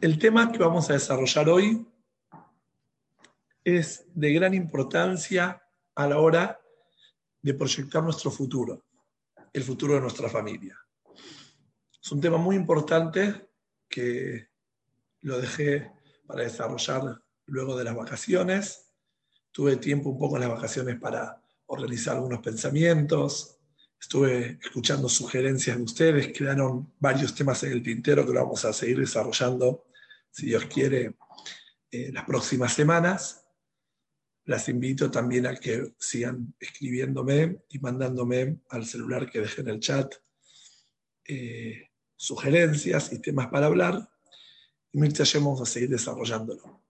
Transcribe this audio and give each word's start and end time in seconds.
El 0.00 0.18
tema 0.18 0.50
que 0.50 0.56
vamos 0.56 0.88
a 0.88 0.94
desarrollar 0.94 1.50
hoy 1.50 1.86
es 3.62 4.06
de 4.14 4.32
gran 4.32 4.54
importancia 4.54 5.62
a 5.94 6.06
la 6.06 6.18
hora 6.18 6.58
de 7.42 7.52
proyectar 7.52 8.02
nuestro 8.02 8.30
futuro, 8.30 8.82
el 9.52 9.62
futuro 9.62 9.96
de 9.96 10.00
nuestra 10.00 10.30
familia. 10.30 10.78
Es 12.02 12.12
un 12.12 12.18
tema 12.18 12.38
muy 12.38 12.56
importante 12.56 13.50
que 13.90 14.48
lo 15.20 15.38
dejé 15.38 15.92
para 16.26 16.44
desarrollar 16.44 17.22
luego 17.44 17.76
de 17.76 17.84
las 17.84 17.94
vacaciones. 17.94 18.90
Tuve 19.52 19.76
tiempo 19.76 20.08
un 20.08 20.18
poco 20.18 20.36
en 20.36 20.48
las 20.48 20.50
vacaciones 20.50 20.98
para 20.98 21.42
organizar 21.66 22.16
algunos 22.16 22.40
pensamientos. 22.40 23.58
Estuve 24.00 24.60
escuchando 24.62 25.10
sugerencias 25.10 25.76
de 25.76 25.82
ustedes, 25.82 26.32
quedaron 26.32 26.90
varios 26.98 27.34
temas 27.34 27.62
en 27.64 27.72
el 27.72 27.82
tintero 27.82 28.24
que 28.24 28.32
lo 28.32 28.40
vamos 28.40 28.64
a 28.64 28.72
seguir 28.72 28.98
desarrollando 28.98 29.89
si 30.30 30.46
Dios 30.46 30.66
quiere, 30.66 31.14
eh, 31.90 32.10
las 32.12 32.24
próximas 32.24 32.72
semanas. 32.72 33.44
Las 34.44 34.68
invito 34.68 35.10
también 35.10 35.46
a 35.46 35.56
que 35.56 35.94
sigan 35.98 36.54
escribiéndome 36.58 37.62
y 37.68 37.78
mandándome 37.78 38.60
al 38.68 38.86
celular 38.86 39.30
que 39.30 39.40
dejé 39.40 39.60
en 39.62 39.68
el 39.68 39.80
chat 39.80 40.14
eh, 41.26 41.90
sugerencias 42.16 43.12
y 43.12 43.18
temas 43.20 43.48
para 43.48 43.66
hablar. 43.66 44.08
Y 44.92 44.98
mientras 44.98 45.32
vamos 45.34 45.60
a 45.60 45.66
seguir 45.66 45.90
desarrollándolo. 45.90 46.82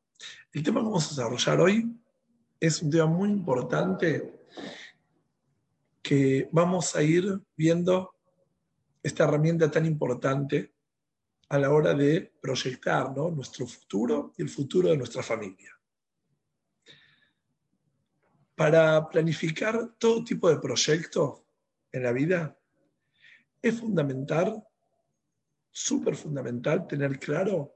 El 0.53 0.63
tema 0.63 0.81
que 0.81 0.87
vamos 0.87 1.07
a 1.07 1.11
desarrollar 1.11 1.61
hoy 1.61 1.97
es 2.59 2.83
un 2.83 2.91
tema 2.91 3.07
muy 3.07 3.31
importante 3.31 4.41
que 6.03 6.49
vamos 6.53 6.95
a 6.97 7.03
ir 7.03 7.41
viendo 7.57 8.15
esta 9.03 9.25
herramienta 9.25 9.71
tan 9.71 9.87
importante 9.87 10.73
a 11.51 11.59
la 11.59 11.71
hora 11.71 11.95
de 11.95 12.33
proyectar 12.41 13.11
nuestro 13.17 13.67
futuro 13.67 14.33
y 14.37 14.43
el 14.43 14.49
futuro 14.49 14.89
de 14.89 14.97
nuestra 14.97 15.21
familia. 15.21 15.77
Para 18.55 19.09
planificar 19.09 19.95
todo 19.99 20.23
tipo 20.23 20.49
de 20.49 20.61
proyecto 20.61 21.45
en 21.91 22.05
la 22.05 22.13
vida, 22.13 22.57
es 23.61 23.81
fundamental, 23.81 24.63
súper 25.73 26.15
fundamental, 26.15 26.87
tener 26.87 27.19
claro 27.19 27.75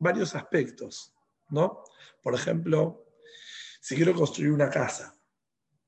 varios 0.00 0.34
aspectos, 0.34 1.14
¿no? 1.50 1.84
Por 2.20 2.34
ejemplo, 2.34 3.06
si 3.80 3.94
quiero 3.94 4.12
construir 4.12 4.50
una 4.50 4.70
casa, 4.70 5.16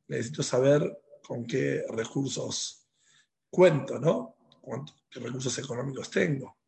necesito 0.06 0.44
saber 0.44 1.02
con 1.26 1.44
qué 1.44 1.82
recursos 1.88 2.86
cuento, 3.50 3.98
¿no? 3.98 4.36
¿Qué 5.10 5.18
recursos 5.18 5.58
económicos 5.58 6.08
tengo? 6.08 6.59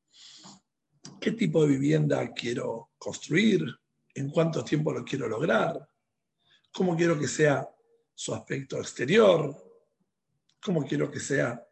Qué 1.22 1.30
tipo 1.30 1.62
de 1.62 1.68
vivienda 1.68 2.32
quiero 2.32 2.90
construir, 2.98 3.64
en 4.12 4.28
cuánto 4.28 4.64
tiempo 4.64 4.92
lo 4.92 5.04
quiero 5.04 5.28
lograr, 5.28 5.88
cómo 6.72 6.96
quiero 6.96 7.16
que 7.16 7.28
sea 7.28 7.66
su 8.12 8.34
aspecto 8.34 8.76
exterior, 8.78 9.56
cómo 10.60 10.84
quiero 10.84 11.08
que 11.10 11.20
sea 11.20 11.64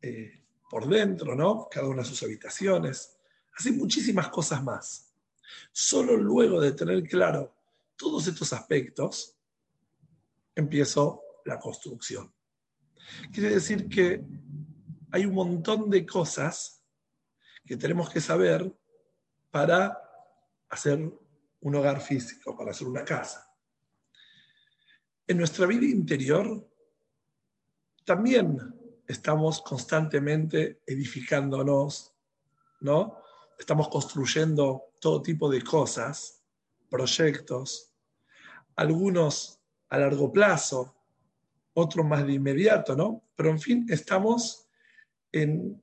eh, 0.00 0.46
por 0.70 0.88
dentro, 0.88 1.34
¿no? 1.34 1.68
Cada 1.70 1.86
una 1.86 2.02
de 2.02 2.08
sus 2.08 2.22
habitaciones. 2.22 3.18
Así 3.56 3.70
muchísimas 3.72 4.30
cosas 4.30 4.64
más. 4.64 5.12
Solo 5.70 6.16
luego 6.16 6.58
de 6.58 6.72
tener 6.72 7.02
claro 7.04 7.54
todos 7.96 8.26
estos 8.26 8.54
aspectos, 8.54 9.36
empiezo 10.54 11.22
la 11.44 11.58
construcción. 11.58 12.32
Quiere 13.30 13.50
decir 13.50 13.88
que 13.90 14.24
hay 15.12 15.26
un 15.26 15.34
montón 15.34 15.90
de 15.90 16.06
cosas 16.06 16.82
que 17.66 17.76
tenemos 17.76 18.08
que 18.08 18.20
saber 18.20 18.74
para 19.50 19.98
hacer 20.68 20.98
un 21.60 21.74
hogar 21.74 22.00
físico, 22.00 22.56
para 22.56 22.70
hacer 22.70 22.86
una 22.86 23.04
casa. 23.04 23.52
En 25.26 25.38
nuestra 25.38 25.66
vida 25.66 25.86
interior 25.86 26.68
también 28.04 28.58
estamos 29.06 29.60
constantemente 29.62 30.82
edificándonos, 30.86 32.14
¿no? 32.80 33.18
Estamos 33.58 33.88
construyendo 33.88 34.92
todo 35.00 35.22
tipo 35.22 35.50
de 35.50 35.62
cosas, 35.62 36.44
proyectos, 36.88 37.92
algunos 38.76 39.60
a 39.88 39.98
largo 39.98 40.32
plazo, 40.32 40.94
otros 41.74 42.06
más 42.06 42.26
de 42.26 42.34
inmediato, 42.34 42.94
¿no? 42.94 43.24
Pero 43.34 43.50
en 43.50 43.60
fin, 43.60 43.86
estamos 43.88 44.68
en, 45.32 45.82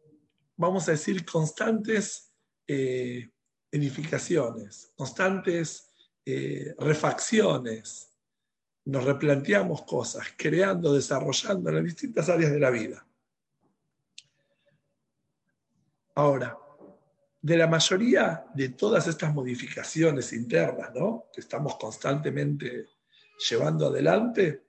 vamos 0.56 0.88
a 0.88 0.92
decir, 0.92 1.26
constantes 1.26 2.34
eh, 2.68 3.33
edificaciones, 3.74 4.92
constantes 4.96 5.90
eh, 6.24 6.76
refacciones. 6.78 8.14
Nos 8.86 9.04
replanteamos 9.04 9.82
cosas, 9.82 10.28
creando, 10.38 10.94
desarrollando 10.94 11.70
en 11.70 11.76
las 11.76 11.84
distintas 11.84 12.30
áreas 12.30 12.52
de 12.52 12.60
la 12.60 12.70
vida. 12.70 13.06
Ahora, 16.16 16.56
de 17.42 17.58
la 17.58 17.66
mayoría 17.66 18.46
de 18.54 18.70
todas 18.70 19.08
estas 19.08 19.34
modificaciones 19.34 20.32
internas, 20.34 20.92
¿no? 20.94 21.26
Que 21.34 21.42
estamos 21.42 21.76
constantemente 21.78 22.90
llevando 23.50 23.88
adelante, 23.88 24.64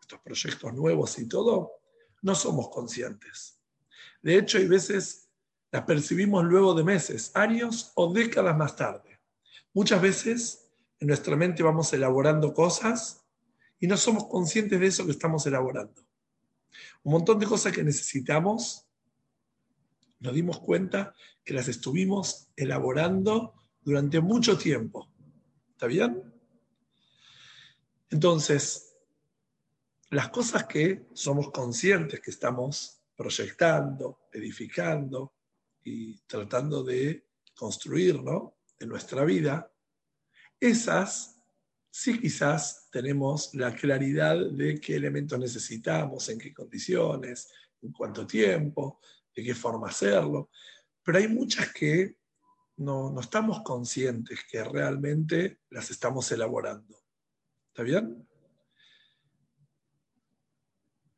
estos 0.00 0.20
proyectos 0.20 0.72
nuevos 0.72 1.18
y 1.18 1.28
todo, 1.28 1.72
no 2.22 2.34
somos 2.34 2.70
conscientes. 2.70 3.58
De 4.22 4.38
hecho, 4.38 4.56
hay 4.56 4.66
veces 4.66 5.25
las 5.70 5.82
percibimos 5.84 6.44
luego 6.44 6.74
de 6.74 6.84
meses, 6.84 7.30
años 7.34 7.92
o 7.94 8.12
décadas 8.12 8.56
más 8.56 8.76
tarde. 8.76 9.20
Muchas 9.72 10.00
veces 10.00 10.70
en 11.00 11.08
nuestra 11.08 11.36
mente 11.36 11.62
vamos 11.62 11.92
elaborando 11.92 12.54
cosas 12.54 13.24
y 13.78 13.86
no 13.86 13.96
somos 13.96 14.26
conscientes 14.26 14.80
de 14.80 14.86
eso 14.86 15.04
que 15.04 15.12
estamos 15.12 15.46
elaborando. 15.46 16.02
Un 17.02 17.12
montón 17.12 17.38
de 17.38 17.46
cosas 17.46 17.72
que 17.72 17.84
necesitamos, 17.84 18.86
nos 20.20 20.34
dimos 20.34 20.60
cuenta 20.60 21.14
que 21.44 21.54
las 21.54 21.68
estuvimos 21.68 22.48
elaborando 22.56 23.54
durante 23.82 24.20
mucho 24.20 24.56
tiempo. 24.56 25.08
¿Está 25.72 25.86
bien? 25.86 26.32
Entonces, 28.10 28.96
las 30.10 30.30
cosas 30.30 30.64
que 30.64 31.06
somos 31.12 31.50
conscientes 31.50 32.20
que 32.20 32.30
estamos 32.30 33.02
proyectando, 33.14 34.28
edificando, 34.32 35.35
y 35.86 36.18
tratando 36.26 36.82
de 36.82 37.28
construir 37.54 38.20
en 38.80 38.88
nuestra 38.88 39.24
vida, 39.24 39.72
esas 40.58 41.40
sí 41.88 42.20
quizás 42.20 42.88
tenemos 42.90 43.54
la 43.54 43.72
claridad 43.72 44.50
de 44.50 44.80
qué 44.80 44.96
elementos 44.96 45.38
necesitamos, 45.38 46.28
en 46.28 46.38
qué 46.38 46.52
condiciones, 46.52 47.48
en 47.80 47.92
cuánto 47.92 48.26
tiempo, 48.26 49.00
de 49.34 49.44
qué 49.44 49.54
forma 49.54 49.88
hacerlo, 49.88 50.50
pero 51.04 51.18
hay 51.18 51.28
muchas 51.28 51.72
que 51.72 52.18
no, 52.78 53.12
no 53.12 53.20
estamos 53.20 53.62
conscientes 53.62 54.40
que 54.50 54.64
realmente 54.64 55.60
las 55.70 55.90
estamos 55.90 56.30
elaborando. 56.32 56.98
¿Está 57.68 57.84
bien? 57.84 58.28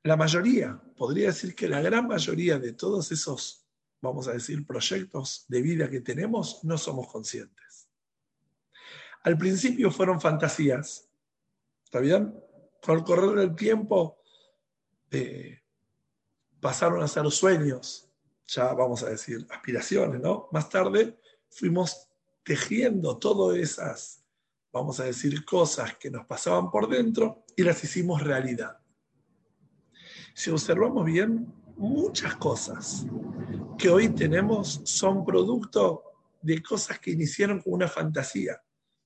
La 0.02 0.16
mayoría, 0.16 0.78
podría 0.94 1.28
decir 1.28 1.54
que 1.54 1.68
la 1.68 1.80
gran 1.80 2.06
mayoría 2.06 2.58
de 2.58 2.74
todos 2.74 3.10
esos 3.10 3.67
vamos 4.00 4.28
a 4.28 4.32
decir, 4.32 4.66
proyectos 4.66 5.44
de 5.48 5.62
vida 5.62 5.90
que 5.90 6.00
tenemos, 6.00 6.62
no 6.64 6.78
somos 6.78 7.08
conscientes. 7.08 7.88
Al 9.22 9.36
principio 9.36 9.90
fueron 9.90 10.20
fantasías, 10.20 11.08
¿está 11.84 12.00
bien? 12.00 12.34
Con 12.82 12.98
el 12.98 13.04
correr 13.04 13.36
del 13.36 13.56
tiempo 13.56 14.22
eh, 15.10 15.60
pasaron 16.60 17.02
a 17.02 17.08
ser 17.08 17.28
sueños, 17.30 18.08
ya 18.46 18.72
vamos 18.72 19.02
a 19.02 19.10
decir, 19.10 19.46
aspiraciones, 19.50 20.20
¿no? 20.20 20.48
Más 20.52 20.68
tarde 20.68 21.18
fuimos 21.50 22.08
tejiendo 22.44 23.18
todas 23.18 23.58
esas, 23.58 24.24
vamos 24.72 25.00
a 25.00 25.04
decir, 25.04 25.44
cosas 25.44 25.96
que 25.96 26.10
nos 26.10 26.24
pasaban 26.26 26.70
por 26.70 26.88
dentro 26.88 27.44
y 27.56 27.62
las 27.62 27.82
hicimos 27.82 28.22
realidad. 28.22 28.78
Si 30.34 30.50
observamos 30.50 31.04
bien, 31.04 31.52
muchas 31.76 32.36
cosas 32.36 33.04
que 33.78 33.88
hoy 33.88 34.08
tenemos 34.08 34.80
son 34.84 35.24
producto 35.24 36.02
de 36.42 36.60
cosas 36.60 36.98
que 36.98 37.12
iniciaron 37.12 37.60
con 37.60 37.74
una 37.74 37.86
fantasía 37.86 38.60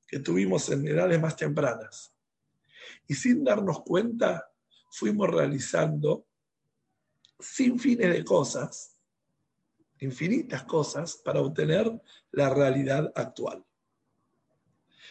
que 0.06 0.19
tuvimos 0.19 0.70
en 0.70 0.88
edades 0.88 1.20
más 1.20 1.36
tempranas. 1.36 2.14
Y 3.06 3.14
sin 3.14 3.44
darnos 3.44 3.82
cuenta, 3.82 4.50
fuimos 4.90 5.28
realizando 5.28 6.26
sin 7.38 7.78
fines 7.78 8.14
de 8.14 8.24
cosas, 8.24 8.98
infinitas 10.00 10.62
cosas, 10.62 11.16
para 11.16 11.40
obtener 11.40 12.00
la 12.30 12.48
realidad 12.48 13.12
actual. 13.14 13.62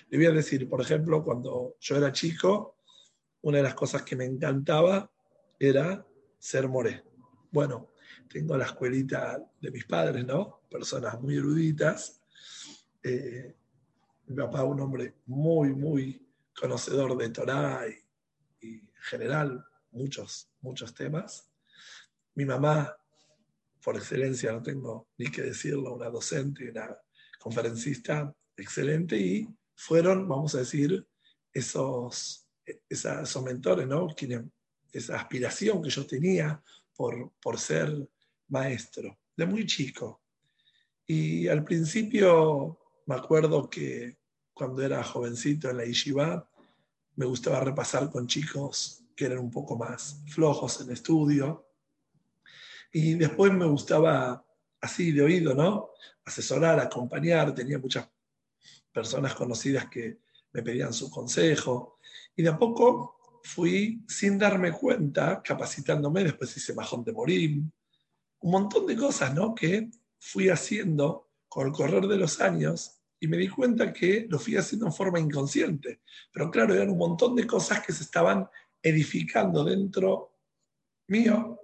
Le 0.09 0.17
voy 0.17 0.25
a 0.25 0.31
decir, 0.31 0.67
por 0.67 0.81
ejemplo, 0.81 1.23
cuando 1.23 1.75
yo 1.79 1.97
era 1.97 2.11
chico, 2.11 2.77
una 3.41 3.57
de 3.57 3.63
las 3.63 3.75
cosas 3.75 4.01
que 4.01 4.15
me 4.15 4.25
encantaba 4.25 5.11
era 5.59 6.03
ser 6.39 6.67
moré. 6.67 7.03
Bueno, 7.51 7.90
tengo 8.31 8.57
la 8.57 8.65
escuelita 8.65 9.39
de 9.59 9.71
mis 9.71 9.85
padres, 9.85 10.25
¿no? 10.25 10.61
Personas 10.69 11.19
muy 11.19 11.35
eruditas. 11.35 12.21
Eh, 13.03 13.55
mi 14.27 14.35
papá, 14.35 14.63
un 14.63 14.79
hombre 14.79 15.15
muy, 15.25 15.73
muy 15.73 16.25
conocedor 16.55 17.17
de 17.17 17.29
Torah 17.29 17.85
y, 17.87 18.67
y, 18.67 18.73
en 18.79 19.01
general 19.01 19.65
muchos, 19.91 20.49
muchos 20.61 20.93
temas. 20.93 21.49
Mi 22.35 22.45
mamá, 22.45 22.95
por 23.83 23.97
excelencia, 23.97 24.51
no 24.51 24.61
tengo 24.61 25.09
ni 25.17 25.29
que 25.29 25.41
decirlo, 25.41 25.95
una 25.95 26.09
docente, 26.09 26.69
una 26.69 26.97
conferencista 27.39 28.33
excelente 28.55 29.17
y 29.17 29.47
fueron, 29.75 30.27
vamos 30.27 30.55
a 30.55 30.59
decir, 30.59 31.05
esos, 31.53 32.47
esos 32.87 33.43
mentores, 33.43 33.87
¿no? 33.87 34.07
esa 34.93 35.15
aspiración 35.17 35.81
que 35.81 35.89
yo 35.89 36.05
tenía 36.05 36.63
por, 36.95 37.31
por 37.41 37.59
ser 37.59 38.07
maestro, 38.51 39.17
de 39.35 39.45
muy 39.45 39.65
chico. 39.65 40.21
Y 41.07 41.47
al 41.47 41.63
principio 41.63 42.79
me 43.07 43.15
acuerdo 43.15 43.69
que 43.69 44.17
cuando 44.53 44.83
era 44.83 45.03
jovencito 45.03 45.69
en 45.69 45.77
la 45.77 45.85
Yeshiva, 45.85 46.47
me 47.15 47.25
gustaba 47.25 47.59
repasar 47.61 48.09
con 48.09 48.27
chicos 48.27 49.03
que 49.15 49.25
eran 49.25 49.39
un 49.39 49.51
poco 49.51 49.77
más 49.77 50.21
flojos 50.27 50.81
en 50.81 50.91
estudio. 50.91 51.67
Y 52.93 53.15
después 53.15 53.51
me 53.53 53.65
gustaba, 53.65 54.45
así 54.79 55.11
de 55.11 55.23
oído, 55.23 55.53
¿no? 55.53 55.89
Asesorar, 56.25 56.79
acompañar. 56.79 57.53
Tenía 57.53 57.79
muchas 57.79 58.09
personas 58.91 59.33
conocidas 59.33 59.87
que 59.89 60.19
me 60.53 60.61
pedían 60.61 60.93
su 60.93 61.09
consejo. 61.09 61.99
Y 62.35 62.43
de 62.43 62.49
a 62.49 62.57
poco 62.57 63.41
fui, 63.43 64.03
sin 64.07 64.37
darme 64.37 64.71
cuenta, 64.71 65.41
capacitándome. 65.41 66.23
Después 66.23 66.55
hice 66.55 66.73
Majón 66.73 67.03
de 67.03 67.13
Morim, 67.13 67.71
un 68.41 68.51
montón 68.51 68.85
de 68.85 68.95
cosas 68.95 69.33
¿no? 69.33 69.55
que 69.55 69.89
fui 70.19 70.49
haciendo 70.49 71.29
con 71.47 71.67
el 71.67 71.73
correr 71.73 72.07
de 72.07 72.17
los 72.17 72.39
años 72.41 73.01
y 73.19 73.27
me 73.27 73.37
di 73.37 73.47
cuenta 73.47 73.93
que 73.93 74.25
lo 74.29 74.39
fui 74.39 74.55
haciendo 74.55 74.87
en 74.87 74.93
forma 74.93 75.19
inconsciente. 75.19 76.01
Pero 76.31 76.49
claro, 76.49 76.73
eran 76.73 76.89
un 76.89 76.97
montón 76.97 77.35
de 77.35 77.45
cosas 77.45 77.85
que 77.85 77.93
se 77.93 78.03
estaban 78.03 78.47
edificando 78.81 79.63
dentro 79.63 80.37
mío 81.07 81.59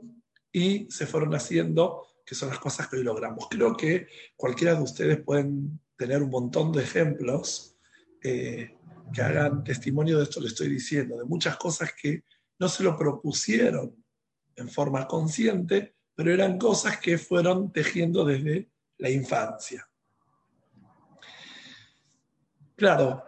y 0.52 0.88
se 0.90 1.08
fueron 1.08 1.34
haciendo, 1.34 2.06
que 2.24 2.36
son 2.36 2.50
las 2.50 2.60
cosas 2.60 2.88
que 2.88 2.98
hoy 2.98 3.04
logramos. 3.04 3.48
Creo 3.50 3.76
que 3.76 4.08
cualquiera 4.36 4.76
de 4.76 4.84
ustedes 4.84 5.22
pueden 5.22 5.80
tener 5.96 6.22
un 6.22 6.30
montón 6.30 6.72
de 6.72 6.84
ejemplos 6.84 7.76
eh, 8.24 8.78
que 9.12 9.22
hagan 9.22 9.64
testimonio 9.64 10.18
de 10.18 10.26
esto 10.26 10.42
que 10.42 10.48
estoy 10.48 10.70
diciendo, 10.70 11.18
de 11.18 11.26
muchas 11.26 11.58
cosas 11.58 11.92
que 12.00 12.24
no 12.60 12.70
se 12.70 12.84
lo 12.84 12.96
propusieron 12.96 13.96
en 14.56 14.70
forma 14.70 15.08
consciente, 15.08 15.97
pero 16.18 16.34
eran 16.34 16.58
cosas 16.58 16.98
que 16.98 17.20
fueron 17.20 17.72
tejiendo 17.72 18.26
desde 18.26 18.72
la 18.98 19.12
infancia. 19.12 19.88
Claro, 22.76 23.24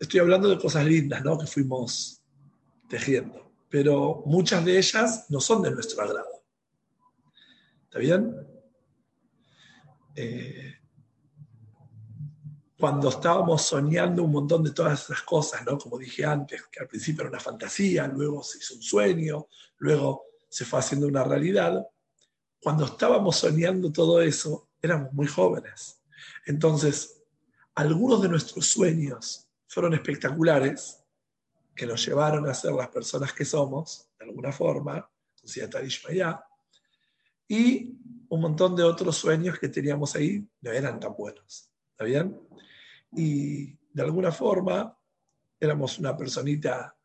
estoy 0.00 0.18
hablando 0.18 0.48
de 0.48 0.58
cosas 0.58 0.84
lindas, 0.84 1.22
¿no? 1.22 1.38
Que 1.38 1.46
fuimos 1.46 2.20
tejiendo, 2.88 3.52
pero 3.68 4.24
muchas 4.26 4.64
de 4.64 4.76
ellas 4.76 5.26
no 5.28 5.40
son 5.40 5.62
de 5.62 5.70
nuestro 5.70 6.02
agrado. 6.02 6.44
¿Está 7.84 8.00
bien? 8.00 8.34
Eh, 10.16 10.74
cuando 12.76 13.10
estábamos 13.10 13.62
soñando 13.62 14.24
un 14.24 14.32
montón 14.32 14.64
de 14.64 14.72
todas 14.72 15.04
esas 15.04 15.22
cosas, 15.22 15.64
¿no? 15.64 15.78
Como 15.78 15.98
dije 15.98 16.24
antes, 16.24 16.64
que 16.66 16.80
al 16.80 16.88
principio 16.88 17.22
era 17.22 17.30
una 17.30 17.38
fantasía, 17.38 18.08
luego 18.08 18.42
se 18.42 18.58
hizo 18.58 18.74
un 18.74 18.82
sueño, 18.82 19.46
luego 19.76 20.24
se 20.48 20.64
fue 20.64 20.80
haciendo 20.80 21.06
una 21.06 21.22
realidad 21.22 21.86
cuando 22.64 22.86
estábamos 22.86 23.36
soñando 23.36 23.92
todo 23.92 24.22
eso, 24.22 24.70
éramos 24.80 25.12
muy 25.12 25.26
jóvenes. 25.26 26.00
Entonces, 26.46 27.22
algunos 27.74 28.22
de 28.22 28.30
nuestros 28.30 28.66
sueños 28.66 29.46
fueron 29.66 29.92
espectaculares, 29.92 31.04
que 31.76 31.86
nos 31.86 32.06
llevaron 32.06 32.48
a 32.48 32.54
ser 32.54 32.72
las 32.72 32.88
personas 32.88 33.34
que 33.34 33.44
somos, 33.44 34.08
de 34.18 34.24
alguna 34.24 34.50
forma, 34.50 35.06
y 37.46 37.98
un 38.30 38.40
montón 38.40 38.74
de 38.74 38.82
otros 38.82 39.14
sueños 39.14 39.58
que 39.58 39.68
teníamos 39.68 40.16
ahí 40.16 40.48
no 40.62 40.70
eran 40.72 40.98
tan 40.98 41.14
buenos. 41.14 41.70
¿Está 41.90 42.04
bien? 42.04 42.40
Y 43.12 43.76
de 43.92 44.02
alguna 44.02 44.32
forma 44.32 44.98
éramos 45.60 45.98
una 45.98 46.16
personita 46.16 46.96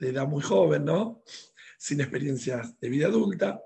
de 0.00 0.08
edad 0.08 0.26
muy 0.26 0.42
joven, 0.42 0.84
¿no? 0.84 1.22
Sin 1.78 2.00
experiencias 2.00 2.78
de 2.80 2.88
vida 2.88 3.06
adulta, 3.06 3.62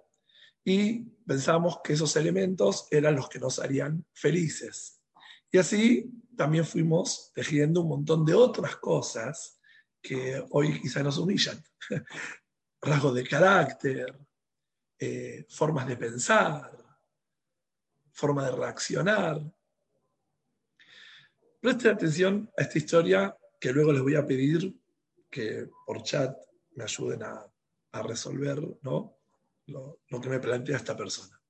y 0.64 1.00
pensamos 1.26 1.80
que 1.84 1.92
esos 1.92 2.16
elementos 2.16 2.88
eran 2.90 3.16
los 3.16 3.28
que 3.28 3.38
nos 3.38 3.58
harían 3.58 4.04
felices. 4.12 5.00
Y 5.50 5.58
así 5.58 6.10
también 6.36 6.64
fuimos 6.64 7.30
tejiendo 7.34 7.82
un 7.82 7.88
montón 7.88 8.24
de 8.24 8.34
otras 8.34 8.76
cosas 8.76 9.60
que 10.02 10.44
hoy 10.50 10.80
quizá 10.80 11.02
nos 11.02 11.18
humillan. 11.18 11.62
Rasgos 12.80 13.14
de 13.14 13.26
carácter, 13.26 14.18
eh, 14.98 15.46
formas 15.48 15.86
de 15.86 15.96
pensar, 15.96 16.76
forma 18.12 18.44
de 18.44 18.56
reaccionar. 18.56 19.40
Presten 21.60 21.92
atención 21.92 22.50
a 22.56 22.62
esta 22.62 22.78
historia 22.78 23.36
que 23.60 23.72
luego 23.72 23.92
les 23.92 24.02
voy 24.02 24.14
a 24.14 24.26
pedir 24.26 24.74
que 25.30 25.68
por 25.86 26.02
chat 26.02 26.36
me 26.72 26.84
ayuden 26.84 27.22
a, 27.22 27.46
a 27.92 28.02
resolver, 28.02 28.60
¿no? 28.82 29.13
Lo, 29.66 29.98
que 30.20 30.28
me 30.28 30.40
plantea 30.40 30.76
esta 30.76 30.96
persona. 30.96 31.40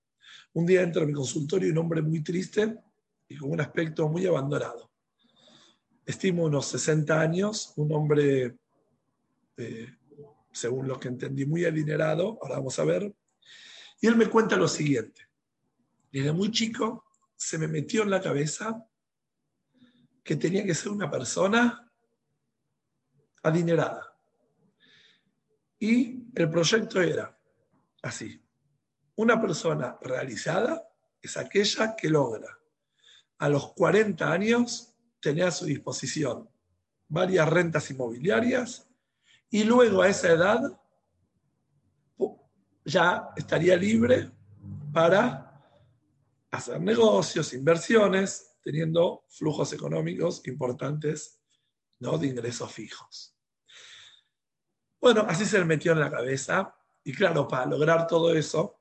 Un 0.53 0.67
día 0.67 0.83
entra 0.83 1.03
a 1.03 1.07
mi 1.07 1.13
consultorio 1.13 1.71
un 1.71 1.79
hombre 1.79 2.03
muy 2.03 2.23
triste 2.23 2.77
y 3.29 3.37
con 3.37 3.51
un 3.51 3.61
aspecto 3.61 4.09
muy 4.09 4.27
abandonado. 4.27 4.91
Estimo 6.07 6.45
unos 6.45 6.67
60 6.67 7.21
años, 7.21 7.73
un 7.77 7.93
hombre, 7.93 8.57
eh, 9.57 9.89
según 10.53 10.87
lo 10.87 11.01
que 11.01 11.09
entendí, 11.09 11.47
muy 11.47 11.65
adinerado, 11.65 12.39
ahora 12.43 12.57
vamos 12.57 12.79
a 12.79 12.85
ver, 12.85 13.13
y 14.01 14.07
él 14.07 14.17
me 14.17 14.29
cuenta 14.29 14.57
lo 14.57 14.69
siguiente. 14.69 15.23
Desde 16.13 16.33
muy 16.33 16.51
chico 16.51 17.05
se 17.37 17.59
me 17.59 17.67
metió 17.67 18.03
en 18.03 18.11
la 18.11 18.21
cabeza 18.21 18.87
que 20.23 20.37
tenía 20.37 20.65
que 20.65 20.75
ser 20.75 20.93
una 20.93 21.11
persona 21.11 21.91
adinerada. 23.43 24.17
Y 25.79 26.25
el 26.35 26.49
proyecto 26.49 27.03
era 27.03 27.34
así. 28.05 28.41
Una 29.17 29.41
persona 29.41 29.99
realizada 30.01 30.89
es 31.21 31.37
aquella 31.37 31.97
que 31.97 32.09
logra 32.09 32.59
a 33.39 33.49
los 33.49 33.73
40 33.73 34.31
años 34.31 34.95
tener 35.21 35.47
a 35.47 35.51
su 35.51 35.65
disposición 35.65 36.49
varias 37.09 37.49
rentas 37.49 37.91
inmobiliarias 37.91 38.89
y 39.51 39.65
luego 39.65 40.03
a 40.03 40.09
esa 40.09 40.33
edad 40.33 40.81
ya 42.85 43.31
estaría 43.37 43.77
libre 43.77 44.31
para 44.93 45.63
hacer 46.51 46.81
negocios, 46.81 47.55
inversiones, 47.55 48.59
teniendo 48.63 49.25
flujos 49.29 49.73
económicos 49.73 50.47
importantes 50.47 51.41
¿no? 52.01 52.19
de 52.19 52.29
ingresos 52.29 52.73
fijos. 52.73 53.37
Bueno, 55.01 55.25
así 55.29 55.45
se 55.45 55.59
le 55.59 55.65
metió 55.65 55.93
en 55.93 56.01
la 56.01 56.11
cabeza 56.11 56.75
y 57.05 57.13
claro, 57.13 57.47
para 57.47 57.67
lograr 57.67 58.07
todo 58.07 58.35
eso, 58.35 58.81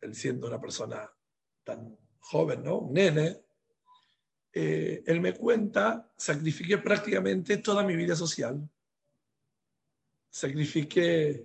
él 0.00 0.14
siendo 0.14 0.46
una 0.46 0.60
persona 0.60 1.10
tan 1.64 1.98
joven, 2.20 2.62
¿no? 2.62 2.78
Un 2.78 2.94
nene, 2.94 3.40
eh, 4.52 5.02
él 5.04 5.20
me 5.20 5.34
cuenta, 5.34 6.12
sacrifiqué 6.16 6.78
prácticamente 6.78 7.56
toda 7.56 7.82
mi 7.82 7.96
vida 7.96 8.14
social. 8.14 8.68
Sacrifiqué 10.30 11.44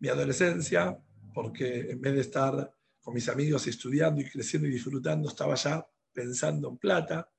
mi 0.00 0.08
adolescencia, 0.08 0.98
porque 1.32 1.90
en 1.90 2.00
vez 2.00 2.14
de 2.14 2.20
estar 2.22 2.74
con 3.00 3.14
mis 3.14 3.28
amigos 3.28 3.64
estudiando 3.68 4.20
y 4.20 4.28
creciendo 4.28 4.66
y 4.66 4.72
disfrutando, 4.72 5.28
estaba 5.28 5.54
ya 5.54 5.86
pensando 6.12 6.68
en 6.68 6.78
plata. 6.78 7.30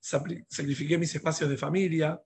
Sacrifiqué 0.00 0.96
mis 0.96 1.12
espacios 1.12 1.50
de 1.50 1.56
familia. 1.56 2.22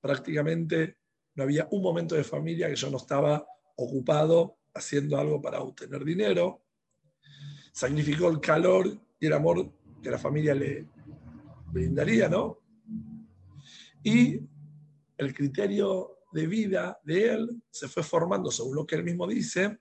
Prácticamente 0.00 0.96
no 1.34 1.42
había 1.42 1.68
un 1.70 1.82
momento 1.82 2.14
de 2.14 2.24
familia 2.24 2.68
que 2.68 2.76
yo 2.76 2.90
no 2.90 2.96
estaba 2.96 3.46
ocupado 3.76 4.58
haciendo 4.74 5.18
algo 5.18 5.40
para 5.40 5.60
obtener 5.60 6.04
dinero, 6.04 6.62
sacrificó 7.72 8.28
el 8.28 8.40
calor 8.40 8.98
y 9.18 9.26
el 9.26 9.32
amor 9.32 9.72
que 10.02 10.10
la 10.10 10.18
familia 10.18 10.54
le 10.54 10.86
brindaría, 11.72 12.28
¿no? 12.28 12.60
Y 14.02 14.40
el 15.16 15.34
criterio 15.34 16.18
de 16.32 16.46
vida 16.46 16.98
de 17.04 17.32
él 17.32 17.62
se 17.70 17.88
fue 17.88 18.02
formando, 18.02 18.50
según 18.50 18.76
lo 18.76 18.86
que 18.86 18.96
él 18.96 19.04
mismo 19.04 19.26
dice, 19.26 19.78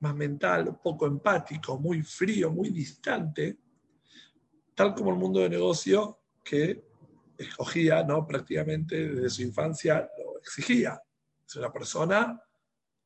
más 0.00 0.14
mental, 0.14 0.78
poco 0.82 1.06
empático, 1.06 1.78
muy 1.78 2.02
frío, 2.02 2.50
muy 2.50 2.70
distante, 2.70 3.58
tal 4.74 4.94
como 4.94 5.10
el 5.10 5.16
mundo 5.16 5.40
de 5.40 5.48
negocio 5.48 6.20
que 6.44 6.84
escogía, 7.38 8.04
¿no? 8.04 8.26
prácticamente 8.26 9.08
desde 9.08 9.30
su 9.30 9.42
infancia 9.42 10.08
lo 10.18 10.38
exigía. 10.38 11.00
Es 11.46 11.56
una 11.56 11.72
persona 11.72 12.43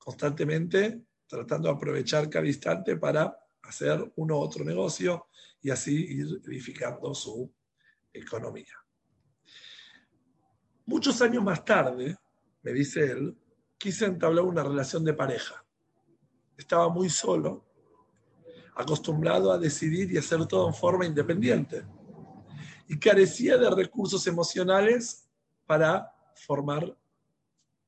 constantemente 0.09 1.05
tratando 1.27 1.69
de 1.69 1.75
aprovechar 1.75 2.31
cada 2.31 2.47
instante 2.47 2.97
para 2.97 3.39
hacer 3.61 4.11
uno 4.17 4.39
u 4.39 4.41
otro 4.41 4.65
negocio 4.65 5.27
y 5.61 5.69
así 5.69 5.95
ir 6.15 6.41
edificando 6.47 7.15
su 7.15 7.53
economía. 8.11 8.73
Muchos 10.87 11.21
años 11.21 11.45
más 11.45 11.63
tarde, 11.63 12.17
me 12.63 12.73
dice 12.73 13.05
él, 13.05 13.37
quise 13.77 14.07
entablar 14.07 14.47
una 14.47 14.63
relación 14.63 15.05
de 15.05 15.13
pareja. 15.13 15.63
Estaba 16.57 16.89
muy 16.89 17.11
solo, 17.11 17.67
acostumbrado 18.77 19.53
a 19.53 19.59
decidir 19.59 20.11
y 20.11 20.17
hacer 20.17 20.47
todo 20.47 20.69
en 20.69 20.75
forma 20.75 21.05
independiente. 21.05 21.85
Y 22.89 22.99
carecía 22.99 23.59
de 23.59 23.69
recursos 23.69 24.27
emocionales 24.27 25.29
para 25.67 26.11
formar 26.35 26.97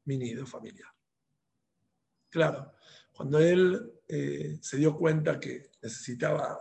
mi 0.04 0.18
nido 0.18 0.44
familiar. 0.44 0.99
Claro, 2.30 2.72
cuando 3.12 3.38
él 3.40 3.92
eh, 4.06 4.58
se 4.62 4.76
dio 4.76 4.96
cuenta 4.96 5.38
que 5.38 5.70
necesitaba 5.82 6.58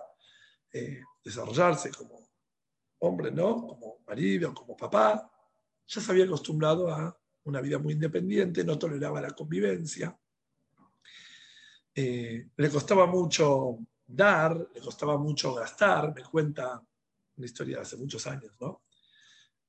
eh, 0.73 1.01
desarrollarse 1.23 1.91
como 1.91 2.27
hombre, 2.99 3.31
¿no? 3.31 3.67
Como 3.67 3.99
marido, 4.07 4.53
como 4.53 4.75
papá, 4.75 5.31
ya 5.87 6.01
se 6.01 6.11
había 6.11 6.25
acostumbrado 6.25 6.89
a 6.89 7.15
una 7.43 7.61
vida 7.61 7.79
muy 7.79 7.93
independiente, 7.93 8.63
no 8.63 8.77
toleraba 8.77 9.21
la 9.21 9.31
convivencia. 9.31 10.17
Eh, 11.95 12.49
le 12.55 12.69
costaba 12.69 13.05
mucho 13.05 13.79
dar, 14.05 14.69
le 14.73 14.81
costaba 14.81 15.17
mucho 15.17 15.53
gastar. 15.53 16.13
Me 16.13 16.23
cuenta 16.23 16.83
una 17.37 17.45
historia 17.45 17.77
de 17.77 17.81
hace 17.83 17.97
muchos 17.97 18.25
años, 18.27 18.51
¿no? 18.59 18.83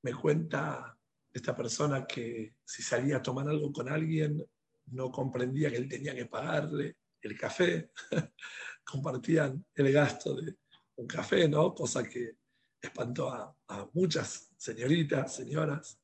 Me 0.01 0.13
cuenta 0.13 0.97
esta 1.31 1.55
persona 1.55 2.05
que 2.05 2.55
si 2.65 2.83
salía 2.83 3.17
a 3.17 3.21
tomar 3.21 3.47
algo 3.47 3.71
con 3.71 3.87
alguien, 3.87 4.45
no 4.91 5.11
comprendía 5.11 5.69
que 5.69 5.77
él 5.77 5.89
tenía 5.89 6.15
que 6.15 6.25
pagarle 6.25 6.97
el 7.21 7.37
café. 7.37 7.91
Compartían 8.83 9.65
el 9.75 9.91
gasto 9.91 10.35
de 10.35 10.55
un 10.95 11.07
café, 11.07 11.47
¿no? 11.47 11.73
Cosa 11.73 12.03
que 12.03 12.37
espantó 12.81 13.29
a, 13.29 13.55
a 13.67 13.89
muchas 13.93 14.51
señoritas, 14.57 15.35
señoras. 15.35 15.99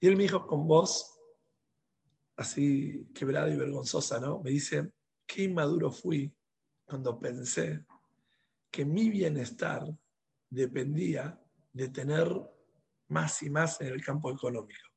Y 0.00 0.08
él 0.08 0.16
me 0.16 0.24
dijo 0.24 0.46
con 0.46 0.66
voz 0.66 1.18
así 2.36 3.08
quebrada 3.14 3.48
y 3.48 3.56
vergonzosa, 3.56 4.20
¿no? 4.20 4.40
Me 4.42 4.50
dice, 4.50 4.92
qué 5.26 5.44
inmaduro 5.44 5.90
fui 5.90 6.34
cuando 6.84 7.18
pensé 7.18 7.84
que 8.70 8.84
mi 8.84 9.08
bienestar 9.08 9.86
dependía 10.50 11.40
de 11.72 11.88
tener 11.88 12.28
más 13.08 13.42
y 13.42 13.50
más 13.50 13.80
en 13.80 13.88
el 13.88 14.04
campo 14.04 14.30
económico, 14.30 14.88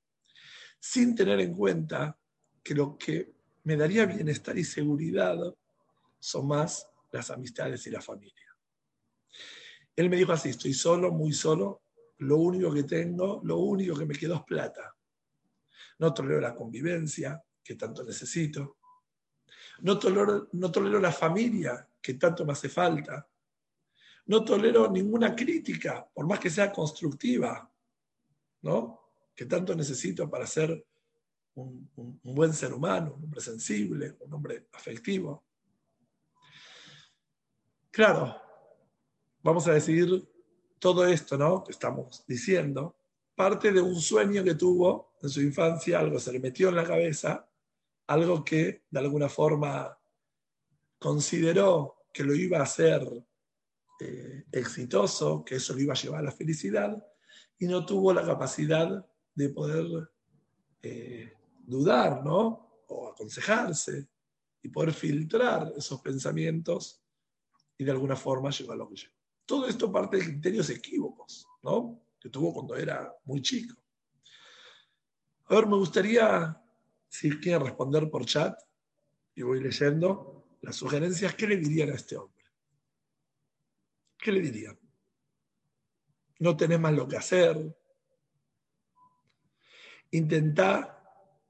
sin 0.79 1.15
tener 1.15 1.39
en 1.39 1.53
cuenta 1.53 2.16
que 2.67 2.75
lo 2.75 2.97
que 2.97 3.31
me 3.63 3.77
daría 3.77 4.05
bienestar 4.05 4.57
y 4.57 4.63
seguridad 4.63 5.37
son 6.19 6.47
más 6.47 6.89
las 7.11 7.31
amistades 7.31 7.87
y 7.87 7.91
la 7.91 8.01
familia. 8.01 8.55
Él 9.95 10.09
me 10.09 10.17
dijo 10.17 10.33
así, 10.33 10.49
estoy 10.49 10.73
solo, 10.73 11.11
muy 11.11 11.33
solo, 11.33 11.81
lo 12.17 12.37
único 12.37 12.73
que 12.73 12.83
tengo, 12.83 13.41
lo 13.43 13.57
único 13.57 13.95
que 13.97 14.05
me 14.05 14.15
quedó 14.15 14.35
es 14.35 14.43
plata 14.43 14.97
no 15.99 16.13
tolero 16.13 16.39
la 16.39 16.55
convivencia 16.55 17.41
que 17.63 17.75
tanto 17.75 18.03
necesito, 18.03 18.77
no 19.81 19.99
tolero, 19.99 20.49
no 20.53 20.71
tolero 20.71 20.99
la 20.99 21.11
familia 21.11 21.87
que 22.01 22.13
tanto 22.13 22.45
me 22.45 22.53
hace 22.53 22.69
falta, 22.69 23.27
no 24.27 24.43
tolero 24.43 24.89
ninguna 24.89 25.35
crítica, 25.35 26.07
por 26.13 26.27
más 26.27 26.39
que 26.39 26.49
sea 26.49 26.71
constructiva, 26.71 27.69
¿no? 28.61 29.01
que 29.35 29.45
tanto 29.45 29.75
necesito 29.75 30.29
para 30.29 30.47
ser 30.47 30.85
un, 31.57 32.19
buen 32.23 32.53
ser 32.53 32.73
humano, 32.73 33.15
un 33.15 33.23
hombre 33.23 33.41
sensible, 33.41 34.15
un 34.19 34.33
hombre 34.33 34.67
afectivo. 34.73 35.43
Claro, 37.91 38.35
vamos 39.41 39.67
a 39.67 39.73
decir 39.73 40.27
todo 40.79 41.05
esto, 41.07 41.37
¿no? 41.37 41.63
Que 41.63 41.71
estamos 41.71 42.23
diciendo, 42.27 42.95
parte 43.35 43.71
de 43.71 43.81
un 43.81 43.99
sueño 43.99 44.43
que 44.43 44.55
tuvo 44.55 45.15
en 45.21 45.29
su 45.29 45.41
infancia, 45.41 45.99
algo 45.99 46.19
se 46.19 46.31
le 46.31 46.39
metió 46.39 46.69
en 46.69 46.75
la 46.75 46.85
cabeza, 46.85 47.49
algo 48.07 48.43
que 48.43 48.83
de 48.89 48.99
alguna 48.99 49.27
forma 49.27 49.97
consideró 50.99 52.05
que 52.13 52.23
lo 52.23 52.35
iba 52.35 52.59
a 52.59 52.63
hacer 52.63 53.01
eh, 53.99 54.45
exitoso, 54.51 55.43
que 55.43 55.55
eso 55.55 55.73
lo 55.73 55.79
iba 55.79 55.93
a 55.93 55.97
llevar 55.97 56.19
a 56.19 56.25
la 56.25 56.31
felicidad, 56.31 57.03
y 57.57 57.65
no 57.65 57.83
tuvo 57.83 58.13
la 58.13 58.23
capacidad 58.23 59.05
de 59.33 59.49
poder 59.49 60.11
eh, 60.83 61.36
dudar, 61.67 62.23
¿no? 62.23 62.83
O 62.87 63.09
aconsejarse 63.09 64.07
y 64.63 64.69
poder 64.69 64.93
filtrar 64.93 65.73
esos 65.77 66.01
pensamientos 66.01 67.01
y 67.77 67.83
de 67.83 67.91
alguna 67.91 68.15
forma 68.15 68.49
llegar 68.49 68.73
a 68.73 68.77
lo 68.77 68.89
que 68.89 68.95
llegó. 68.95 69.13
Todo 69.45 69.67
esto 69.67 69.91
parte 69.91 70.17
de 70.17 70.23
criterios 70.23 70.69
equívocos, 70.69 71.47
¿no? 71.61 72.01
que 72.19 72.29
tuvo 72.29 72.53
cuando 72.53 72.75
era 72.75 73.13
muy 73.25 73.41
chico. 73.41 73.75
A 75.45 75.55
ver, 75.55 75.67
me 75.67 75.77
gustaría, 75.77 76.59
si 77.07 77.29
quieren 77.39 77.65
responder 77.65 78.09
por 78.09 78.25
chat, 78.25 78.59
y 79.35 79.43
voy 79.43 79.61
leyendo 79.61 80.57
las 80.61 80.75
sugerencias, 80.75 81.35
¿qué 81.35 81.47
le 81.47 81.57
dirían 81.57 81.91
a 81.91 81.95
este 81.95 82.17
hombre? 82.17 82.43
¿Qué 84.17 84.31
le 84.31 84.41
dirían? 84.41 84.77
No 86.39 86.57
tenés 86.57 86.79
más 86.79 86.93
lo 86.93 87.07
que 87.07 87.17
hacer. 87.17 87.77
Intentá 90.11 90.96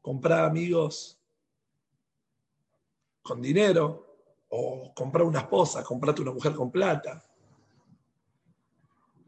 comprar 0.08 0.46
amigos 0.46 1.20
con 3.22 3.42
dinero 3.42 4.46
o 4.48 4.94
comprar 4.96 5.26
una 5.26 5.40
esposa, 5.40 5.84
comprarte 5.84 6.22
una 6.22 6.32
mujer 6.32 6.54
con 6.54 6.72
plata. 6.72 7.22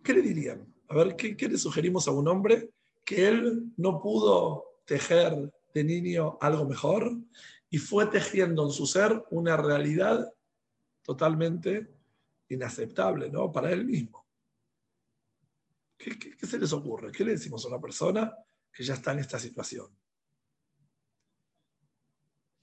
¿Qué 0.02 0.14
le 0.14 0.22
dirían? 0.22 0.74
A 0.88 0.96
ver, 0.96 1.18
¿qué, 1.18 1.50
le 1.50 1.58
sugerimos 1.58 2.08
a 2.08 2.12
un 2.12 2.30
hombre 2.30 2.70
que 3.04 3.28
él 3.28 3.74
no 3.76 4.00
pudo 4.00 4.80
tejer 4.86 5.52
de 5.74 5.84
niño 5.84 6.38
algo 6.40 6.64
mejor 6.64 7.14
y 7.70 7.78
fue 7.78 8.06
tejiendo 8.06 8.64
en 8.64 8.72
su 8.72 8.88
ser 8.88 9.22
una 9.32 9.58
realidad 9.58 10.34
totalmente 11.02 11.90
inaceptable 12.48 13.30
¿no? 13.30 13.52
para 13.52 13.70
él 13.74 13.84
mismo? 13.84 14.26
¿Qué, 15.98 16.18
qué 16.18 16.48
se 16.48 16.58
les 16.58 16.72
ocurre? 16.72 17.12
¿Qué 17.12 17.26
le 17.26 17.34
decimos 17.34 17.66
a 17.66 17.68
una 17.68 17.82
persona 17.82 18.34
que 18.72 18.82
ya 18.82 18.94
está 18.94 19.12
en 19.12 19.20
esta 19.20 19.38
situación? 19.38 19.90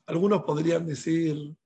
Algunos 0.06 0.44
podrían 0.44 0.86
decir, 0.86 1.56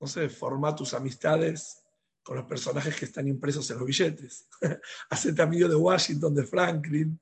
no 0.00 0.06
sé, 0.06 0.28
forma 0.30 0.74
tus 0.74 0.94
amistades 0.94 1.84
con 2.22 2.36
los 2.36 2.46
personajes 2.46 2.96
que 2.96 3.04
están 3.04 3.28
impresos 3.28 3.70
en 3.70 3.78
los 3.78 3.86
billetes. 3.86 4.48
Hacete 5.10 5.42
amigo 5.42 5.68
de 5.68 5.74
Washington, 5.74 6.34
de 6.34 6.44
Franklin. 6.44 7.20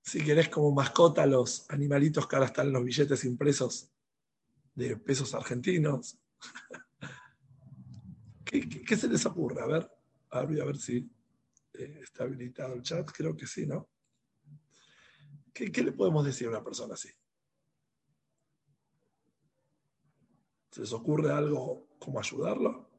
Si 0.00 0.22
querés 0.22 0.48
como 0.48 0.72
mascota 0.72 1.26
los 1.26 1.68
animalitos 1.70 2.26
que 2.26 2.36
ahora 2.36 2.46
están 2.46 2.68
en 2.68 2.74
los 2.74 2.84
billetes 2.84 3.24
impresos 3.24 3.90
de 4.74 4.96
pesos 4.96 5.34
argentinos. 5.34 6.18
¿Qué, 8.44 8.96
se 8.96 9.08
les 9.08 9.24
ocurre? 9.26 9.62
A 9.62 9.66
ver, 9.66 9.90
a 10.30 10.44
ver, 10.44 10.60
a 10.60 10.64
ver 10.64 10.76
si 10.76 11.10
eh, 11.72 12.00
está 12.02 12.24
habilitado 12.24 12.74
el 12.74 12.82
chat. 12.82 13.10
Creo 13.10 13.36
que 13.36 13.46
sí, 13.46 13.66
¿no? 13.66 13.88
¿Qué, 15.52 15.72
¿Qué 15.72 15.82
le 15.82 15.92
podemos 15.92 16.24
decir 16.24 16.46
a 16.46 16.50
una 16.50 16.62
persona 16.62 16.94
así? 16.94 17.08
¿Se 20.72 20.80
les 20.80 20.92
ocurre 20.92 21.30
algo 21.30 21.86
como 22.00 22.18
ayudarlo? 22.18 22.92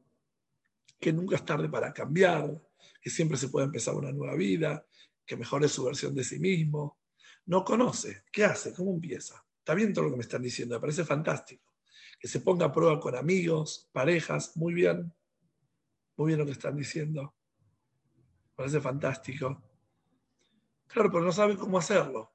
que 1.04 1.12
nunca 1.12 1.36
es 1.36 1.44
tarde 1.44 1.68
para 1.68 1.92
cambiar, 1.92 2.58
que 2.98 3.10
siempre 3.10 3.36
se 3.36 3.50
puede 3.50 3.66
empezar 3.66 3.94
una 3.94 4.10
nueva 4.10 4.34
vida, 4.36 4.86
que 5.26 5.36
mejore 5.36 5.68
su 5.68 5.84
versión 5.84 6.14
de 6.14 6.24
sí 6.24 6.38
mismo. 6.38 6.98
No 7.44 7.62
conoce. 7.62 8.24
¿Qué 8.32 8.44
hace? 8.44 8.72
¿Cómo 8.72 8.94
empieza? 8.94 9.44
Está 9.58 9.74
bien 9.74 9.92
todo 9.92 10.06
lo 10.06 10.10
que 10.12 10.16
me 10.16 10.22
están 10.22 10.40
diciendo, 10.40 10.76
me 10.76 10.80
parece 10.80 11.04
fantástico. 11.04 11.74
Que 12.18 12.26
se 12.26 12.40
ponga 12.40 12.66
a 12.66 12.72
prueba 12.72 12.98
con 12.98 13.16
amigos, 13.16 13.90
parejas, 13.92 14.56
muy 14.56 14.72
bien. 14.72 15.12
Muy 16.16 16.28
bien 16.28 16.38
lo 16.38 16.46
que 16.46 16.52
están 16.52 16.74
diciendo. 16.74 17.34
Me 18.14 18.54
parece 18.56 18.80
fantástico. 18.80 19.62
Claro, 20.86 21.10
pero 21.10 21.22
no 21.24 21.32
sabe 21.32 21.56
cómo 21.58 21.76
hacerlo. 21.76 22.33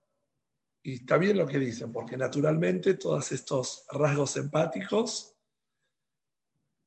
Y 0.82 0.96
está 0.96 1.18
bien 1.18 1.38
lo 1.38 1.46
que 1.46 1.60
dicen, 1.60 1.92
porque 1.92 2.18
naturalmente 2.18 2.94
todos 2.96 3.32
estos 3.32 3.86
rasgos 3.92 4.38
empáticos 4.38 5.36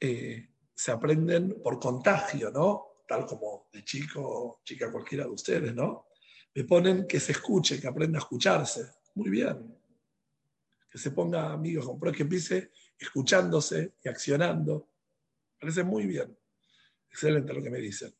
eh, 0.00 0.48
se 0.74 0.90
aprenden 0.90 1.60
por 1.62 1.78
contagio, 1.78 2.50
¿no? 2.50 2.92
tal 3.12 3.26
como 3.26 3.68
de 3.70 3.84
chico, 3.84 4.62
chica 4.64 4.90
cualquiera 4.90 5.24
de 5.24 5.30
ustedes, 5.30 5.74
¿no? 5.74 6.06
Me 6.54 6.64
ponen 6.64 7.06
que 7.06 7.20
se 7.20 7.32
escuche, 7.32 7.78
que 7.78 7.86
aprenda 7.86 8.18
a 8.18 8.22
escucharse. 8.22 8.90
Muy 9.14 9.28
bien. 9.28 9.76
Que 10.90 10.98
se 10.98 11.10
ponga 11.10 11.52
amigos 11.52 11.84
con 11.84 12.12
que 12.12 12.22
empiece 12.22 12.70
escuchándose 12.98 13.96
y 14.02 14.08
accionando. 14.08 14.88
Parece 15.60 15.84
muy 15.84 16.06
bien. 16.06 16.34
Excelente 17.10 17.52
lo 17.52 17.62
que 17.62 17.68
me 17.70 17.80
dicen. 17.80 18.14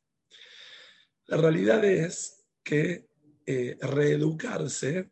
La 1.27 1.39
realidad 1.39 1.83
es 1.85 2.45
que 2.63 3.09
eh, 3.47 3.79
reeducarse, 3.81 5.11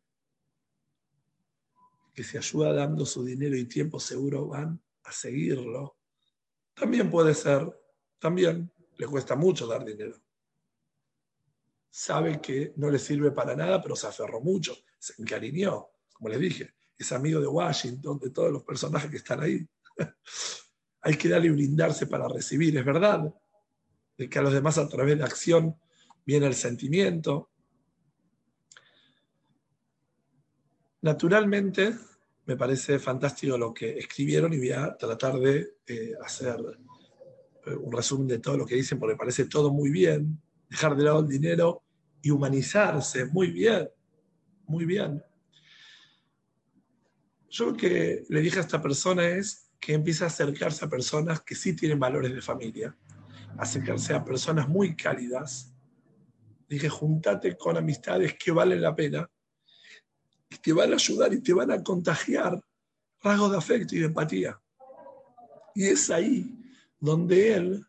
que 2.12 2.24
se 2.24 2.38
ayuda 2.38 2.72
dando 2.72 3.06
su 3.06 3.24
dinero 3.24 3.56
y 3.56 3.66
tiempo, 3.66 4.00
seguro 4.00 4.46
van 4.46 4.80
a 5.04 5.12
seguirlo. 5.12 5.96
También 6.74 7.10
puede 7.10 7.34
ser, 7.34 7.68
también 8.18 8.72
le 8.96 9.06
cuesta 9.06 9.36
mucho 9.36 9.66
dar 9.66 9.84
dinero. 9.84 10.20
Sabe 11.88 12.40
que 12.40 12.72
no 12.76 12.90
le 12.90 12.98
sirve 12.98 13.32
para 13.32 13.56
nada, 13.56 13.82
pero 13.82 13.96
se 13.96 14.06
aferró 14.06 14.40
mucho, 14.40 14.76
se 14.98 15.20
encariñó, 15.20 15.88
como 16.12 16.28
les 16.28 16.40
dije, 16.40 16.74
es 16.96 17.12
amigo 17.12 17.40
de 17.40 17.46
Washington, 17.46 18.18
de 18.18 18.30
todos 18.30 18.52
los 18.52 18.62
personajes 18.62 19.10
que 19.10 19.16
están 19.16 19.40
ahí. 19.40 19.66
Hay 21.02 21.16
que 21.16 21.28
darle 21.30 21.46
y 21.46 21.50
brindarse 21.50 22.06
para 22.06 22.28
recibir, 22.28 22.76
es 22.76 22.84
verdad, 22.84 23.34
de 24.18 24.28
que 24.28 24.38
a 24.38 24.42
los 24.42 24.52
demás 24.52 24.76
a 24.76 24.86
través 24.86 25.16
de 25.16 25.24
acción 25.24 25.74
viene 26.26 26.46
el 26.46 26.54
sentimiento. 26.54 27.49
Naturalmente, 31.02 31.94
me 32.44 32.56
parece 32.56 32.98
fantástico 32.98 33.56
lo 33.56 33.72
que 33.72 33.98
escribieron 33.98 34.52
y 34.52 34.58
voy 34.58 34.72
a 34.72 34.96
tratar 34.96 35.38
de 35.38 35.76
eh, 35.86 36.12
hacer 36.22 36.58
eh, 37.66 37.74
un 37.74 37.92
resumen 37.92 38.26
de 38.28 38.38
todo 38.38 38.58
lo 38.58 38.66
que 38.66 38.74
dicen 38.74 38.98
porque 38.98 39.16
parece 39.16 39.46
todo 39.46 39.72
muy 39.72 39.90
bien. 39.90 40.38
Dejar 40.68 40.94
de 40.96 41.04
lado 41.04 41.20
el 41.20 41.28
dinero 41.28 41.82
y 42.20 42.30
humanizarse, 42.30 43.24
muy 43.24 43.50
bien, 43.50 43.88
muy 44.66 44.84
bien. 44.84 45.22
Yo 47.48 47.66
lo 47.66 47.76
que 47.76 48.24
le 48.28 48.40
dije 48.40 48.58
a 48.58 48.62
esta 48.62 48.82
persona 48.82 49.26
es 49.26 49.70
que 49.80 49.94
empiece 49.94 50.24
a 50.24 50.26
acercarse 50.26 50.84
a 50.84 50.88
personas 50.88 51.40
que 51.40 51.54
sí 51.54 51.74
tienen 51.74 51.98
valores 51.98 52.34
de 52.34 52.42
familia, 52.42 52.94
acercarse 53.56 54.12
a 54.12 54.22
personas 54.22 54.68
muy 54.68 54.94
cálidas. 54.94 55.72
Dije, 56.68 56.90
juntate 56.90 57.56
con 57.56 57.78
amistades 57.78 58.34
que 58.34 58.52
valen 58.52 58.82
la 58.82 58.94
pena 58.94 59.28
y 60.50 60.56
te 60.56 60.72
van 60.72 60.92
a 60.92 60.96
ayudar 60.96 61.32
y 61.32 61.40
te 61.40 61.52
van 61.52 61.70
a 61.70 61.82
contagiar 61.82 62.60
rasgos 63.22 63.52
de 63.52 63.58
afecto 63.58 63.94
y 63.94 64.00
de 64.00 64.06
empatía. 64.06 64.60
Y 65.74 65.86
es 65.86 66.10
ahí 66.10 66.58
donde 66.98 67.54
él 67.54 67.86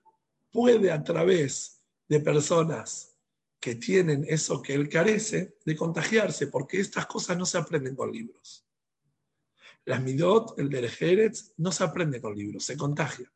puede 0.51 0.91
a 0.91 1.03
través 1.03 1.82
de 2.08 2.20
personas 2.20 3.18
que 3.60 3.75
tienen 3.75 4.25
eso 4.27 4.62
que 4.62 4.74
él 4.74 4.89
carece, 4.89 5.58
de 5.65 5.75
contagiarse, 5.75 6.48
porque 6.48 6.80
estas 6.80 7.06
cosas 7.06 7.38
no 7.38 7.46
se 7.46 7.58
aprenden 7.58 7.96
con 7.96 8.12
libros. 8.12 8.65
Las 9.86 10.01
midot, 10.01 10.58
el 10.60 10.70
del 10.70 10.89
no 11.58 11.72
se 11.72 11.84
aprende 11.84 12.22
con 12.22 12.36
libros, 12.36 12.63
se 12.63 12.77
contagia. 12.77 13.32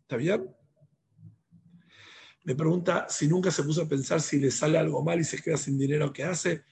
¿Está 0.00 0.16
bien? 0.16 0.54
Me 2.44 2.54
pregunta 2.54 3.06
si 3.08 3.28
nunca 3.28 3.50
se 3.50 3.62
puso 3.62 3.82
a 3.82 3.88
pensar 3.88 4.20
si 4.20 4.38
le 4.38 4.50
sale 4.50 4.76
algo 4.76 5.02
mal 5.02 5.20
y 5.20 5.24
se 5.24 5.40
queda 5.40 5.56
sin 5.56 5.78
dinero, 5.78 6.12
¿qué 6.12 6.24
hace? 6.24 6.64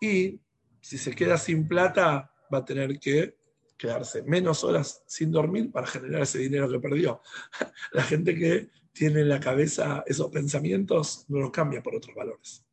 Y 0.00 0.40
si 0.80 0.98
se 0.98 1.14
queda 1.14 1.38
sin 1.38 1.66
plata, 1.66 2.32
va 2.52 2.58
a 2.58 2.64
tener 2.64 2.98
que 2.98 3.36
quedarse 3.76 4.22
menos 4.22 4.64
horas 4.64 5.02
sin 5.06 5.30
dormir 5.30 5.70
para 5.70 5.86
generar 5.86 6.22
ese 6.22 6.38
dinero 6.38 6.68
que 6.68 6.80
perdió. 6.80 7.22
La 7.92 8.02
gente 8.02 8.34
que 8.34 8.70
tiene 8.92 9.20
en 9.20 9.28
la 9.28 9.38
cabeza 9.38 10.02
esos 10.06 10.28
pensamientos 10.28 11.24
no 11.28 11.38
los 11.38 11.52
cambia 11.52 11.80
por 11.80 11.94
otros 11.94 12.14
valores. 12.16 12.64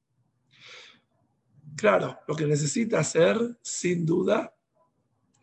Claro, 1.75 2.17
lo 2.27 2.35
que 2.35 2.47
necesita 2.47 2.99
hacer, 2.99 3.37
sin 3.61 4.05
duda, 4.05 4.55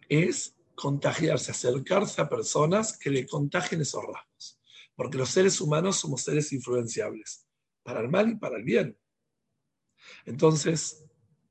es 0.08 0.56
contagiarse, 0.74 1.52
acercarse 1.52 2.20
a 2.20 2.28
personas 2.28 2.98
que 2.98 3.10
le 3.10 3.26
contagien 3.26 3.82
esos 3.82 4.02
rasgos. 4.02 4.58
Porque 4.96 5.18
los 5.18 5.28
seres 5.28 5.60
humanos 5.60 5.96
somos 5.96 6.22
seres 6.22 6.52
influenciables, 6.52 7.46
para 7.82 8.00
el 8.00 8.08
mal 8.08 8.30
y 8.30 8.36
para 8.36 8.56
el 8.56 8.64
bien. 8.64 8.98
Entonces, 10.24 11.01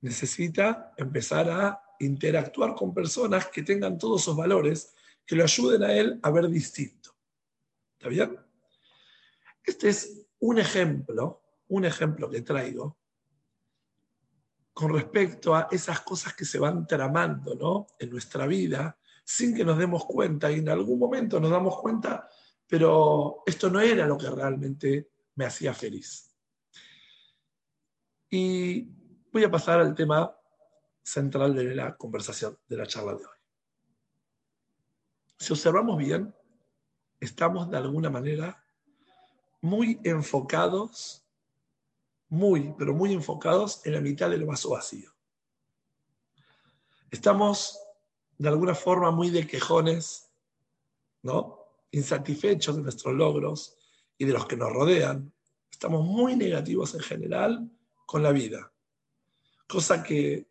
necesita 0.02 0.94
empezar 0.98 1.50
a 1.50 1.82
interactuar 2.00 2.76
con 2.76 2.94
personas 2.94 3.48
que 3.48 3.64
tengan 3.64 3.98
todos 3.98 4.22
esos 4.22 4.36
valores, 4.36 4.94
que 5.26 5.36
lo 5.36 5.44
ayuden 5.44 5.84
a 5.84 5.94
él 5.94 6.20
a 6.22 6.32
ver 6.32 6.48
distinto. 6.50 7.16
¿Está 7.98 8.10
bien? 8.10 8.38
Este 9.64 9.90
es 9.90 10.28
un 10.40 10.58
ejemplo, 10.58 11.44
un 11.68 11.86
ejemplo 11.86 12.30
que 12.30 12.42
traigo 12.42 12.98
con 14.74 14.94
respecto 14.94 15.54
a 15.56 15.68
esas 15.72 16.02
cosas 16.02 16.34
que 16.34 16.46
se 16.46 16.58
van 16.58 16.88
tramando 16.88 17.56
¿no? 17.56 17.88
en 18.00 18.10
nuestra 18.10 18.48
vida 18.48 18.98
sin 19.24 19.56
que 19.56 19.64
nos 19.64 19.78
demos 19.78 20.06
cuenta 20.06 20.52
y 20.52 20.60
en 20.60 20.70
algún 20.70 20.98
momento 20.98 21.40
nos 21.40 21.52
damos 21.52 21.80
cuenta, 21.80 22.28
pero 22.66 23.44
esto 23.46 23.70
no 23.70 23.80
era 23.80 24.08
lo 24.08 24.18
que 24.18 24.30
realmente 24.30 25.12
me 25.36 25.46
hacía 25.46 25.74
feliz. 25.74 26.36
Y 28.30 29.01
voy 29.32 29.44
a 29.46 29.52
pasar 29.52 29.80
al 29.80 29.96
tema 29.96 30.36
central 31.02 31.56
de 31.56 31.76
la 31.76 31.96
conversación, 31.96 32.58
de 32.68 32.78
la 32.78 32.86
charla 32.86 33.14
de 33.14 33.26
hoy. 33.26 33.38
Si 35.38 35.54
observamos 35.54 35.98
bien, 35.98 36.36
estamos 37.20 37.70
de 37.70 37.78
alguna 37.78 38.10
manera 38.10 38.64
muy 39.62 40.00
enfocados, 40.04 41.26
muy, 42.30 42.74
pero 42.78 42.94
muy 42.94 43.14
enfocados 43.14 43.86
en 43.86 43.94
la 43.94 44.02
mitad 44.02 44.30
del 44.30 44.46
vaso 44.46 44.72
vacío. 44.72 45.12
Estamos 47.10 47.80
de 48.38 48.50
alguna 48.50 48.76
forma 48.76 49.12
muy 49.12 49.30
de 49.30 49.48
quejones, 49.48 50.30
¿no? 51.24 51.60
Insatisfechos 51.92 52.76
de 52.76 52.84
nuestros 52.84 53.14
logros 53.14 53.78
y 54.18 54.26
de 54.26 54.34
los 54.34 54.46
que 54.46 54.58
nos 54.58 54.72
rodean. 54.72 55.34
Estamos 55.70 56.06
muy 56.06 56.36
negativos 56.36 56.94
en 56.94 57.02
general 57.02 57.70
con 58.06 58.24
la 58.24 58.32
vida 58.32 58.71
cosa 59.72 60.04
que 60.04 60.48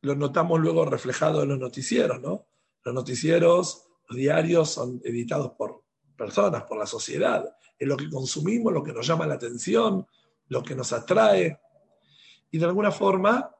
lo 0.00 0.14
notamos 0.14 0.58
luego 0.58 0.86
reflejado 0.86 1.42
en 1.42 1.50
los 1.50 1.58
noticieros, 1.58 2.18
¿no? 2.20 2.46
Los 2.82 2.94
noticieros, 2.94 3.88
los 4.08 4.16
diarios 4.16 4.70
son 4.70 5.02
editados 5.04 5.52
por 5.52 5.82
personas, 6.16 6.62
por 6.62 6.78
la 6.78 6.86
sociedad. 6.86 7.44
Es 7.78 7.86
lo 7.86 7.96
que 7.96 8.08
consumimos, 8.08 8.72
lo 8.72 8.82
que 8.82 8.94
nos 8.94 9.06
llama 9.06 9.26
la 9.26 9.34
atención, 9.34 10.06
lo 10.48 10.62
que 10.62 10.74
nos 10.74 10.94
atrae. 10.94 11.60
Y 12.50 12.58
de 12.58 12.64
alguna 12.64 12.90
forma 12.90 13.54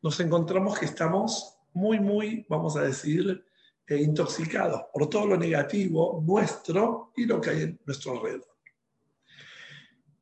nos 0.00 0.20
encontramos 0.20 0.78
que 0.78 0.86
estamos 0.86 1.56
muy, 1.72 1.98
muy, 1.98 2.46
vamos 2.48 2.76
a 2.76 2.82
decir, 2.82 3.44
eh, 3.88 3.96
intoxicados 3.96 4.82
por 4.92 5.08
todo 5.08 5.26
lo 5.26 5.36
negativo 5.36 6.22
nuestro 6.24 7.12
y 7.16 7.26
lo 7.26 7.40
que 7.40 7.50
hay 7.50 7.62
en 7.62 7.80
nuestro 7.84 8.12
alrededor. 8.12 8.46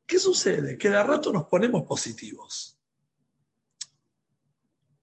¿Qué 0.07 0.17
sucede? 0.17 0.79
Que 0.79 0.89
de 0.89 1.03
rato 1.03 1.31
nos 1.31 1.45
ponemos 1.45 1.83
positivos 1.83 2.78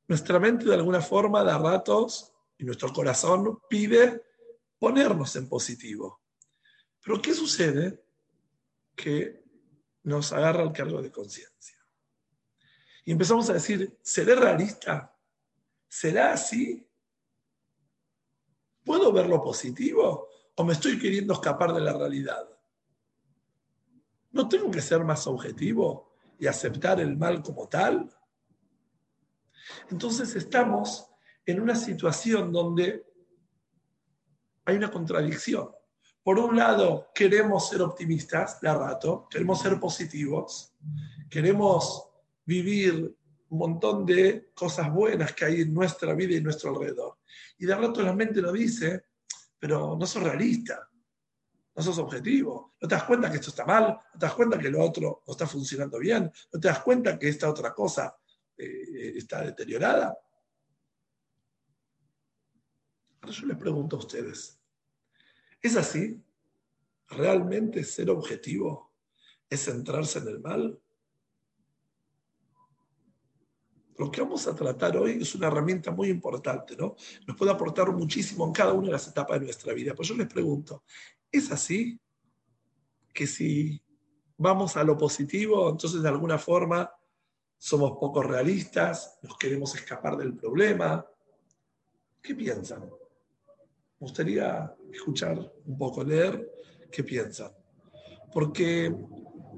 nuestra 0.09 0.39
mente 0.39 0.65
de 0.65 0.75
alguna 0.75 1.01
forma 1.01 1.43
da 1.43 1.59
ratos 1.59 2.33
y 2.59 2.65
nuestro 2.65 2.93
corazón 2.93 3.61
pide 3.69 4.25
ponernos 4.79 5.35
en 5.37 5.49
positivo. 5.49 6.23
Pero 7.03 7.21
¿qué 7.21 7.35
sucede? 7.35 8.05
Que 8.95 9.45
nos 10.05 10.33
agarra 10.33 10.63
el 10.63 10.73
cargo 10.73 11.03
de 11.03 11.11
conciencia. 11.11 11.77
Y 13.05 13.13
empezamos 13.13 13.49
a 13.51 13.55
decir, 13.55 13.99
¿seré 14.03 14.35
realista? 14.35 15.17
¿Será 15.89 16.33
así? 16.33 16.89
¿Puedo 18.85 19.13
ver 19.13 19.29
lo 19.29 19.43
positivo 19.43 20.29
o 20.55 20.65
me 20.65 20.73
estoy 20.73 20.99
queriendo 20.99 21.35
escapar 21.35 21.73
de 21.73 21.81
la 21.81 21.93
realidad? 21.93 22.49
¿No 24.31 24.49
tengo 24.49 24.71
que 24.71 24.83
ser 24.83 25.05
más 25.05 25.27
objetivo 25.27 26.13
y 26.39 26.47
aceptar 26.47 27.01
el 27.01 27.17
mal 27.17 27.43
como 27.43 27.69
tal? 27.69 28.16
Entonces 29.91 30.35
estamos 30.37 31.09
en 31.45 31.61
una 31.61 31.75
situación 31.75 32.53
donde 32.53 33.05
hay 34.65 34.77
una 34.77 34.91
contradicción. 34.91 35.71
Por 36.23 36.39
un 36.41 36.57
lado, 36.57 37.11
queremos 37.15 37.69
ser 37.69 37.83
optimistas 37.83 38.61
de 38.61 38.73
rato, 38.73 39.29
queremos 39.31 39.61
ser 39.61 39.79
positivos, 39.79 40.75
queremos 41.31 42.09
vivir 42.45 43.17
un 43.49 43.59
montón 43.59 44.05
de 44.05 44.51
cosas 44.53 44.93
buenas 44.93 45.33
que 45.33 45.45
hay 45.45 45.61
en 45.61 45.73
nuestra 45.73 46.15
vida 46.15 46.35
y 46.35 46.39
en 46.39 46.45
nuestro 46.45 46.71
alrededor. 46.71 47.19
Y 47.59 47.67
de 47.67 47.77
rato 47.77 48.03
la 48.03 48.13
mente 48.13 48.43
nos 48.43 48.53
dice, 48.53 49.05
pero 49.57 49.97
no 49.97 50.05
sos 50.05 50.23
realista, 50.23 50.91
no 51.77 51.83
sos 51.83 51.99
objetivo, 51.99 52.75
no 52.81 52.89
te 52.89 52.95
das 52.97 53.05
cuenta 53.05 53.31
que 53.31 53.37
esto 53.37 53.51
está 53.51 53.65
mal, 53.65 53.85
no 53.85 54.19
te 54.19 54.27
das 54.27 54.35
cuenta 54.35 54.59
que 54.59 54.71
lo 54.71 54.83
otro 54.83 55.23
no 55.25 55.31
está 55.31 55.47
funcionando 55.47 55.99
bien, 55.99 56.25
no 56.53 56.61
te 56.61 56.67
das 56.67 56.81
cuenta 56.81 57.17
que 57.17 57.29
esta 57.29 57.49
otra 57.49 57.73
cosa 57.73 58.17
eh, 58.59 59.13
está 59.17 59.43
deteriorada. 59.43 60.17
Ahora 63.21 63.35
yo 63.35 63.47
les 63.47 63.57
pregunto 63.57 63.97
a 63.97 63.99
ustedes, 64.01 64.61
¿es 65.61 65.77
así? 65.77 66.23
¿Realmente 67.09 67.83
ser 67.85 68.11
objetivo? 68.11 68.87
es 69.49 69.65
centrarse 69.65 70.19
en 70.19 70.29
el 70.29 70.41
mal? 70.41 70.79
Lo 73.99 74.11
que 74.11 74.21
vamos 74.21 74.47
a 74.47 74.55
tratar 74.55 74.97
hoy 74.97 75.19
es 75.23 75.35
una 75.35 75.47
herramienta 75.47 75.91
muy 75.91 76.09
importante, 76.09 76.77
¿no? 76.77 76.97
Nos 77.27 77.37
puede 77.37 77.53
aportar 77.53 77.91
muchísimo 77.93 78.47
en 78.47 78.53
cada 78.53 78.75
una 78.75 78.87
de 78.87 78.93
las 78.93 79.09
etapas 79.09 79.39
de 79.39 79.47
nuestra 79.47 79.73
vida. 79.73 79.95
Pues 79.95 80.09
yo 80.09 80.15
les 80.15 80.27
pregunto, 80.27 80.85
¿es 81.33 81.51
así 81.51 81.99
que 83.15 83.27
si 83.27 83.83
vamos 84.37 84.77
a 84.77 84.85
lo 84.85 84.99
positivo, 84.99 85.71
entonces 85.71 86.03
de 86.03 86.09
alguna 86.11 86.37
forma 86.37 86.91
somos 87.59 87.93
poco 87.93 88.23
realistas, 88.23 89.19
nos 89.23 89.37
queremos 89.37 89.75
escapar 89.75 90.17
del 90.17 90.35
problema? 90.37 91.07
¿Qué 92.23 92.35
piensan? 92.35 92.83
Me 92.83 92.91
gustaría 94.01 94.75
escuchar 94.93 95.39
un 95.65 95.79
poco, 95.79 96.05
leer 96.05 96.53
qué 96.91 97.03
piensan. 97.03 97.51
Porque 98.33 98.95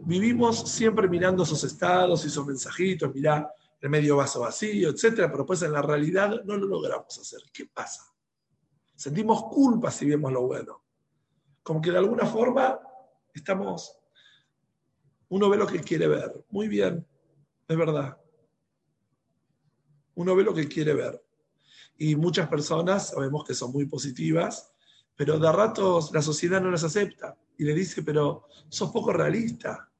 vivimos 0.05 0.71
siempre 0.71 1.09
mirando 1.09 1.43
esos 1.43 1.65
estados 1.65 2.25
y 2.25 2.29
esos 2.29 2.47
mensajitos, 2.47 3.15
mirá, 3.15 3.53
el 3.81 3.91
medio 3.91 4.17
vaso 4.17 4.41
vacío, 4.41 4.91
etcétera, 4.91 5.31
pero 5.31 5.47
pues 5.47 5.63
en 5.63 5.73
la 5.73 5.83
realidad 5.83 6.43
no 6.45 6.57
lo 6.57 6.67
logramos 6.67 7.17
hacer. 7.19 7.41
¿Qué 7.53 7.67
pasa? 7.67 8.03
Sentimos 8.95 9.45
culpa 9.45 9.91
si 9.91 10.07
vemos 10.07 10.33
lo 10.33 10.43
bueno. 10.43 10.83
Como 11.63 11.81
que 11.81 11.91
de 11.91 11.99
alguna 11.99 12.27
forma 12.27 12.81
estamos, 13.33 13.97
uno 15.29 15.49
ve 15.49 15.57
lo 15.57 15.67
que 15.67 15.81
quiere 15.81 16.09
ver. 16.09 16.45
Muy 16.51 16.67
bien, 16.67 17.07
es 17.68 17.76
verdad. 17.76 18.18
Uno 20.14 20.35
ve 20.35 20.42
lo 20.42 20.54
que 20.54 20.66
quiere 20.66 20.94
ver. 20.94 21.22
Y 21.98 22.16
muchas 22.16 22.48
personas 22.48 23.09
sabemos 23.11 23.44
que 23.44 23.54
son 23.54 23.72
muy 23.72 23.87
positivas, 23.87 24.72
pero 25.14 25.38
de 25.38 25.52
ratos 25.52 26.11
la 26.12 26.22
sociedad 26.22 26.61
no 26.61 26.70
las 26.70 26.85
acepta 26.85 27.37
y 27.57 27.64
le 27.64 27.74
dice, 27.74 28.02
pero 28.02 28.46
sos 28.68 28.90
poco 28.90 29.12
realista, 29.12 29.90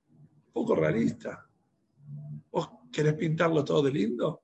poco 0.53 0.75
realista. 0.75 1.45
¿Querés 2.91 3.15
pintarlo 3.15 3.65
todo 3.65 3.83
de 3.83 3.93
lindo? 3.93 4.43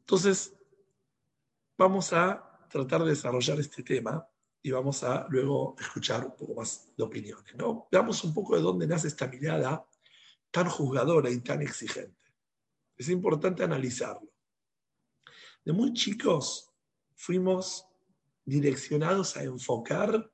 Entonces, 0.00 0.54
vamos 1.78 2.12
a 2.12 2.66
tratar 2.68 3.04
de 3.04 3.10
desarrollar 3.10 3.60
este 3.60 3.82
tema 3.82 4.28
y 4.66 4.72
vamos 4.72 5.04
a 5.04 5.28
luego 5.28 5.76
escuchar 5.78 6.26
un 6.26 6.34
poco 6.34 6.54
más 6.54 6.90
de 6.96 7.04
opiniones. 7.04 7.54
¿no? 7.54 7.86
Veamos 7.88 8.24
un 8.24 8.34
poco 8.34 8.56
de 8.56 8.62
dónde 8.62 8.84
nace 8.84 9.06
esta 9.06 9.28
mirada 9.28 9.86
tan 10.50 10.68
juzgadora 10.68 11.30
y 11.30 11.38
tan 11.38 11.62
exigente. 11.62 12.34
Es 12.96 13.08
importante 13.08 13.62
analizarlo. 13.62 14.28
De 15.64 15.72
muy 15.72 15.92
chicos 15.92 16.68
fuimos 17.14 17.86
direccionados 18.44 19.36
a 19.36 19.44
enfocar 19.44 20.32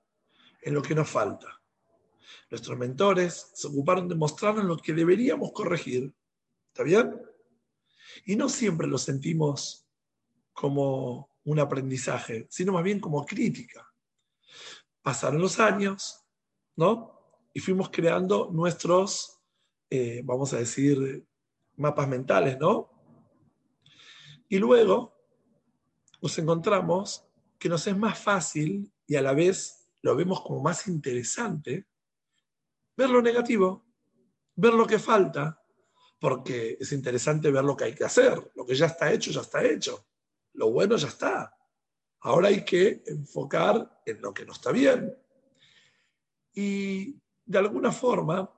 en 0.62 0.72
lo 0.72 0.80
que 0.80 0.94
nos 0.94 1.10
falta. 1.10 1.60
Nuestros 2.50 2.78
mentores 2.78 3.50
se 3.52 3.66
ocuparon 3.66 4.08
de 4.08 4.14
mostrarnos 4.14 4.64
lo 4.64 4.78
que 4.78 4.94
deberíamos 4.94 5.52
corregir. 5.52 6.10
¿Está 6.68 6.84
bien? 6.84 7.20
Y 8.24 8.36
no 8.36 8.48
siempre 8.48 8.86
lo 8.86 8.96
sentimos 8.96 9.86
como 10.54 11.28
un 11.44 11.58
aprendizaje, 11.58 12.46
sino 12.48 12.72
más 12.72 12.82
bien 12.82 12.98
como 12.98 13.26
crítica. 13.26 13.91
Pasaron 15.02 15.40
los 15.40 15.58
años, 15.58 16.24
¿no? 16.76 17.20
Y 17.52 17.60
fuimos 17.60 17.90
creando 17.90 18.50
nuestros, 18.52 19.40
eh, 19.90 20.22
vamos 20.24 20.52
a 20.54 20.58
decir, 20.58 21.26
mapas 21.76 22.08
mentales, 22.08 22.58
¿no? 22.58 22.90
Y 24.48 24.58
luego 24.58 25.14
nos 26.20 26.38
encontramos 26.38 27.26
que 27.58 27.68
nos 27.68 27.86
es 27.86 27.96
más 27.96 28.18
fácil 28.18 28.92
y 29.06 29.16
a 29.16 29.22
la 29.22 29.34
vez 29.34 29.88
lo 30.02 30.14
vemos 30.16 30.40
como 30.42 30.60
más 30.60 30.86
interesante 30.88 31.86
ver 32.96 33.10
lo 33.10 33.22
negativo, 33.22 33.86
ver 34.54 34.74
lo 34.74 34.86
que 34.86 34.98
falta, 34.98 35.60
porque 36.20 36.76
es 36.78 36.92
interesante 36.92 37.50
ver 37.50 37.64
lo 37.64 37.76
que 37.76 37.84
hay 37.84 37.94
que 37.94 38.04
hacer, 38.04 38.52
lo 38.54 38.64
que 38.64 38.74
ya 38.74 38.86
está 38.86 39.12
hecho, 39.12 39.30
ya 39.30 39.40
está 39.40 39.64
hecho, 39.64 40.06
lo 40.54 40.70
bueno 40.70 40.96
ya 40.96 41.08
está. 41.08 41.56
Ahora 42.22 42.48
hay 42.48 42.64
que 42.64 43.02
enfocar 43.06 44.00
en 44.06 44.20
lo 44.20 44.32
que 44.32 44.44
no 44.44 44.52
está 44.52 44.70
bien. 44.70 45.12
Y 46.54 47.16
de 47.44 47.58
alguna 47.58 47.90
forma, 47.90 48.50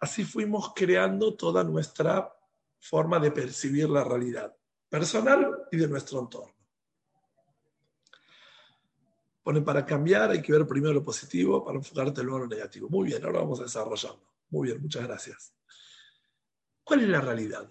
así 0.00 0.24
fuimos 0.24 0.72
creando 0.74 1.34
toda 1.34 1.64
nuestra 1.64 2.32
forma 2.78 3.18
de 3.18 3.30
percibir 3.30 3.88
la 3.88 4.04
realidad 4.04 4.54
personal 4.88 5.66
y 5.70 5.76
de 5.76 5.88
nuestro 5.88 6.20
entorno. 6.20 6.54
Pone 9.42 9.62
para 9.62 9.84
cambiar, 9.84 10.30
hay 10.30 10.40
que 10.40 10.52
ver 10.52 10.66
primero 10.66 10.94
lo 10.94 11.04
positivo 11.04 11.64
para 11.64 11.78
enfocarte 11.78 12.22
luego 12.22 12.38
en 12.38 12.50
lo 12.50 12.56
negativo. 12.56 12.88
Muy 12.88 13.06
bien, 13.06 13.24
ahora 13.24 13.40
vamos 13.40 13.58
a 13.60 13.64
desarrollarlo. 13.64 14.22
Muy 14.50 14.68
bien, 14.68 14.80
muchas 14.80 15.04
gracias. 15.04 15.54
¿Cuál 16.84 17.00
es 17.00 17.08
la 17.08 17.20
realidad? 17.20 17.68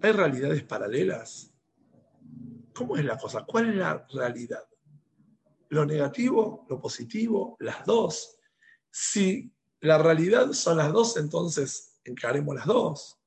¿Hay 0.00 0.12
realidades 0.12 0.62
paralelas? 0.62 1.55
¿Cómo 2.76 2.96
es 2.98 3.04
la 3.06 3.16
cosa? 3.16 3.44
¿Cuál 3.46 3.70
es 3.70 3.76
la 3.76 4.06
realidad? 4.12 4.62
¿Lo 5.70 5.86
negativo, 5.86 6.66
lo 6.68 6.78
positivo, 6.78 7.56
las 7.60 7.86
dos? 7.86 8.38
Si 8.90 9.50
la 9.80 9.96
realidad 9.96 10.52
son 10.52 10.76
las 10.76 10.92
dos, 10.92 11.16
entonces 11.16 11.98
encaremos 12.04 12.54
las 12.54 12.66
dos. 12.66 13.18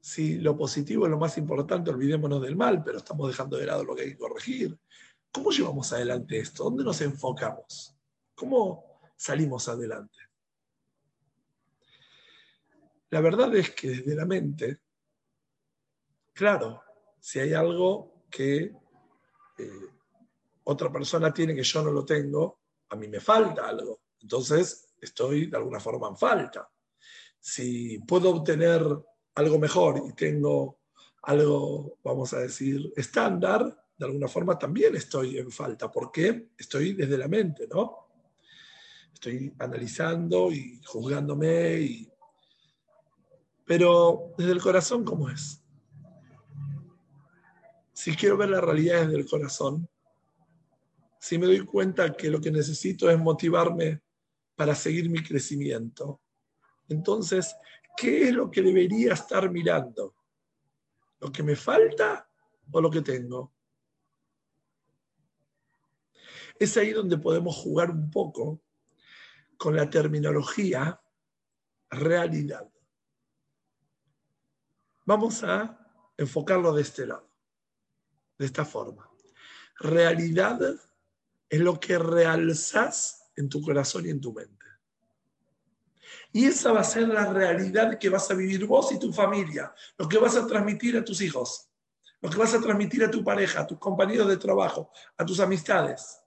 Si 0.00 0.38
lo 0.38 0.56
positivo 0.56 1.06
es 1.06 1.10
lo 1.10 1.18
más 1.18 1.36
importante, 1.36 1.90
olvidémonos 1.90 2.40
del 2.40 2.54
mal, 2.54 2.84
pero 2.84 2.98
estamos 2.98 3.28
dejando 3.28 3.56
de 3.56 3.66
lado 3.66 3.82
lo 3.82 3.96
que 3.96 4.02
hay 4.02 4.10
que 4.10 4.18
corregir. 4.18 4.78
¿Cómo 5.32 5.50
llevamos 5.50 5.92
adelante 5.92 6.38
esto? 6.38 6.62
¿Dónde 6.62 6.84
nos 6.84 7.00
enfocamos? 7.00 7.96
¿Cómo 8.36 9.00
salimos 9.16 9.68
adelante? 9.68 10.18
La 13.10 13.20
verdad 13.20 13.52
es 13.56 13.72
que 13.72 13.88
desde 13.88 14.14
la 14.14 14.26
mente, 14.26 14.78
claro, 16.32 16.85
si 17.26 17.40
hay 17.40 17.54
algo 17.54 18.22
que 18.30 18.72
eh, 19.58 19.86
otra 20.62 20.92
persona 20.92 21.34
tiene 21.34 21.56
que 21.56 21.64
yo 21.64 21.82
no 21.82 21.90
lo 21.90 22.04
tengo, 22.04 22.60
a 22.88 22.94
mí 22.94 23.08
me 23.08 23.18
falta 23.18 23.66
algo. 23.66 24.02
Entonces 24.20 24.94
estoy 25.00 25.46
de 25.46 25.56
alguna 25.56 25.80
forma 25.80 26.06
en 26.06 26.16
falta. 26.16 26.70
Si 27.40 27.98
puedo 28.06 28.30
obtener 28.30 28.80
algo 29.34 29.58
mejor 29.58 30.04
y 30.08 30.12
tengo 30.12 30.78
algo, 31.24 31.98
vamos 32.04 32.32
a 32.32 32.38
decir, 32.38 32.92
estándar, 32.94 33.76
de 33.98 34.06
alguna 34.06 34.28
forma 34.28 34.56
también 34.56 34.94
estoy 34.94 35.38
en 35.38 35.50
falta. 35.50 35.90
¿Por 35.90 36.12
qué? 36.12 36.50
Estoy 36.56 36.92
desde 36.92 37.18
la 37.18 37.26
mente, 37.26 37.66
¿no? 37.66 38.06
Estoy 39.12 39.52
analizando 39.58 40.52
y 40.52 40.80
juzgándome. 40.84 41.80
Y... 41.80 42.08
Pero 43.64 44.32
desde 44.38 44.52
el 44.52 44.62
corazón, 44.62 45.04
¿cómo 45.04 45.28
es? 45.28 45.65
Si 47.96 48.14
quiero 48.14 48.36
ver 48.36 48.50
la 48.50 48.60
realidad 48.60 49.06
desde 49.06 49.16
el 49.20 49.26
corazón, 49.26 49.88
si 51.18 51.38
me 51.38 51.46
doy 51.46 51.64
cuenta 51.64 52.12
que 52.12 52.28
lo 52.28 52.42
que 52.42 52.50
necesito 52.50 53.08
es 53.08 53.18
motivarme 53.18 54.02
para 54.54 54.74
seguir 54.74 55.08
mi 55.08 55.22
crecimiento, 55.22 56.20
entonces, 56.90 57.56
¿qué 57.96 58.28
es 58.28 58.34
lo 58.34 58.50
que 58.50 58.60
debería 58.60 59.14
estar 59.14 59.50
mirando? 59.50 60.14
¿Lo 61.20 61.32
que 61.32 61.42
me 61.42 61.56
falta 61.56 62.28
o 62.70 62.80
lo 62.82 62.90
que 62.90 63.00
tengo? 63.00 63.54
Es 66.58 66.76
ahí 66.76 66.90
donde 66.90 67.16
podemos 67.16 67.56
jugar 67.56 67.90
un 67.90 68.10
poco 68.10 68.60
con 69.56 69.74
la 69.74 69.88
terminología 69.88 71.00
realidad. 71.88 72.70
Vamos 75.06 75.42
a 75.42 76.12
enfocarlo 76.18 76.74
de 76.74 76.82
este 76.82 77.06
lado, 77.06 77.25
de 78.38 78.46
esta 78.46 78.64
forma. 78.64 79.08
Realidad 79.78 80.60
es 81.48 81.60
lo 81.60 81.78
que 81.78 81.98
realzas 81.98 83.30
en 83.36 83.48
tu 83.48 83.62
corazón 83.62 84.06
y 84.06 84.10
en 84.10 84.20
tu 84.20 84.32
mente. 84.32 84.56
Y 86.32 86.46
esa 86.46 86.72
va 86.72 86.80
a 86.80 86.84
ser 86.84 87.08
la 87.08 87.32
realidad 87.32 87.98
que 87.98 88.08
vas 88.08 88.30
a 88.30 88.34
vivir 88.34 88.66
vos 88.66 88.92
y 88.92 88.98
tu 88.98 89.12
familia, 89.12 89.72
lo 89.98 90.08
que 90.08 90.18
vas 90.18 90.36
a 90.36 90.46
transmitir 90.46 90.96
a 90.96 91.04
tus 91.04 91.20
hijos, 91.20 91.68
lo 92.20 92.30
que 92.30 92.36
vas 92.36 92.54
a 92.54 92.60
transmitir 92.60 93.04
a 93.04 93.10
tu 93.10 93.24
pareja, 93.24 93.60
a 93.60 93.66
tus 93.66 93.78
compañeros 93.78 94.28
de 94.28 94.36
trabajo, 94.36 94.90
a 95.16 95.24
tus 95.24 95.40
amistades. 95.40 96.18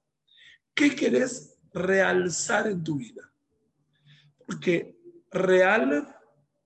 ¿Qué 0.74 0.95
querés 0.95 1.58
realzar 1.74 2.67
en 2.67 2.84
tu 2.84 2.98
vida? 2.98 3.32
Porque 4.45 4.98
real, 5.32 6.15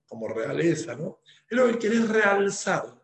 como 0.08 0.28
realeza, 0.28 0.96
¿no? 0.96 1.20
Es 1.50 1.58
lo 1.58 1.68
que 1.68 1.80
querés 1.80 2.08
realzar, 2.08 3.02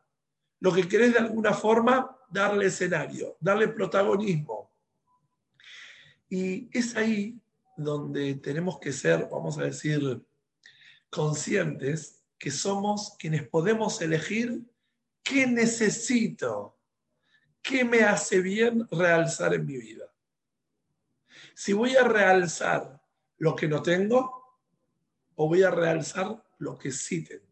lo 0.59 0.71
que 0.71 0.87
querés 0.87 1.13
de 1.13 1.19
alguna 1.19 1.53
forma 1.53 2.18
darle 2.31 2.67
escenario, 2.67 3.37
darle 3.39 3.67
protagonismo. 3.67 4.71
Y 6.29 6.69
es 6.77 6.95
ahí 6.95 7.39
donde 7.75 8.35
tenemos 8.35 8.79
que 8.79 8.91
ser, 8.91 9.27
vamos 9.31 9.57
a 9.57 9.63
decir, 9.63 10.21
conscientes 11.09 12.23
que 12.37 12.51
somos 12.51 13.15
quienes 13.17 13.47
podemos 13.47 14.01
elegir 14.01 14.61
qué 15.23 15.47
necesito, 15.47 16.77
qué 17.61 17.83
me 17.83 18.03
hace 18.03 18.41
bien 18.41 18.87
realzar 18.91 19.53
en 19.53 19.65
mi 19.65 19.77
vida. 19.77 20.05
Si 21.53 21.73
voy 21.73 21.95
a 21.95 22.03
realzar 22.03 23.01
lo 23.37 23.55
que 23.55 23.67
no 23.67 23.81
tengo 23.81 24.57
o 25.35 25.47
voy 25.47 25.63
a 25.63 25.71
realzar 25.71 26.43
lo 26.57 26.77
que 26.77 26.91
sí 26.91 27.23
tengo. 27.23 27.45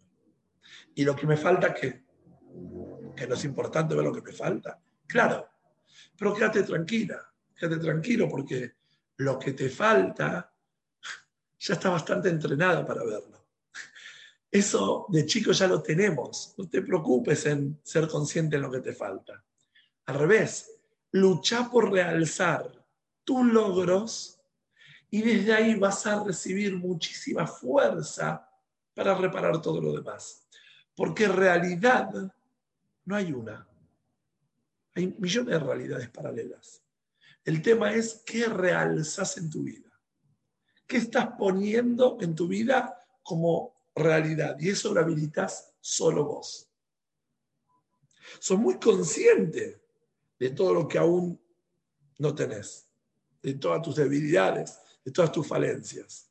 Y 0.93 1.03
lo 1.03 1.15
que 1.15 1.27
me 1.27 1.37
falta, 1.37 1.73
¿qué? 1.73 2.03
Que 3.17 3.27
no 3.27 3.33
es 3.33 3.43
importante 3.45 3.95
ver 3.95 4.05
lo 4.05 4.13
que 4.13 4.21
me 4.21 4.31
falta. 4.31 4.79
Claro, 5.07 5.49
pero 6.15 6.35
quédate 6.35 6.61
tranquila, 6.63 7.33
quédate 7.55 7.81
tranquilo 7.81 8.29
porque 8.29 8.75
lo 9.17 9.39
que 9.39 9.53
te 9.53 9.69
falta 9.69 10.53
ya 11.59 11.73
está 11.73 11.89
bastante 11.89 12.29
entrenada 12.29 12.85
para 12.85 13.03
verlo. 13.03 13.47
Eso 14.51 15.07
de 15.09 15.25
chico 15.25 15.51
ya 15.51 15.67
lo 15.67 15.81
tenemos. 15.81 16.53
No 16.57 16.69
te 16.69 16.83
preocupes 16.83 17.47
en 17.47 17.79
ser 17.83 18.07
consciente 18.07 18.57
en 18.57 18.61
lo 18.61 18.71
que 18.71 18.81
te 18.81 18.93
falta. 18.93 19.43
Al 20.05 20.19
revés, 20.19 20.71
lucha 21.11 21.69
por 21.69 21.91
realzar 21.91 22.71
tus 23.23 23.45
logros 23.45 24.39
y 25.09 25.21
desde 25.23 25.53
ahí 25.53 25.75
vas 25.75 26.05
a 26.05 26.23
recibir 26.23 26.75
muchísima 26.75 27.47
fuerza 27.47 28.47
para 28.93 29.15
reparar 29.15 29.59
todo 29.61 29.81
lo 29.81 29.93
demás. 29.93 30.47
Porque 30.95 31.27
realidad 31.27 32.31
no 33.07 33.15
hay 33.15 33.31
una. 33.31 33.65
Hay 34.93 35.15
millones 35.17 35.53
de 35.53 35.65
realidades 35.65 36.09
paralelas. 36.09 36.81
El 37.45 37.61
tema 37.61 37.93
es 37.93 38.21
qué 38.25 38.47
realzas 38.47 39.37
en 39.37 39.49
tu 39.49 39.63
vida. 39.63 39.89
¿Qué 40.85 40.97
estás 40.97 41.29
poniendo 41.37 42.17
en 42.19 42.35
tu 42.35 42.49
vida 42.49 42.99
como 43.23 43.73
realidad? 43.95 44.57
Y 44.59 44.69
eso 44.69 44.93
lo 44.93 44.99
habilitas 44.99 45.73
solo 45.79 46.25
vos. 46.25 46.69
Sos 48.39 48.59
muy 48.59 48.77
consciente 48.77 49.81
de 50.37 50.49
todo 50.49 50.73
lo 50.73 50.85
que 50.85 50.97
aún 50.97 51.39
no 52.17 52.35
tenés, 52.35 52.89
de 53.41 53.53
todas 53.53 53.81
tus 53.81 53.95
debilidades, 53.95 54.79
de 55.05 55.11
todas 55.11 55.31
tus 55.31 55.47
falencias. 55.47 56.29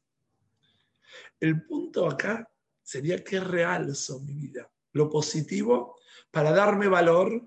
El 1.40 1.64
punto 1.64 2.06
acá 2.06 2.46
sería 2.82 3.24
que 3.24 3.40
realzo 3.40 4.20
mi 4.20 4.34
vida, 4.34 4.70
lo 4.92 5.08
positivo 5.08 5.96
para 6.30 6.52
darme 6.52 6.88
valor, 6.88 7.42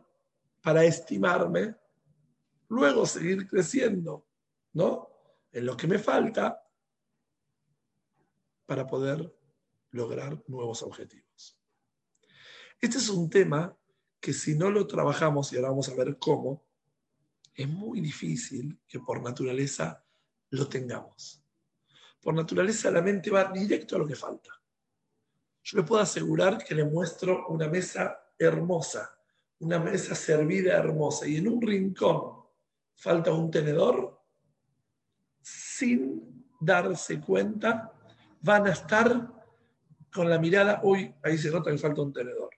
para 0.62 0.84
estimarme, 0.84 1.76
luego 2.70 3.06
seguir 3.06 3.48
creciendo, 3.48 4.28
¿no? 4.74 5.10
En 5.52 5.66
lo 5.66 5.76
que 5.76 5.88
me 5.88 6.00
falta 6.00 6.64
para 8.66 8.86
poder 8.86 9.36
lograr 9.92 10.44
nuevos 10.48 10.84
objetivos. 10.84 11.60
Este 12.80 12.98
es 12.98 13.10
un 13.10 13.30
tema 13.30 13.76
que 14.20 14.34
si 14.34 14.56
no 14.56 14.70
lo 14.70 14.86
trabajamos, 14.86 15.52
y 15.52 15.56
ahora 15.56 15.70
vamos 15.70 15.90
a 15.90 15.96
ver 15.96 16.18
cómo, 16.20 16.66
es 17.54 17.68
muy 17.68 18.00
difícil 18.00 18.80
que 18.88 19.00
por 19.00 19.22
naturaleza 19.22 20.06
lo 20.52 20.68
tengamos. 20.70 21.44
Por 22.22 22.34
naturaleza 22.34 22.92
la 22.92 23.02
mente 23.02 23.32
va 23.32 23.52
directo 23.52 23.96
a 23.96 24.00
lo 24.00 24.08
que 24.08 24.16
falta. 24.16 24.52
Yo 25.64 25.78
le 25.78 25.84
puedo 25.84 26.02
asegurar 26.02 26.64
que 26.64 26.76
le 26.76 26.84
muestro 26.84 27.48
una 27.48 27.68
mesa 27.68 28.20
hermosa, 28.40 29.14
una 29.60 29.78
mesa 29.78 30.16
servida 30.16 30.78
hermosa, 30.78 31.28
y 31.28 31.36
en 31.36 31.50
un 31.50 31.62
rincón 31.62 32.46
falta 32.96 33.32
un 33.32 33.52
tenedor, 33.52 34.20
sin 35.42 36.48
darse 36.60 37.20
cuenta, 37.20 37.94
van 38.42 38.68
a 38.68 38.72
estar 38.72 39.34
con 40.12 40.30
la 40.30 40.40
mirada, 40.40 40.80
uy, 40.84 41.14
ahí 41.22 41.38
se 41.38 41.52
nota 41.52 41.70
que 41.70 41.78
falta 41.78 42.02
un 42.02 42.14
tenedor 42.14 42.50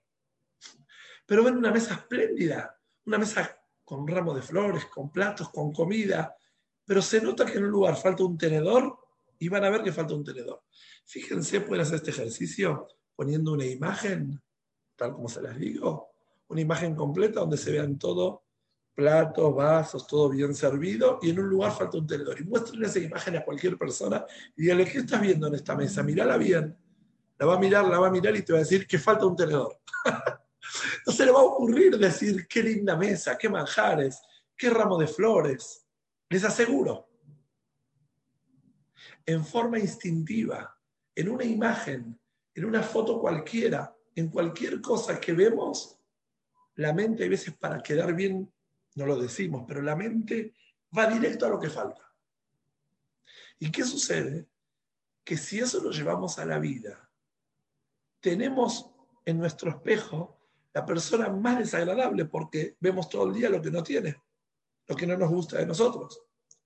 pero 1.32 1.46
ven 1.46 1.56
una 1.56 1.72
mesa 1.72 1.94
espléndida, 1.94 2.78
una 3.06 3.18
mesa 3.18 3.58
con 3.86 4.06
ramos 4.06 4.36
de 4.36 4.42
flores, 4.42 4.84
con 4.88 5.10
platos, 5.14 5.48
con 5.48 5.72
comida, 5.72 6.36
pero 6.84 7.02
se 7.02 7.22
nota 7.22 7.46
que 7.46 7.58
en 7.58 7.64
un 7.64 7.72
lugar 7.72 7.96
falta 7.96 8.26
un 8.26 8.38
tenedor 8.38 8.98
y 9.40 9.48
van 9.48 9.64
a 9.64 9.70
ver 9.70 9.82
que 9.82 9.94
falta 9.94 10.14
un 10.14 10.26
tenedor. 10.26 10.62
Fíjense, 11.06 11.62
pueden 11.62 11.84
hacer 11.84 11.96
este 11.96 12.12
ejercicio 12.12 12.86
poniendo 13.16 13.54
una 13.54 13.66
imagen, 13.66 14.42
tal 15.02 15.14
como 15.14 15.28
se 15.28 15.42
las 15.42 15.58
digo, 15.58 16.12
una 16.50 16.62
imagen 16.62 16.96
completa 16.96 17.40
donde 17.40 17.58
se 17.58 17.72
vean 17.72 17.98
todo, 17.98 18.44
platos, 18.94 19.56
vasos, 19.56 20.06
todo 20.06 20.30
bien 20.30 20.54
servido, 20.54 21.18
y 21.24 21.32
en 21.32 21.40
un 21.40 21.50
lugar 21.50 21.72
falta 21.72 21.98
un 21.98 22.06
tenedor. 22.06 22.40
Y 22.40 22.44
muestren 22.44 22.84
esa 22.86 23.00
imagen 23.00 23.36
a 23.36 23.44
cualquier 23.44 23.80
persona 23.80 24.24
y 24.56 24.62
díganle, 24.62 24.86
¿qué 24.86 25.00
estás 25.00 25.20
viendo 25.20 25.48
en 25.48 25.56
esta 25.56 25.76
mesa? 25.76 26.04
Mírala 26.04 26.38
bien. 26.38 26.78
La 27.40 27.48
va 27.48 27.56
a 27.56 27.60
mirar, 27.60 27.88
la 27.88 27.98
va 27.98 28.10
a 28.10 28.12
mirar 28.12 28.36
y 28.36 28.44
te 28.44 28.54
va 28.54 28.60
a 28.60 28.62
decir 28.62 28.86
que 28.86 29.00
falta 29.00 29.26
un 29.26 29.36
tenedor. 29.36 29.80
No 31.06 31.12
se 31.12 31.26
le 31.26 31.32
va 31.32 31.40
a 31.40 31.44
ocurrir 31.44 31.98
decir 31.98 32.48
qué 32.48 32.64
linda 32.64 32.96
mesa, 32.96 33.38
qué 33.38 33.50
manjares, 33.50 34.22
qué 34.56 34.70
ramo 34.70 34.98
de 34.98 35.08
flores. 35.08 35.86
Les 36.30 36.46
aseguro. 36.46 37.10
En 39.26 39.44
forma 39.44 39.80
instintiva, 39.80 40.80
en 41.14 41.28
una 41.28 41.44
imagen, 41.44 42.18
en 42.54 42.66
una 42.66 42.84
foto 42.84 43.20
cualquiera, 43.20 43.94
en 44.16 44.30
cualquier 44.30 44.82
cosa 44.82 45.20
que 45.20 45.34
vemos, 45.34 45.98
la 46.76 46.94
mente 46.94 47.26
a 47.26 47.30
veces 47.30 47.54
para 47.54 47.82
quedar 47.82 48.14
bien, 48.14 48.52
no 48.96 49.06
lo 49.06 49.18
decimos, 49.18 49.66
pero 49.68 49.82
la 49.82 49.96
mente 49.96 50.54
va 50.98 51.08
directo 51.08 51.46
a 51.46 51.50
lo 51.50 51.60
que 51.60 51.70
falta. 51.70 52.02
¿Y 53.60 53.72
qué 53.72 53.84
sucede? 53.84 54.48
Que 55.24 55.38
si 55.38 55.60
eso 55.60 55.82
lo 55.82 55.92
llevamos 55.92 56.40
a 56.40 56.46
la 56.46 56.60
vida, 56.60 57.10
tenemos 58.20 58.90
en 59.26 59.38
nuestro 59.38 59.70
espejo 59.70 60.40
la 60.74 60.86
persona 60.86 61.30
más 61.30 61.60
desagradable 61.60 62.26
porque 62.26 62.76
vemos 62.80 63.10
todo 63.10 63.28
el 63.28 63.34
día 63.34 63.50
lo 63.50 63.62
que 63.62 63.72
no 63.72 63.84
tiene, 63.84 64.22
lo 64.88 64.96
que 64.96 65.08
no 65.08 65.18
nos 65.18 65.30
gusta 65.30 65.58
de 65.58 65.66
nosotros. 65.66 66.24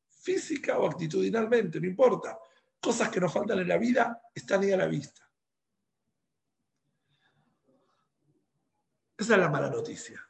Física 0.07 0.79
o 0.79 0.87
actitudinalmente, 0.87 1.79
no 1.79 1.87
importa. 1.87 2.39
Cosas 2.79 3.09
que 3.09 3.19
nos 3.19 3.33
faltan 3.33 3.59
en 3.59 3.67
la 3.67 3.77
vida 3.77 4.21
están 4.33 4.61
ahí 4.61 4.71
a 4.71 4.77
la 4.77 4.87
vista. 4.87 5.24
Esa 9.17 9.33
es 9.35 9.39
la 9.39 9.49
mala 9.49 9.69
noticia. 9.69 10.21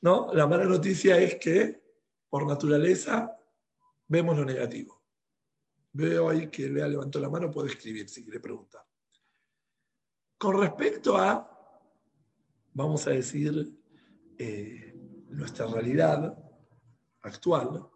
¿No? 0.00 0.32
La 0.32 0.46
mala 0.46 0.64
noticia 0.64 1.18
es 1.18 1.36
que, 1.36 1.82
por 2.28 2.46
naturaleza, 2.46 3.36
vemos 4.08 4.36
lo 4.36 4.44
negativo. 4.44 5.02
Veo 5.92 6.28
ahí 6.28 6.48
que 6.48 6.68
Lea 6.68 6.88
levantó 6.88 7.18
la 7.18 7.30
mano, 7.30 7.50
puede 7.50 7.70
escribir 7.70 8.08
si 8.08 8.22
quiere 8.22 8.40
preguntar. 8.40 8.84
Con 10.38 10.60
respecto 10.60 11.16
a 11.16 11.56
vamos 12.76 13.06
a 13.06 13.10
decir, 13.10 13.74
eh, 14.36 14.92
nuestra 15.30 15.66
realidad 15.66 16.36
actual, 17.22 17.88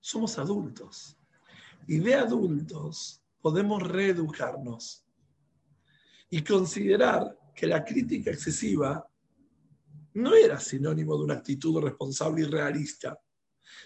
somos 0.00 0.36
adultos. 0.40 1.16
Y 1.86 2.00
de 2.00 2.16
adultos 2.16 3.22
podemos 3.40 3.80
reeducarnos 3.80 5.06
y 6.28 6.42
considerar 6.42 7.38
que 7.54 7.68
la 7.68 7.84
crítica 7.84 8.32
excesiva 8.32 9.08
no 10.14 10.34
era 10.34 10.58
sinónimo 10.58 11.16
de 11.16 11.24
una 11.24 11.34
actitud 11.34 11.80
responsable 11.80 12.42
y 12.42 12.44
realista, 12.44 13.18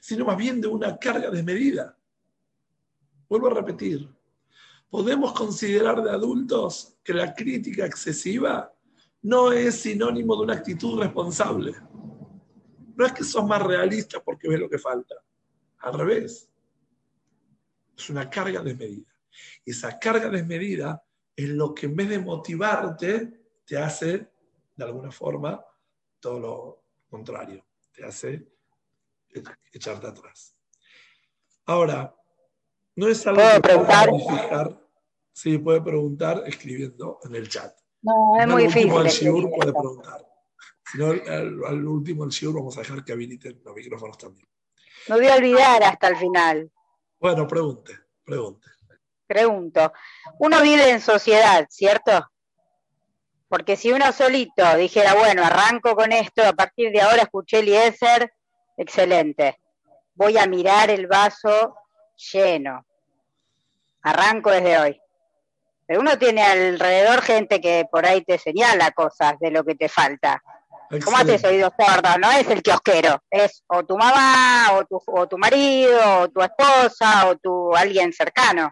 sino 0.00 0.24
más 0.24 0.36
bien 0.36 0.60
de 0.60 0.68
una 0.68 0.98
carga 0.98 1.30
desmedida. 1.30 1.96
Vuelvo 3.28 3.48
a 3.48 3.54
repetir, 3.54 4.08
podemos 4.90 5.32
considerar 5.32 6.02
de 6.02 6.10
adultos 6.10 6.96
que 7.02 7.14
la 7.14 7.34
crítica 7.34 7.86
excesiva 7.86 8.72
no 9.22 9.52
es 9.52 9.80
sinónimo 9.80 10.36
de 10.36 10.42
una 10.42 10.54
actitud 10.54 11.00
responsable. 11.00 11.74
No 12.94 13.06
es 13.06 13.12
que 13.12 13.24
sos 13.24 13.46
más 13.46 13.62
realista 13.62 14.22
porque 14.22 14.48
ves 14.48 14.60
lo 14.60 14.68
que 14.68 14.78
falta. 14.78 15.14
Al 15.78 15.94
revés. 15.94 16.50
Es 17.96 18.10
una 18.10 18.28
carga 18.28 18.62
desmedida. 18.62 19.12
Y 19.64 19.70
esa 19.70 19.98
carga 19.98 20.28
desmedida 20.28 21.02
es 21.34 21.48
lo 21.48 21.74
que 21.74 21.86
en 21.86 21.96
vez 21.96 22.08
de 22.08 22.18
motivarte, 22.18 23.40
te 23.64 23.78
hace, 23.78 24.30
de 24.76 24.84
alguna 24.84 25.10
forma, 25.10 25.62
todo 26.20 26.40
lo 26.40 26.84
contrario. 27.08 27.64
Te 27.92 28.04
hace 28.04 28.48
echarte 29.72 30.06
atrás. 30.06 30.56
Ahora, 31.66 32.14
no 32.96 33.08
es 33.08 33.26
algo 33.26 33.42
que 33.54 33.60
preguntar. 33.60 34.80
Sí, 35.32 35.58
puede 35.58 35.80
preguntar 35.80 36.42
escribiendo 36.46 37.20
en 37.24 37.34
el 37.36 37.48
chat. 37.48 37.72
No, 38.02 38.40
es 38.40 38.46
muy 38.46 38.64
difícil. 38.64 38.90
Al 38.90 39.06
Shiur 39.06 39.50
puede 39.50 39.72
preguntar. 39.72 40.26
Si 40.90 40.98
no, 40.98 41.10
al, 41.10 41.84
último 41.84 42.24
al 42.24 42.30
Shiur 42.30 42.54
vamos 42.54 42.76
a 42.76 42.80
dejar 42.80 43.04
que 43.04 43.12
habiliten 43.12 43.60
los 43.64 43.74
micrófonos 43.74 44.18
también. 44.18 44.48
Me 45.08 45.16
voy 45.16 45.26
a 45.26 45.36
olvidar 45.36 45.82
hasta 45.82 46.08
el 46.08 46.16
final. 46.16 46.70
Bueno, 47.20 47.46
pregunte, 47.46 47.92
pregunte. 48.24 48.68
Pregunto. 49.26 49.92
Uno 50.38 50.62
vive 50.62 50.90
en 50.90 51.00
sociedad, 51.00 51.66
¿cierto? 51.70 52.26
Porque 53.48 53.76
si 53.76 53.90
uno 53.92 54.12
solito 54.12 54.76
dijera, 54.76 55.14
bueno, 55.14 55.42
arranco 55.44 55.94
con 55.94 56.12
esto, 56.12 56.46
a 56.46 56.52
partir 56.52 56.92
de 56.92 57.00
ahora 57.00 57.22
escuché 57.22 57.60
Eliezer, 57.60 58.30
excelente. 58.76 59.58
Voy 60.14 60.36
a 60.36 60.46
mirar 60.46 60.90
el 60.90 61.06
vaso 61.06 61.74
lleno. 62.32 62.84
Arranco 64.02 64.50
desde 64.50 64.78
hoy. 64.78 65.00
Pero 65.86 66.00
uno 66.00 66.18
tiene 66.18 66.42
alrededor 66.42 67.22
gente 67.22 67.60
que 67.60 67.86
por 67.90 68.04
ahí 68.04 68.22
te 68.22 68.38
señala 68.38 68.90
cosas 68.90 69.38
de 69.40 69.50
lo 69.50 69.64
que 69.64 69.74
te 69.74 69.88
falta. 69.88 70.42
¿Cómo 71.04 71.16
haces 71.16 71.44
oídos 71.44 71.72
sordos? 71.78 72.18
No 72.18 72.30
es 72.30 72.48
el 72.48 72.62
kiosquero, 72.62 73.22
es 73.30 73.62
o 73.66 73.84
tu 73.84 73.96
mamá, 73.96 74.72
o 74.72 74.84
tu, 74.84 75.00
o 75.06 75.26
tu 75.26 75.36
marido, 75.36 76.20
o 76.20 76.28
tu 76.28 76.40
esposa, 76.42 77.28
o 77.28 77.36
tu 77.36 77.74
alguien 77.74 78.12
cercano. 78.12 78.70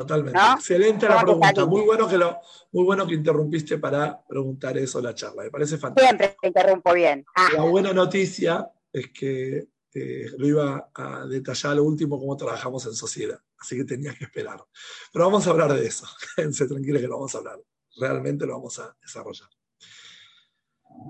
Totalmente. 0.00 0.40
Excelente 0.54 1.06
la 1.06 1.20
pregunta. 1.20 1.66
Muy 1.66 1.82
bueno, 1.82 2.08
que 2.08 2.16
lo, 2.16 2.38
muy 2.72 2.84
bueno 2.84 3.06
que 3.06 3.12
interrumpiste 3.12 3.76
para 3.76 4.18
preguntar 4.26 4.78
eso 4.78 4.98
en 4.98 5.04
la 5.04 5.14
charla. 5.14 5.42
Me 5.42 5.50
parece 5.50 5.76
fantástico. 5.76 6.08
Siempre 6.08 6.36
te 6.40 6.46
interrumpo 6.48 6.94
bien. 6.94 7.26
Ah. 7.34 7.50
La 7.52 7.64
buena 7.64 7.92
noticia 7.92 8.70
es 8.90 9.10
que 9.12 9.68
eh, 9.92 10.26
lo 10.38 10.46
iba 10.46 10.90
a 10.94 11.26
detallar 11.26 11.76
lo 11.76 11.84
último 11.84 12.18
cómo 12.18 12.34
trabajamos 12.34 12.86
en 12.86 12.94
sociedad. 12.94 13.38
Así 13.58 13.76
que 13.76 13.84
tenías 13.84 14.16
que 14.16 14.24
esperar. 14.24 14.64
Pero 15.12 15.26
vamos 15.26 15.46
a 15.46 15.50
hablar 15.50 15.74
de 15.74 15.86
eso. 15.86 16.06
Quédense 16.34 16.66
tranquilos 16.66 17.02
que 17.02 17.06
lo 17.06 17.16
vamos 17.16 17.34
a 17.34 17.38
hablar. 17.38 17.60
Realmente 17.98 18.46
lo 18.46 18.54
vamos 18.54 18.78
a 18.78 18.96
desarrollar. 19.02 19.50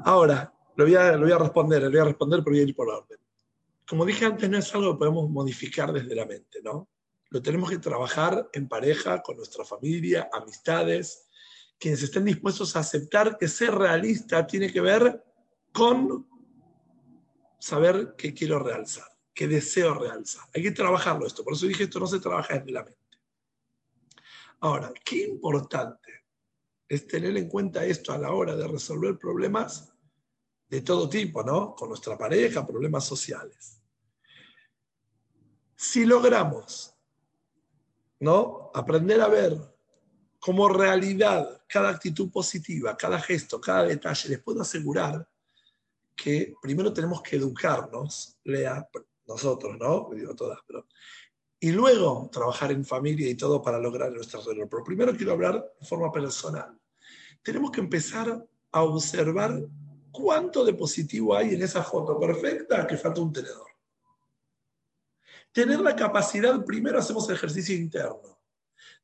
Ahora, 0.04 0.52
lo 0.74 0.84
voy 0.84 0.96
a, 0.96 1.12
lo 1.12 1.20
voy 1.20 1.32
a 1.32 1.38
responder, 1.38 1.80
lo 1.82 1.90
voy 1.90 2.00
a 2.00 2.04
responder, 2.06 2.40
pero 2.40 2.54
voy 2.54 2.60
a 2.60 2.64
ir 2.64 2.74
por 2.74 2.88
orden. 2.88 3.20
Como 3.88 4.04
dije 4.04 4.24
antes, 4.24 4.50
no 4.50 4.58
es 4.58 4.74
algo 4.74 4.94
que 4.94 4.98
podemos 4.98 5.30
modificar 5.30 5.92
desde 5.92 6.12
la 6.12 6.26
mente, 6.26 6.60
¿no? 6.64 6.88
Lo 7.30 7.40
tenemos 7.40 7.70
que 7.70 7.78
trabajar 7.78 8.50
en 8.52 8.68
pareja, 8.68 9.22
con 9.22 9.36
nuestra 9.36 9.64
familia, 9.64 10.28
amistades, 10.32 11.28
quienes 11.78 12.02
estén 12.02 12.24
dispuestos 12.24 12.76
a 12.76 12.80
aceptar 12.80 13.38
que 13.38 13.48
ser 13.48 13.74
realista 13.74 14.46
tiene 14.46 14.72
que 14.72 14.80
ver 14.80 15.24
con 15.72 16.28
saber 17.58 18.14
qué 18.18 18.34
quiero 18.34 18.58
realzar, 18.58 19.06
qué 19.32 19.46
deseo 19.46 19.94
realzar. 19.94 20.44
Hay 20.54 20.62
que 20.62 20.72
trabajarlo 20.72 21.26
esto, 21.26 21.44
por 21.44 21.54
eso 21.54 21.66
dije 21.66 21.84
esto 21.84 22.00
no 22.00 22.06
se 22.06 22.20
trabaja 22.20 22.58
desde 22.58 22.72
la 22.72 22.84
mente. 22.84 23.00
Ahora, 24.60 24.92
qué 25.04 25.24
importante 25.24 26.26
es 26.88 27.06
tener 27.06 27.36
en 27.36 27.48
cuenta 27.48 27.84
esto 27.84 28.12
a 28.12 28.18
la 28.18 28.32
hora 28.32 28.56
de 28.56 28.66
resolver 28.66 29.16
problemas 29.16 29.92
de 30.68 30.80
todo 30.82 31.08
tipo, 31.08 31.42
¿no? 31.42 31.74
Con 31.74 31.88
nuestra 31.88 32.18
pareja, 32.18 32.66
problemas 32.66 33.04
sociales. 33.04 33.80
Si 35.76 36.04
logramos, 36.04 36.94
¿no? 38.20 38.70
Aprender 38.74 39.20
a 39.20 39.28
ver 39.28 39.58
como 40.38 40.68
realidad 40.68 41.62
cada 41.66 41.90
actitud 41.90 42.30
positiva, 42.30 42.96
cada 42.96 43.20
gesto, 43.20 43.60
cada 43.60 43.84
detalle, 43.84 44.30
les 44.30 44.42
puedo 44.42 44.62
asegurar 44.62 45.28
que 46.16 46.54
primero 46.62 46.92
tenemos 46.92 47.22
que 47.22 47.36
educarnos, 47.36 48.38
lea 48.44 48.88
nosotros, 49.26 49.76
¿no? 49.78 50.10
Digo 50.14 50.34
todas, 50.34 50.58
y 51.58 51.72
luego 51.72 52.30
trabajar 52.32 52.72
en 52.72 52.84
familia 52.84 53.28
y 53.28 53.34
todo 53.34 53.60
para 53.60 53.78
lograr 53.78 54.10
nuestra 54.12 54.40
realidad. 54.40 54.66
Pero 54.70 54.84
primero 54.84 55.14
quiero 55.14 55.32
hablar 55.32 55.74
de 55.78 55.86
forma 55.86 56.10
personal 56.10 56.80
tenemos 57.42 57.70
que 57.70 57.80
empezar 57.80 58.46
a 58.72 58.82
observar 58.82 59.62
cuánto 60.10 60.64
de 60.64 60.74
positivo 60.74 61.34
hay 61.34 61.54
en 61.54 61.62
esa 61.62 61.82
foto 61.82 62.18
perfecta 62.18 62.86
que 62.86 62.96
falta 62.96 63.20
un 63.20 63.32
tenedor. 63.32 63.69
Tener 65.52 65.80
la 65.80 65.96
capacidad, 65.96 66.64
primero 66.64 66.98
hacemos 66.98 67.28
el 67.28 67.34
ejercicio 67.34 67.74
interno, 67.74 68.40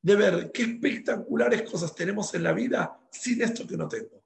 de 0.00 0.14
ver 0.14 0.52
qué 0.52 0.62
espectaculares 0.62 1.68
cosas 1.68 1.94
tenemos 1.94 2.32
en 2.35 2.44
la 2.44 2.52
vida 2.52 3.00
sin 3.11 3.42
esto 3.42 3.66
que 3.66 3.76
no 3.76 3.88
tengo. 3.88 4.22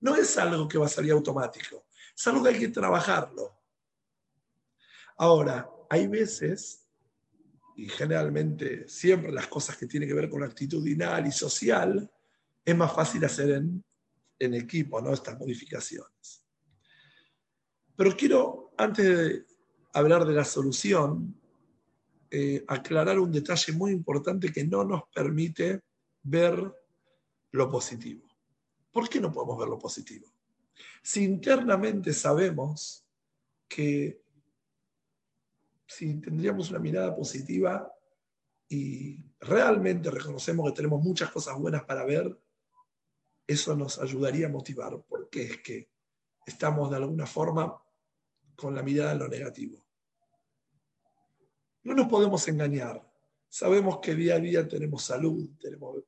No 0.00 0.14
es 0.14 0.36
algo 0.36 0.68
que 0.68 0.76
va 0.78 0.86
a 0.86 0.90
salir 0.90 1.12
automático, 1.12 1.86
es 2.14 2.26
algo 2.26 2.42
que 2.42 2.50
hay 2.50 2.58
que 2.58 2.68
trabajarlo. 2.68 3.56
Ahora, 5.16 5.70
hay 5.88 6.06
veces, 6.06 6.86
y 7.76 7.88
generalmente 7.88 8.86
siempre 8.88 9.32
las 9.32 9.46
cosas 9.46 9.76
que 9.76 9.86
tienen 9.86 10.08
que 10.08 10.14
ver 10.14 10.28
con 10.28 10.42
actitudinal 10.42 11.26
y 11.26 11.32
social, 11.32 12.10
es 12.64 12.76
más 12.76 12.92
fácil 12.92 13.24
hacer 13.24 13.50
en, 13.50 13.82
equipo 14.38 15.00
¿no? 15.00 15.14
estas 15.14 15.38
modificaciones. 15.38 16.44
Pero 17.96 18.14
quiero, 18.14 18.74
antes 18.76 19.06
de 19.06 19.46
hablar 19.94 20.26
de 20.26 20.34
la 20.34 20.44
solución, 20.44 21.40
eh, 22.38 22.62
aclarar 22.68 23.18
un 23.18 23.32
detalle 23.32 23.72
muy 23.72 23.92
importante 23.92 24.52
que 24.52 24.62
no 24.62 24.84
nos 24.84 25.04
permite 25.08 25.80
ver 26.22 26.70
lo 27.52 27.70
positivo. 27.70 28.28
¿Por 28.92 29.08
qué 29.08 29.22
no 29.22 29.32
podemos 29.32 29.58
ver 29.58 29.68
lo 29.68 29.78
positivo? 29.78 30.26
Si 31.02 31.24
internamente 31.24 32.12
sabemos 32.12 33.06
que 33.66 34.20
si 35.86 36.20
tendríamos 36.20 36.68
una 36.68 36.78
mirada 36.78 37.16
positiva 37.16 37.90
y 38.68 39.24
realmente 39.40 40.10
reconocemos 40.10 40.68
que 40.68 40.76
tenemos 40.76 41.02
muchas 41.02 41.30
cosas 41.30 41.58
buenas 41.58 41.84
para 41.84 42.04
ver, 42.04 42.38
eso 43.46 43.74
nos 43.74 43.98
ayudaría 43.98 44.48
a 44.48 44.50
motivar, 44.50 45.02
porque 45.08 45.42
es 45.44 45.62
que 45.62 45.88
estamos 46.44 46.90
de 46.90 46.96
alguna 46.96 47.24
forma 47.24 47.82
con 48.54 48.74
la 48.74 48.82
mirada 48.82 49.12
en 49.12 49.20
lo 49.20 49.28
negativo. 49.28 49.85
No 51.86 51.94
nos 51.94 52.08
podemos 52.08 52.46
engañar. 52.48 53.00
Sabemos 53.48 54.00
que 54.00 54.16
día 54.16 54.34
a 54.34 54.40
día 54.40 54.66
tenemos 54.66 55.04
salud, 55.04 55.50
tenemos 55.60 56.02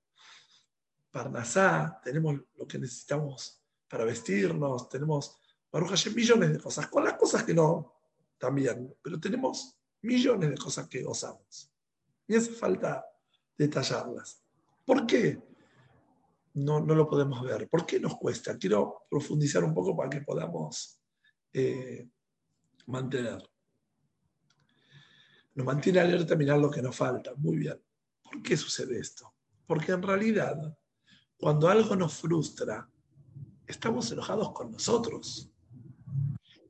parnasá, 1.09 2.01
tenemos 2.03 2.41
lo 2.57 2.67
que 2.67 2.81
necesitamos 2.81 3.63
para 3.89 4.05
vestirnos, 4.05 4.89
tenemos, 4.89 5.39
Baruch 5.71 6.09
millones 6.17 6.53
de 6.53 6.59
cosas, 6.59 6.89
con 6.89 7.05
las 7.05 7.15
cosas 7.15 7.45
que 7.45 7.55
no, 7.55 7.95
también, 8.39 8.93
pero 9.01 9.21
tenemos 9.21 9.79
millones 10.03 10.51
de 10.51 10.57
cosas 10.57 10.89
que 10.89 11.05
gozamos. 11.05 11.73
Y 12.27 12.35
hace 12.35 12.51
falta 12.51 13.07
detallarlas. 13.57 14.43
¿Por 14.85 15.07
qué? 15.07 15.41
no, 16.55 16.81
lo 16.81 17.09
podemos 17.09 17.41
ver. 17.43 17.69
¿Por 17.69 17.87
qué 17.87 18.01
nos 18.01 18.17
cuesta? 18.17 18.59
Quiero 18.59 19.07
profundizar 19.09 19.63
un 19.63 19.73
poco 19.73 19.97
para 19.97 20.11
que 20.11 20.23
podamos 20.23 21.01
eh, 21.53 22.09
mantener. 22.87 23.49
Nos 25.59 25.67
mantiene 25.67 25.99
alerta 25.99 26.37
mirar 26.37 26.61
lo 26.61 26.71
que 26.71 26.81
nos 26.81 26.95
falta. 26.95 27.33
Muy 27.35 27.57
bien. 27.57 27.83
¿Por 28.23 28.41
qué 28.45 28.57
sucede 28.57 29.01
esto? 29.01 29.35
Porque 29.67 29.91
en 29.91 30.03
realidad, 30.03 30.57
cuando 31.37 31.69
algo 31.69 31.97
nos 31.97 32.15
frustra, 32.15 32.89
estamos 33.67 34.13
enojados 34.13 34.53
con 34.53 34.71
nosotros. 34.71 35.51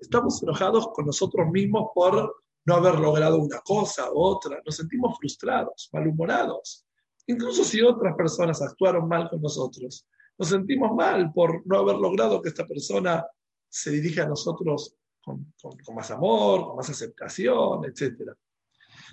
Estamos 0.00 0.42
enojados 0.42 0.88
con 0.94 1.04
nosotros 1.04 1.50
mismos 1.50 1.90
por 1.94 2.34
no 2.64 2.74
haber 2.76 2.98
logrado 2.98 3.36
una 3.36 3.60
cosa 3.60 4.10
u 4.10 4.20
otra. 4.22 4.62
Nos 4.64 4.76
sentimos 4.76 5.18
frustrados, 5.18 5.90
malhumorados. 5.92 6.86
Incluso 7.26 7.64
si 7.64 7.82
otras 7.82 8.16
personas 8.16 8.62
actuaron 8.62 9.06
mal 9.06 9.28
con 9.28 9.42
nosotros, 9.42 10.06
nos 10.38 10.48
sentimos 10.48 10.96
mal 10.96 11.30
por 11.34 11.60
no 11.66 11.80
haber 11.80 11.96
logrado 11.96 12.40
que 12.40 12.48
esta 12.48 12.66
persona 12.66 13.22
se 13.68 13.90
dirija 13.90 14.22
a 14.22 14.28
nosotros 14.28 14.96
con, 15.20 15.52
más 15.94 16.10
amor, 16.10 16.68
con 16.68 16.76
más 16.76 16.88
aceptación, 16.88 17.84
etc. 17.84 18.32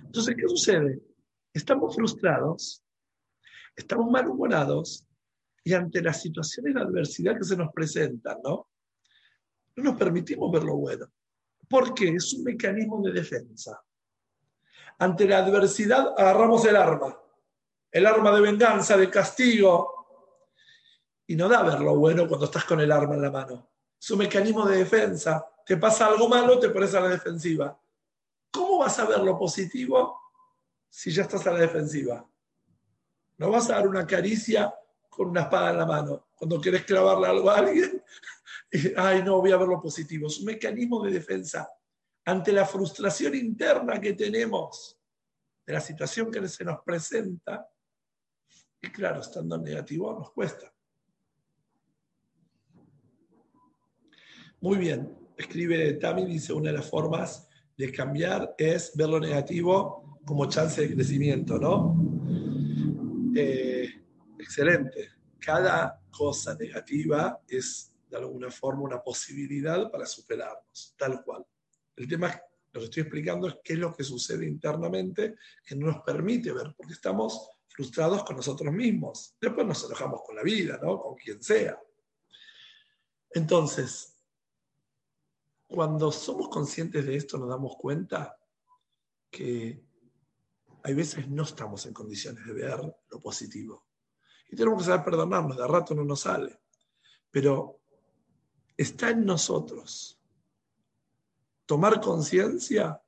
Entonces, 0.04 0.36
¿qué 0.36 0.48
sucede? 0.48 1.02
Estamos 1.54 1.96
frustrados, 1.96 2.84
estamos 3.76 4.10
malhumorados 4.12 5.06
y 5.64 5.74
ante 5.74 6.02
las 6.02 6.22
situaciones 6.22 6.76
de 6.76 6.82
adversidad 6.82 7.38
que 7.38 7.44
se 7.44 7.58
nos 7.58 7.72
presentan, 7.74 8.38
¿no? 8.44 8.70
No 9.76 9.84
nos 9.84 9.98
permitimos 9.98 10.52
ver 10.52 10.64
lo 10.64 10.76
bueno. 10.76 11.08
porque 11.68 12.10
Es 12.10 12.34
un 12.34 12.44
mecanismo 12.44 13.02
de 13.02 13.12
defensa. 13.12 13.82
Ante 15.00 15.28
la 15.28 15.40
adversidad 15.40 16.14
agarramos 16.18 16.64
el 16.66 16.76
arma 16.76 17.20
el 17.96 18.06
arma 18.06 18.30
de 18.36 18.42
venganza, 18.42 18.98
de 18.98 19.10
castigo. 19.10 19.96
Y 21.28 21.38
no 21.38 21.48
da 21.48 21.64
ver 21.64 21.80
lo 21.80 21.96
bueno 21.96 22.28
cuando 22.28 22.46
estás 22.46 22.66
con 22.66 22.82
el 22.82 22.92
arma 22.92 23.16
en 23.16 23.22
la 23.22 23.32
mano. 23.32 23.72
Es 23.98 24.12
un 24.12 24.18
mecanismo 24.18 24.66
de 24.66 24.80
defensa. 24.80 25.48
Te 25.66 25.78
pasa 25.78 26.08
algo 26.08 26.28
malo, 26.28 26.60
te 26.60 26.72
pones 26.72 26.94
a 26.94 27.00
la 27.00 27.08
defensiva. 27.08 27.80
¿Cómo 28.56 28.78
vas 28.78 28.98
a 29.00 29.06
ver 29.06 29.20
lo 29.20 29.38
positivo 29.38 30.18
si 30.90 31.12
ya 31.12 31.24
estás 31.24 31.46
a 31.46 31.52
la 31.52 31.60
defensiva? 31.60 32.26
No 33.38 33.52
vas 33.52 33.70
a 33.70 33.74
dar 33.74 33.86
una 33.86 34.08
caricia 34.08 34.74
con 35.10 35.28
una 35.28 35.42
espada 35.42 35.72
en 35.72 35.78
la 35.78 35.86
mano. 35.86 36.30
Cuando 36.34 36.62
quieres 36.62 36.86
clavarle 36.86 37.28
algo 37.28 37.50
a 37.50 37.58
alguien, 37.58 38.02
ay, 38.96 39.24
no, 39.24 39.42
voy 39.42 39.52
a 39.52 39.58
ver 39.58 39.68
lo 39.68 39.82
positivo. 39.82 40.28
Es 40.28 40.40
un 40.40 40.46
mecanismo 40.46 41.04
de 41.04 41.12
defensa 41.12 41.70
ante 42.24 42.54
la 42.54 42.66
frustración 42.66 43.36
interna 43.36 44.00
que 44.00 44.14
tenemos 44.14 44.98
de 45.66 45.74
la 45.74 45.82
situación 45.82 46.32
que 46.32 46.48
se 46.48 46.64
nos 46.64 46.80
presenta. 46.82 47.70
Y 48.82 48.90
claro, 48.90 49.20
estando 49.20 49.58
negativo 49.58 50.14
nos 50.14 50.32
cuesta. 50.32 50.74
Muy 54.62 54.78
bien, 54.78 55.14
escribe 55.36 55.92
Tami, 55.96 56.26
dice 56.26 56.54
una 56.54 56.72
de 56.72 56.78
las 56.78 56.90
formas 56.90 57.50
de 57.78 57.92
cambiar 57.92 58.56
es 58.58 58.96
ver 58.96 59.10
lo 59.10 59.20
negativo 59.20 60.20
como 60.26 60.48
chance 60.48 60.82
de 60.82 60.96
crecimiento, 60.96 61.58
¿no? 61.58 61.96
Eh, 63.36 63.90
excelente. 64.40 65.10
Cada 65.40 66.02
cosa 66.10 66.56
negativa 66.56 67.42
es 67.48 67.94
de 68.10 68.18
alguna 68.18 68.50
forma 68.50 68.84
una 68.84 69.02
posibilidad 69.04 69.92
para 69.92 70.06
superarnos, 70.06 70.96
tal 70.98 71.24
cual. 71.24 71.46
El 71.96 72.08
tema, 72.08 72.42
lo 72.72 72.80
que 72.80 72.86
estoy 72.86 73.02
explicando 73.02 73.48
es 73.48 73.58
qué 73.64 73.74
es 73.74 73.80
lo 73.80 73.94
que 73.94 74.04
sucede 74.04 74.48
internamente 74.48 75.36
que 75.66 75.76
no 75.76 75.88
nos 75.88 76.02
permite 76.04 76.52
ver, 76.52 76.74
porque 76.76 76.94
estamos 76.94 77.50
frustrados 77.68 78.24
con 78.24 78.38
nosotros 78.38 78.74
mismos. 78.74 79.36
Después 79.40 79.68
nos 79.68 79.84
enojamos 79.86 80.22
con 80.26 80.36
la 80.36 80.44
vida, 80.44 80.80
¿no? 80.82 80.98
Con 81.00 81.16
quien 81.16 81.44
sea. 81.44 81.78
Entonces, 83.32 84.15
cuando 85.68 86.12
somos 86.12 86.50
conscientes 86.50 87.06
de 87.06 87.16
esto 87.16 87.38
nos 87.38 87.50
damos 87.50 87.76
cuenta 87.78 88.38
que 89.30 89.84
hay 90.84 90.94
veces 90.94 91.28
no 91.28 91.44
estamos 91.44 91.86
en 91.86 91.94
condiciones 91.94 92.46
de 92.46 92.54
ver 92.54 92.80
lo 93.10 93.20
positivo. 93.20 93.88
Y 94.50 94.56
tenemos 94.56 94.80
que 94.80 94.86
saber 94.86 95.04
perdonarnos, 95.04 95.58
de 95.58 95.68
rato 95.68 95.96
no 95.96 96.06
nos 96.06 96.22
sale. 96.22 96.62
Pero 97.32 97.82
está 98.78 99.10
en 99.10 99.26
nosotros 99.26 100.22
tomar 101.66 102.00
conciencia 102.00 103.02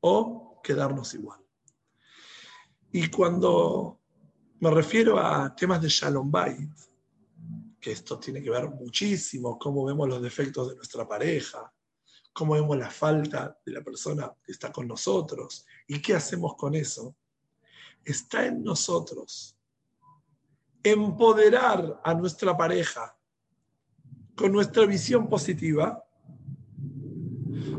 o 0.00 0.60
quedarnos 0.62 1.14
igual. 1.14 1.40
Y 2.92 3.10
cuando 3.10 4.00
me 4.60 4.70
refiero 4.70 5.18
a 5.18 5.54
temas 5.54 5.80
de 5.80 5.88
Shalom 5.88 6.30
Bait, 6.30 6.70
que 7.80 7.92
esto 7.92 8.18
tiene 8.18 8.42
que 8.42 8.50
ver 8.50 8.68
muchísimo, 8.68 9.58
cómo 9.58 9.84
vemos 9.84 10.08
los 10.08 10.22
defectos 10.22 10.68
de 10.68 10.76
nuestra 10.76 11.06
pareja, 11.06 11.72
cómo 12.36 12.52
vemos 12.52 12.76
la 12.76 12.90
falta 12.90 13.58
de 13.64 13.72
la 13.72 13.80
persona 13.80 14.30
que 14.44 14.52
está 14.52 14.70
con 14.70 14.86
nosotros 14.86 15.64
y 15.86 16.02
qué 16.02 16.14
hacemos 16.14 16.54
con 16.54 16.74
eso, 16.74 17.16
está 18.04 18.44
en 18.44 18.62
nosotros 18.62 19.56
empoderar 20.82 21.98
a 22.04 22.12
nuestra 22.12 22.54
pareja 22.54 23.16
con 24.36 24.52
nuestra 24.52 24.84
visión 24.84 25.30
positiva 25.30 26.04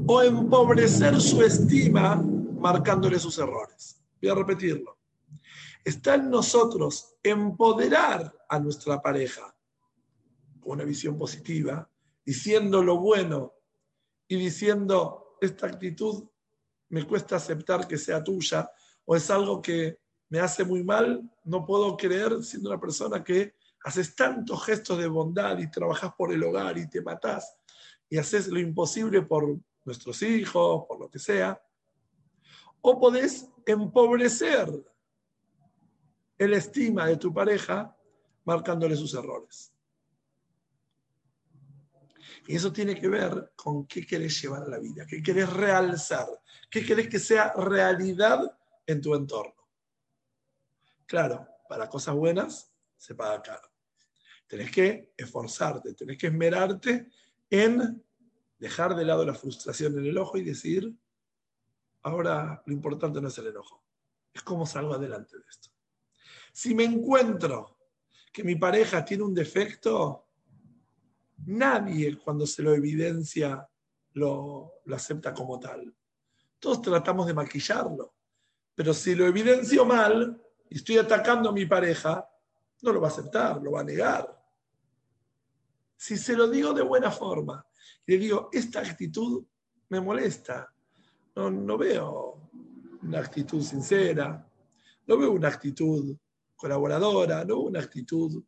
o 0.08 0.24
empobrecer 0.24 1.22
su 1.22 1.44
estima 1.44 2.16
marcándole 2.16 3.20
sus 3.20 3.38
errores. 3.38 4.02
Voy 4.20 4.32
a 4.32 4.36
repetirlo. 4.36 4.98
Está 5.86 6.16
en 6.16 6.32
nosotros 6.32 7.14
empoderar 7.22 8.36
a 8.50 8.60
nuestra 8.60 9.00
pareja 9.04 9.56
con 10.60 10.72
una 10.72 10.84
visión 10.84 11.16
positiva, 11.16 11.88
diciendo 12.26 12.82
lo 12.82 12.98
bueno 12.98 13.57
y 14.28 14.36
diciendo, 14.36 15.38
esta 15.42 15.68
actitud 15.68 16.28
me 16.90 17.06
cuesta 17.06 17.36
aceptar 17.36 17.88
que 17.88 17.98
sea 17.98 18.24
tuya 18.24 18.70
o 19.06 19.16
es 19.16 19.30
algo 19.30 19.62
que 19.62 20.00
me 20.30 20.40
hace 20.40 20.64
muy 20.64 20.84
mal, 20.84 21.30
no 21.46 21.66
puedo 21.66 21.96
creer 21.96 22.44
siendo 22.44 22.70
una 22.70 22.80
persona 22.80 23.24
que 23.24 23.56
haces 23.84 24.16
tantos 24.16 24.66
gestos 24.66 24.98
de 24.98 25.08
bondad 25.08 25.58
y 25.60 25.72
trabajas 25.72 26.12
por 26.18 26.34
el 26.34 26.44
hogar 26.44 26.78
y 26.78 26.90
te 26.90 27.02
matás 27.02 27.58
y 28.10 28.18
haces 28.18 28.48
lo 28.48 28.60
imposible 28.60 29.22
por 29.22 29.58
nuestros 29.86 30.22
hijos, 30.22 30.86
por 30.88 31.00
lo 31.00 31.10
que 31.10 31.20
sea, 31.20 31.62
o 32.82 33.00
podés 33.00 33.50
empobrecer 33.66 34.70
el 36.38 36.54
estima 36.54 37.08
de 37.08 37.18
tu 37.18 37.34
pareja 37.34 37.96
marcándole 38.46 38.96
sus 38.96 39.14
errores. 39.14 39.74
Y 42.48 42.56
eso 42.56 42.72
tiene 42.72 43.00
que 43.00 43.10
ver 43.10 43.52
con 43.56 43.86
qué 43.86 44.06
querés 44.06 44.42
llevar 44.42 44.64
a 44.64 44.70
la 44.70 44.80
vida, 44.80 45.06
qué 45.06 45.22
querés 45.22 45.52
realzar, 45.52 46.28
qué 46.70 46.86
querés 46.86 47.10
que 47.10 47.20
sea 47.20 47.54
realidad 47.54 48.58
en 48.86 49.02
tu 49.02 49.14
entorno. 49.14 49.68
Claro, 51.06 51.48
para 51.68 51.90
cosas 51.90 52.16
buenas 52.16 52.72
se 52.98 53.16
paga 53.16 53.42
caro. 53.42 53.70
Tenés 54.48 54.72
que 54.72 55.14
esforzarte, 55.18 55.94
tenés 55.94 56.18
que 56.18 56.28
esmerarte 56.28 57.10
en 57.50 58.04
dejar 58.58 58.96
de 58.96 59.06
lado 59.06 59.26
la 59.26 59.34
frustración 59.34 59.98
en 60.00 60.06
el 60.06 60.18
ojo 60.18 60.38
y 60.38 60.44
decir, 60.44 60.96
ahora 62.04 62.64
lo 62.66 62.74
importante 62.74 63.22
no 63.22 63.28
es 63.28 63.38
el 63.38 63.48
enojo, 63.48 63.84
es 64.34 64.42
cómo 64.42 64.66
salgo 64.66 64.94
adelante 64.94 65.38
de 65.38 65.44
esto. 65.50 65.70
Si 66.54 66.74
me 66.74 66.86
encuentro 66.86 67.78
que 68.32 68.44
mi 68.44 68.56
pareja 68.56 69.04
tiene 69.04 69.24
un 69.24 69.34
defecto, 69.34 70.27
nadie 71.46 72.18
cuando 72.18 72.46
se 72.46 72.62
lo 72.62 72.74
evidencia 72.74 73.68
lo, 74.14 74.74
acepta 74.92 75.34
como 75.34 75.60
tal. 75.60 75.94
Todos 76.60 76.82
tratamos 76.82 77.28
de 77.28 77.34
maquillarlo, 77.34 78.16
pero 78.74 78.94
si 78.94 79.16
lo 79.16 79.26
evidencio 79.26 79.86
mal, 79.86 80.42
y 80.70 80.76
estoy 80.76 80.98
atacando 80.98 81.50
a 81.50 81.54
mi 81.54 81.66
pareja, 81.66 82.28
no 82.82 82.92
lo 82.92 83.02
va 83.02 83.08
a 83.08 83.12
aceptar, 83.12 83.62
lo 83.62 83.72
va 83.72 83.82
a 83.82 83.84
negar. 83.84 84.44
Si 85.96 86.18
se 86.18 86.36
lo 86.36 86.48
digo 86.48 86.74
de 86.74 86.84
buena 86.84 87.10
forma 87.10 87.66
y 88.06 88.14
le 88.14 88.18
digo, 88.18 88.50
esta 88.52 88.80
actitud 88.80 89.44
me 89.90 90.02
molesta, 90.02 90.72
no, 91.36 91.78
veo 91.78 92.50
una 93.04 93.20
actitud 93.20 93.62
sincera, 93.62 94.48
no 95.06 95.18
veo 95.18 95.32
una 95.32 95.48
actitud 95.48 96.18
colaboradora, 96.56 97.42
no 97.42 97.56
veo 97.56 97.60
una 97.60 97.80
actitud, 97.80 98.44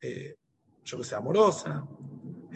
eh, 0.00 0.36
yo 0.84 0.98
que 0.98 1.04
sé, 1.04 1.14
amorosa. 1.14 1.86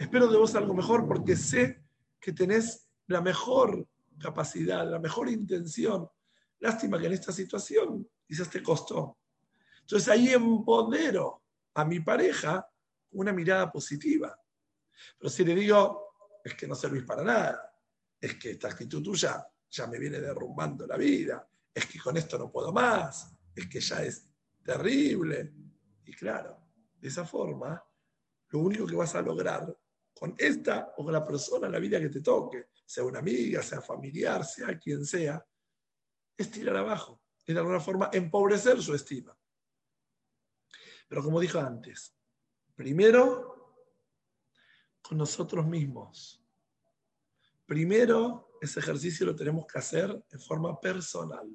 Espero 0.01 0.25
de 0.27 0.35
vos 0.35 0.55
algo 0.55 0.73
mejor 0.73 1.07
porque 1.07 1.35
sé 1.35 1.83
que 2.19 2.33
tenés 2.33 2.87
la 3.05 3.21
mejor 3.21 3.87
capacidad, 4.17 4.89
la 4.89 4.97
mejor 4.97 5.29
intención. 5.29 6.09
Lástima 6.57 6.99
que 6.99 7.05
en 7.05 7.13
esta 7.13 7.31
situación 7.31 8.09
quizás 8.27 8.49
te 8.49 8.63
costó. 8.63 9.19
Entonces 9.81 10.09
ahí 10.09 10.29
empodero 10.29 11.43
a 11.75 11.85
mi 11.85 11.99
pareja 11.99 12.67
una 13.11 13.31
mirada 13.31 13.71
positiva. 13.71 14.35
Pero 15.19 15.29
si 15.29 15.45
le 15.45 15.53
digo, 15.53 16.15
es 16.43 16.55
que 16.55 16.65
no 16.65 16.73
servís 16.73 17.03
para 17.03 17.23
nada, 17.23 17.71
es 18.19 18.37
que 18.37 18.49
esta 18.51 18.69
actitud 18.69 19.03
tuya 19.03 19.47
ya 19.69 19.85
me 19.85 19.99
viene 19.99 20.19
derrumbando 20.19 20.87
la 20.87 20.97
vida, 20.97 21.47
es 21.71 21.85
que 21.85 21.99
con 21.99 22.17
esto 22.17 22.39
no 22.39 22.51
puedo 22.51 22.73
más, 22.73 23.31
es 23.53 23.67
que 23.67 23.79
ya 23.79 24.03
es 24.03 24.27
terrible. 24.63 25.53
Y 26.05 26.13
claro, 26.13 26.57
de 26.99 27.07
esa 27.07 27.23
forma, 27.23 27.83
lo 28.49 28.59
único 28.59 28.87
que 28.87 28.95
vas 28.95 29.13
a 29.13 29.21
lograr 29.21 29.77
con 30.21 30.35
esta 30.37 30.93
o 30.97 31.03
con 31.03 31.13
la 31.13 31.25
persona 31.25 31.67
la 31.67 31.79
vida 31.79 31.99
que 31.99 32.09
te 32.09 32.21
toque, 32.21 32.67
sea 32.85 33.03
una 33.03 33.17
amiga, 33.17 33.63
sea 33.63 33.81
familiar, 33.81 34.45
sea 34.45 34.77
quien 34.77 35.03
sea, 35.03 35.43
es 36.37 36.51
tirar 36.51 36.77
abajo 36.77 37.19
de 37.53 37.59
alguna 37.59 37.79
forma 37.79 38.09
empobrecer 38.13 38.81
su 38.81 38.93
estima. 38.93 39.37
Pero 41.07 41.23
como 41.23 41.39
dijo 41.39 41.59
antes, 41.59 42.15
primero 42.75 43.87
con 45.01 45.17
nosotros 45.17 45.65
mismos. 45.65 46.45
Primero 47.65 48.57
ese 48.61 48.79
ejercicio 48.79 49.25
lo 49.25 49.35
tenemos 49.35 49.65
que 49.65 49.79
hacer 49.79 50.23
en 50.29 50.39
forma 50.39 50.79
personal. 50.79 51.49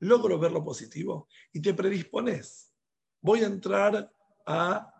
Logro 0.00 0.38
ver 0.38 0.52
lo 0.52 0.64
positivo 0.64 1.28
y 1.52 1.60
te 1.60 1.74
predispones. 1.74 2.72
Voy 3.20 3.42
a 3.42 3.46
entrar 3.46 4.12
a 4.46 4.97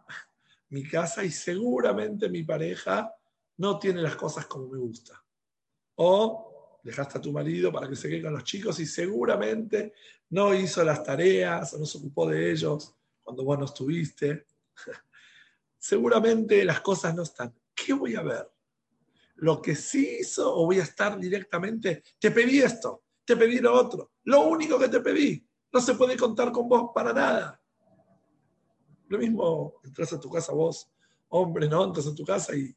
mi 0.70 0.86
casa 0.86 1.24
y 1.24 1.30
seguramente 1.30 2.28
mi 2.28 2.42
pareja 2.42 3.14
no 3.56 3.78
tiene 3.78 4.02
las 4.02 4.16
cosas 4.16 4.46
como 4.46 4.68
me 4.68 4.78
gusta. 4.78 5.22
O 5.96 6.80
dejaste 6.82 7.18
a 7.18 7.20
tu 7.20 7.32
marido 7.32 7.72
para 7.72 7.88
que 7.88 7.96
se 7.96 8.08
quede 8.08 8.22
con 8.22 8.32
los 8.32 8.44
chicos 8.44 8.78
y 8.80 8.86
seguramente 8.86 9.94
no 10.30 10.54
hizo 10.54 10.84
las 10.84 11.02
tareas 11.02 11.74
o 11.74 11.78
no 11.78 11.86
se 11.86 11.98
ocupó 11.98 12.28
de 12.28 12.50
ellos 12.50 12.94
cuando 13.22 13.44
vos 13.44 13.58
no 13.58 13.64
estuviste. 13.64 14.46
seguramente 15.78 16.64
las 16.64 16.80
cosas 16.80 17.14
no 17.14 17.22
están. 17.22 17.54
¿Qué 17.74 17.92
voy 17.92 18.14
a 18.14 18.22
ver? 18.22 18.50
¿Lo 19.36 19.62
que 19.62 19.74
sí 19.76 20.18
hizo 20.20 20.54
o 20.54 20.66
voy 20.66 20.80
a 20.80 20.84
estar 20.84 21.18
directamente? 21.18 22.02
Te 22.18 22.30
pedí 22.30 22.60
esto, 22.60 23.04
te 23.24 23.36
pedí 23.36 23.58
lo 23.60 23.72
otro. 23.72 24.12
Lo 24.24 24.42
único 24.48 24.78
que 24.78 24.88
te 24.88 25.00
pedí. 25.00 25.46
No 25.72 25.80
se 25.80 25.94
puede 25.94 26.16
contar 26.16 26.50
con 26.50 26.68
vos 26.68 26.90
para 26.94 27.12
nada. 27.12 27.60
Lo 29.08 29.18
mismo, 29.18 29.74
entras 29.84 30.12
a 30.12 30.20
tu 30.20 30.30
casa 30.30 30.52
vos, 30.52 30.90
hombre, 31.28 31.68
¿no? 31.68 31.84
Entras 31.84 32.06
a 32.06 32.14
tu 32.14 32.24
casa 32.24 32.54
y 32.54 32.74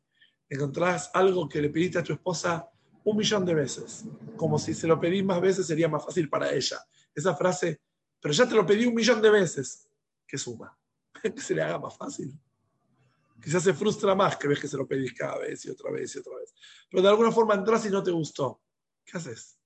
encontrás 0.49 1.09
algo 1.13 1.47
que 1.47 1.61
le 1.61 1.69
pediste 1.69 1.99
a 1.99 2.03
tu 2.03 2.13
esposa 2.13 2.69
un 3.03 3.17
millón 3.17 3.45
de 3.45 3.53
veces, 3.53 4.05
como 4.35 4.59
si 4.59 4.73
se 4.73 4.87
lo 4.87 4.99
pedís 4.99 5.23
más 5.23 5.41
veces 5.41 5.65
sería 5.65 5.87
más 5.87 6.05
fácil 6.05 6.29
para 6.29 6.51
ella. 6.51 6.79
Esa 7.13 7.35
frase, 7.35 7.81
pero 8.19 8.33
ya 8.33 8.47
te 8.47 8.55
lo 8.55 8.65
pedí 8.65 8.85
un 8.85 8.93
millón 8.93 9.21
de 9.21 9.29
veces, 9.29 9.89
¿qué 10.27 10.37
suma? 10.37 10.77
que 11.21 11.41
se 11.41 11.55
le 11.55 11.61
haga 11.61 11.79
más 11.79 11.97
fácil. 11.97 12.37
Quizás 13.41 13.63
se 13.63 13.73
frustra 13.73 14.13
más 14.13 14.37
que 14.37 14.47
ves 14.47 14.59
que 14.59 14.67
se 14.67 14.77
lo 14.77 14.87
pedís 14.87 15.13
cada 15.13 15.39
vez 15.39 15.65
y 15.65 15.71
otra 15.71 15.91
vez 15.91 16.15
y 16.15 16.19
otra 16.19 16.35
vez. 16.37 16.53
Pero 16.89 17.01
de 17.01 17.09
alguna 17.09 17.31
forma 17.31 17.55
entras 17.55 17.85
y 17.85 17.89
no 17.89 18.03
te 18.03 18.11
gustó. 18.11 18.61
¿Qué 19.03 19.17
haces? 19.17 19.57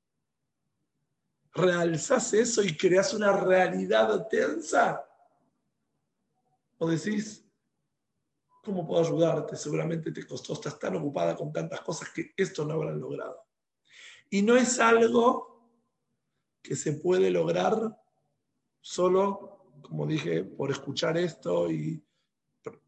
¿Realzás 1.54 2.34
eso 2.34 2.64
y 2.64 2.76
creas 2.76 3.14
una 3.14 3.34
realidad 3.34 4.28
tensa? 4.30 5.06
¿O 6.78 6.88
decís, 6.90 7.46
¿Cómo 8.66 8.88
puedo 8.88 9.00
ayudarte? 9.00 9.56
Seguramente 9.56 10.12
te 10.12 10.26
costó, 10.26 10.54
estás 10.54 10.80
tan 10.80 10.96
ocupada 10.96 11.36
con 11.36 11.54
tantas 11.54 11.82
cosas 11.82 12.10
que 12.10 12.34
esto 12.36 12.66
no 12.66 12.74
habrán 12.74 13.00
logrado. 13.00 13.46
Y 14.32 14.42
no 14.42 14.56
es 14.58 14.80
algo 14.80 15.70
que 16.64 16.76
se 16.76 16.94
puede 16.94 17.30
lograr 17.30 17.96
solo, 18.82 19.70
como 19.84 20.08
dije, 20.08 20.44
por 20.44 20.72
escuchar 20.72 21.16
esto 21.16 21.70
y 21.70 22.04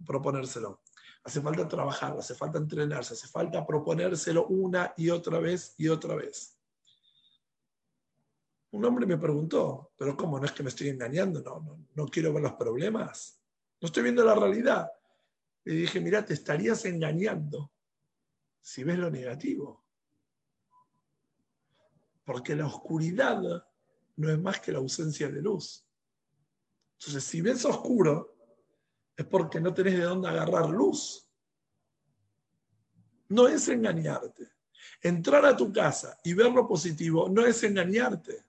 proponérselo. 0.03 0.81
Hace 1.23 1.41
falta 1.41 1.67
trabajar, 1.67 2.17
hace 2.17 2.33
falta 2.33 2.57
entrenarse, 2.57 3.13
hace 3.13 3.27
falta 3.27 3.63
proponérselo 3.63 4.47
una 4.47 4.95
y 4.97 5.11
otra 5.11 5.39
vez 5.39 5.75
y 5.77 5.89
otra 5.89 6.15
vez. 6.15 6.57
Un 8.71 8.83
hombre 8.83 9.05
me 9.05 9.17
preguntó, 9.17 9.91
pero 9.95 10.17
¿cómo? 10.17 10.39
¿No 10.39 10.45
es 10.47 10.53
que 10.53 10.63
me 10.63 10.69
estoy 10.69 10.89
engañando? 10.89 11.43
No, 11.43 11.85
no 11.93 12.07
quiero 12.07 12.33
ver 12.33 12.41
los 12.41 12.53
problemas. 12.53 13.36
No 13.79 13.85
estoy 13.87 14.03
viendo 14.03 14.23
la 14.23 14.35
realidad. 14.35 14.91
Le 15.63 15.73
dije, 15.73 15.99
mira, 15.99 16.25
te 16.25 16.33
estarías 16.33 16.85
engañando 16.85 17.71
si 18.61 18.83
ves 18.83 18.97
lo 18.97 19.09
negativo. 19.09 19.85
Porque 22.23 22.55
la 22.55 22.67
oscuridad 22.67 23.41
no 24.15 24.31
es 24.31 24.39
más 24.39 24.59
que 24.59 24.71
la 24.71 24.79
ausencia 24.79 25.29
de 25.29 25.41
luz. 25.41 25.85
Entonces, 26.99 27.23
si 27.23 27.41
ves 27.41 27.63
oscuro, 27.65 28.35
es 29.15 29.25
porque 29.25 29.59
no 29.59 29.73
tenés 29.73 29.97
de 29.97 30.03
dónde 30.03 30.27
agarrar 30.27 30.69
luz. 30.69 31.29
No 33.29 33.47
es 33.47 33.67
engañarte. 33.67 34.49
Entrar 35.01 35.45
a 35.45 35.55
tu 35.55 35.71
casa 35.71 36.17
y 36.23 36.33
ver 36.33 36.51
lo 36.51 36.67
positivo 36.67 37.29
no 37.29 37.45
es 37.45 37.61
engañarte. 37.63 38.43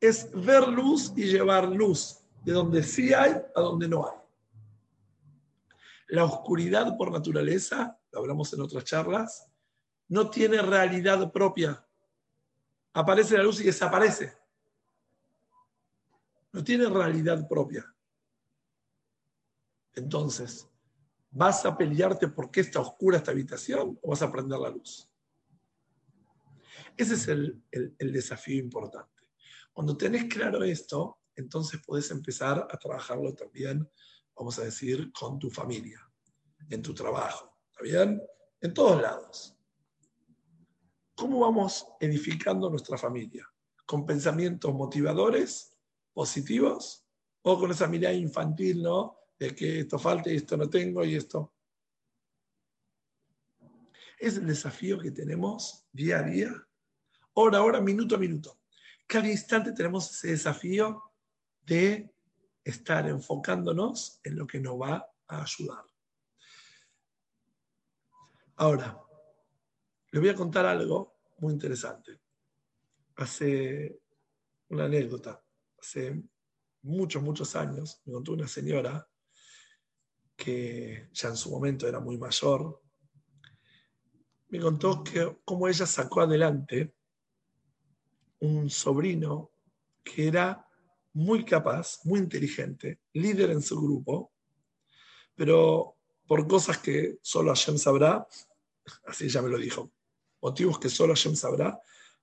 Es 0.00 0.30
ver 0.32 0.68
luz 0.68 1.12
y 1.14 1.24
llevar 1.24 1.68
luz 1.68 2.21
de 2.44 2.52
donde 2.52 2.82
sí 2.82 3.12
hay 3.14 3.32
a 3.54 3.60
donde 3.60 3.88
no 3.88 4.06
hay. 4.06 4.16
La 6.08 6.24
oscuridad 6.24 6.96
por 6.96 7.10
naturaleza, 7.10 7.98
lo 8.10 8.18
hablamos 8.18 8.52
en 8.52 8.60
otras 8.60 8.84
charlas, 8.84 9.48
no 10.08 10.28
tiene 10.28 10.60
realidad 10.60 11.32
propia. 11.32 11.86
Aparece 12.92 13.36
la 13.36 13.44
luz 13.44 13.60
y 13.60 13.64
desaparece. 13.64 14.36
No 16.52 16.62
tiene 16.62 16.86
realidad 16.86 17.48
propia. 17.48 17.86
Entonces, 19.94 20.68
¿vas 21.30 21.64
a 21.64 21.76
pelearte 21.76 22.28
porque 22.28 22.60
está 22.60 22.80
oscura 22.80 23.18
esta 23.18 23.30
habitación 23.30 23.98
o 24.02 24.10
vas 24.10 24.20
a 24.20 24.30
prender 24.30 24.58
la 24.58 24.68
luz? 24.68 25.08
Ese 26.94 27.14
es 27.14 27.28
el, 27.28 27.62
el 27.70 28.12
desafío 28.12 28.58
importante. 28.58 29.22
Cuando 29.72 29.96
tenés 29.96 30.24
claro 30.24 30.62
esto, 30.62 31.21
entonces 31.36 31.80
puedes 31.84 32.10
empezar 32.10 32.66
a 32.70 32.78
trabajarlo 32.78 33.34
también, 33.34 33.88
vamos 34.36 34.58
a 34.58 34.64
decir, 34.64 35.12
con 35.12 35.38
tu 35.38 35.50
familia, 35.50 36.00
en 36.68 36.82
tu 36.82 36.94
trabajo, 36.94 37.58
¿está 37.70 37.82
bien? 37.82 38.22
En 38.60 38.74
todos 38.74 39.00
lados. 39.00 39.56
¿Cómo 41.14 41.40
vamos 41.40 41.86
edificando 42.00 42.70
nuestra 42.70 42.96
familia? 42.96 43.48
¿Con 43.86 44.06
pensamientos 44.06 44.72
motivadores, 44.72 45.78
positivos? 46.12 47.06
¿O 47.42 47.58
con 47.58 47.70
esa 47.70 47.86
mirada 47.86 48.14
infantil, 48.14 48.82
¿no? 48.82 49.18
De 49.38 49.54
que 49.54 49.80
esto 49.80 49.98
falta 49.98 50.30
y 50.30 50.36
esto 50.36 50.56
no 50.56 50.68
tengo 50.70 51.04
y 51.04 51.16
esto. 51.16 51.52
Es 54.18 54.36
el 54.36 54.46
desafío 54.46 54.98
que 54.98 55.10
tenemos 55.10 55.86
día 55.92 56.20
a 56.20 56.22
día, 56.22 56.68
hora 57.34 57.58
a 57.58 57.62
hora, 57.62 57.80
minuto 57.80 58.14
a 58.14 58.18
minuto. 58.18 58.60
Cada 59.06 59.28
instante 59.28 59.72
tenemos 59.72 60.10
ese 60.10 60.28
desafío 60.28 61.11
de 61.64 62.12
estar 62.64 63.08
enfocándonos 63.08 64.20
en 64.22 64.36
lo 64.36 64.46
que 64.46 64.60
nos 64.60 64.80
va 64.80 65.06
a 65.26 65.42
ayudar. 65.42 65.84
Ahora, 68.56 69.00
les 70.10 70.20
voy 70.20 70.30
a 70.30 70.34
contar 70.34 70.66
algo 70.66 71.16
muy 71.38 71.52
interesante. 71.52 72.20
Hace 73.16 74.00
una 74.68 74.84
anécdota, 74.84 75.42
hace 75.78 76.22
muchos, 76.82 77.22
muchos 77.22 77.56
años, 77.56 78.00
me 78.04 78.12
contó 78.12 78.32
una 78.32 78.48
señora 78.48 79.08
que 80.36 81.08
ya 81.12 81.28
en 81.28 81.36
su 81.36 81.50
momento 81.50 81.86
era 81.86 82.00
muy 82.00 82.18
mayor, 82.18 82.82
me 84.48 84.60
contó 84.60 85.02
que 85.02 85.38
cómo 85.44 85.66
ella 85.66 85.86
sacó 85.86 86.20
adelante 86.20 86.94
un 88.40 88.68
sobrino 88.68 89.52
que 90.02 90.28
era 90.28 90.68
muy 91.14 91.44
capaz, 91.44 92.00
muy 92.04 92.20
inteligente, 92.20 93.00
líder 93.12 93.50
en 93.50 93.62
su 93.62 93.80
grupo, 93.80 94.32
pero 95.34 95.96
por 96.26 96.46
cosas 96.46 96.78
que 96.78 97.18
solo 97.22 97.50
Hashem 97.50 97.78
sabrá, 97.78 98.26
así 99.06 99.24
ella 99.24 99.42
me 99.42 99.48
lo 99.48 99.58
dijo, 99.58 99.92
motivos 100.40 100.78
que 100.78 100.88
solo 100.88 101.14
Hashem 101.14 101.36
sabrá, 101.36 101.78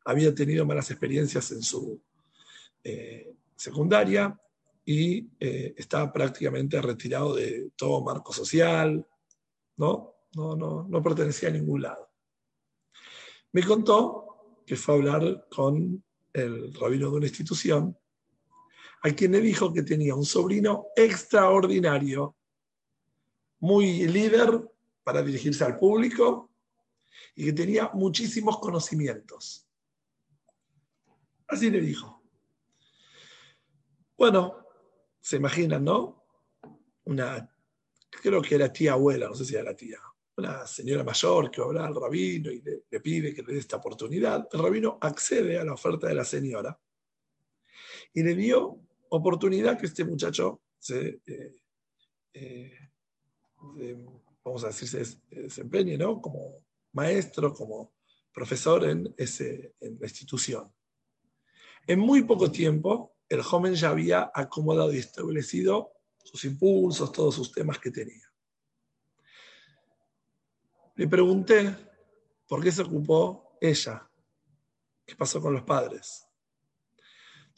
había 0.05 0.33
tenido 0.33 0.65
malas 0.65 0.89
experiencias 0.91 1.51
en 1.51 1.61
su 1.61 2.01
eh, 2.83 3.35
secundaria 3.55 4.39
y 4.85 5.29
eh, 5.39 5.73
estaba 5.77 6.11
prácticamente 6.11 6.81
retirado 6.81 7.35
de 7.35 7.71
todo 7.75 8.03
marco 8.03 8.33
social, 8.33 9.05
¿no? 9.77 10.15
No, 10.35 10.55
no, 10.55 10.87
no 10.87 11.03
pertenecía 11.03 11.49
a 11.49 11.51
ningún 11.51 11.81
lado. 11.81 12.09
Me 13.51 13.63
contó 13.63 14.61
que 14.65 14.75
fue 14.75 14.93
a 14.93 14.97
hablar 14.97 15.47
con 15.49 16.03
el 16.33 16.73
rabino 16.73 17.09
de 17.09 17.17
una 17.17 17.27
institución 17.27 17.97
a 19.01 19.09
quien 19.11 19.31
le 19.31 19.41
dijo 19.41 19.73
que 19.73 19.83
tenía 19.83 20.15
un 20.15 20.25
sobrino 20.25 20.87
extraordinario, 20.95 22.35
muy 23.59 24.07
líder 24.07 24.61
para 25.03 25.21
dirigirse 25.21 25.63
al 25.63 25.77
público 25.77 26.51
y 27.35 27.45
que 27.45 27.53
tenía 27.53 27.91
muchísimos 27.93 28.59
conocimientos. 28.59 29.67
Así 31.47 31.69
le 31.69 31.81
dijo. 31.81 32.21
Bueno, 34.17 34.65
se 35.19 35.37
imaginan, 35.37 35.83
¿no? 35.83 36.25
Una, 37.05 37.49
creo 38.09 38.41
que 38.41 38.55
era 38.55 38.71
tía 38.71 38.93
abuela, 38.93 39.27
no 39.27 39.35
sé 39.35 39.45
si 39.45 39.55
era 39.55 39.63
la 39.63 39.75
tía, 39.75 39.97
una 40.37 40.67
señora 40.67 41.03
mayor 41.03 41.49
que 41.49 41.61
habla 41.61 41.87
al 41.87 41.95
rabino 41.95 42.51
y 42.51 42.61
le, 42.61 42.83
le 42.89 42.99
pide 42.99 43.33
que 43.33 43.41
le 43.41 43.53
dé 43.53 43.59
esta 43.59 43.77
oportunidad. 43.77 44.47
El 44.51 44.59
rabino 44.61 44.97
accede 45.01 45.57
a 45.57 45.63
la 45.63 45.73
oferta 45.73 46.07
de 46.07 46.15
la 46.15 46.25
señora 46.25 46.77
y 48.13 48.23
le 48.23 48.35
dio 48.35 48.79
oportunidad 49.09 49.77
que 49.77 49.87
este 49.87 50.05
muchacho 50.05 50.61
se, 50.77 51.21
eh, 51.25 51.53
eh, 52.33 54.05
vamos 54.43 54.63
a 54.63 54.71
se 54.71 55.03
desempeñe 55.29 55.97
¿no? 55.97 56.21
como 56.21 56.65
maestro, 56.93 57.53
como 57.53 57.93
profesor 58.33 58.85
en, 58.85 59.13
ese, 59.17 59.75
en 59.79 59.97
la 59.99 60.07
institución. 60.07 60.71
En 61.87 61.99
muy 61.99 62.23
poco 62.23 62.51
tiempo, 62.51 63.17
el 63.27 63.41
joven 63.41 63.75
ya 63.75 63.89
había 63.89 64.31
acomodado 64.33 64.93
y 64.93 64.97
establecido 64.97 65.91
sus 66.23 66.45
impulsos, 66.45 67.11
todos 67.11 67.35
sus 67.35 67.51
temas 67.51 67.79
que 67.79 67.91
tenía. 67.91 68.27
Le 70.95 71.07
pregunté 71.07 71.75
por 72.47 72.63
qué 72.63 72.71
se 72.71 72.81
ocupó 72.81 73.57
ella, 73.61 74.09
qué 75.05 75.15
pasó 75.15 75.41
con 75.41 75.53
los 75.53 75.63
padres. 75.63 76.28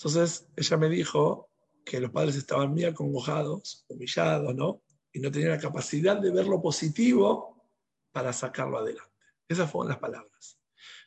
Entonces 0.04 0.48
ella 0.56 0.78
me 0.78 0.90
dijo 0.90 1.52
que 1.86 2.00
los 2.00 2.10
padres 2.10 2.36
estaban 2.36 2.72
muy 2.72 2.86
acongojados, 2.86 3.86
humillados, 3.88 4.56
¿no? 4.56 4.82
Y 5.14 5.20
no 5.20 5.30
tenían 5.30 5.52
la 5.52 5.60
capacidad 5.60 6.18
de 6.18 6.32
ver 6.32 6.48
lo 6.48 6.60
positivo 6.60 7.64
para 8.12 8.34
sacarlo 8.34 8.80
adelante. 8.80 9.12
Esas 9.48 9.70
fueron 9.70 9.90
las 9.90 10.00
palabras. 10.00 10.58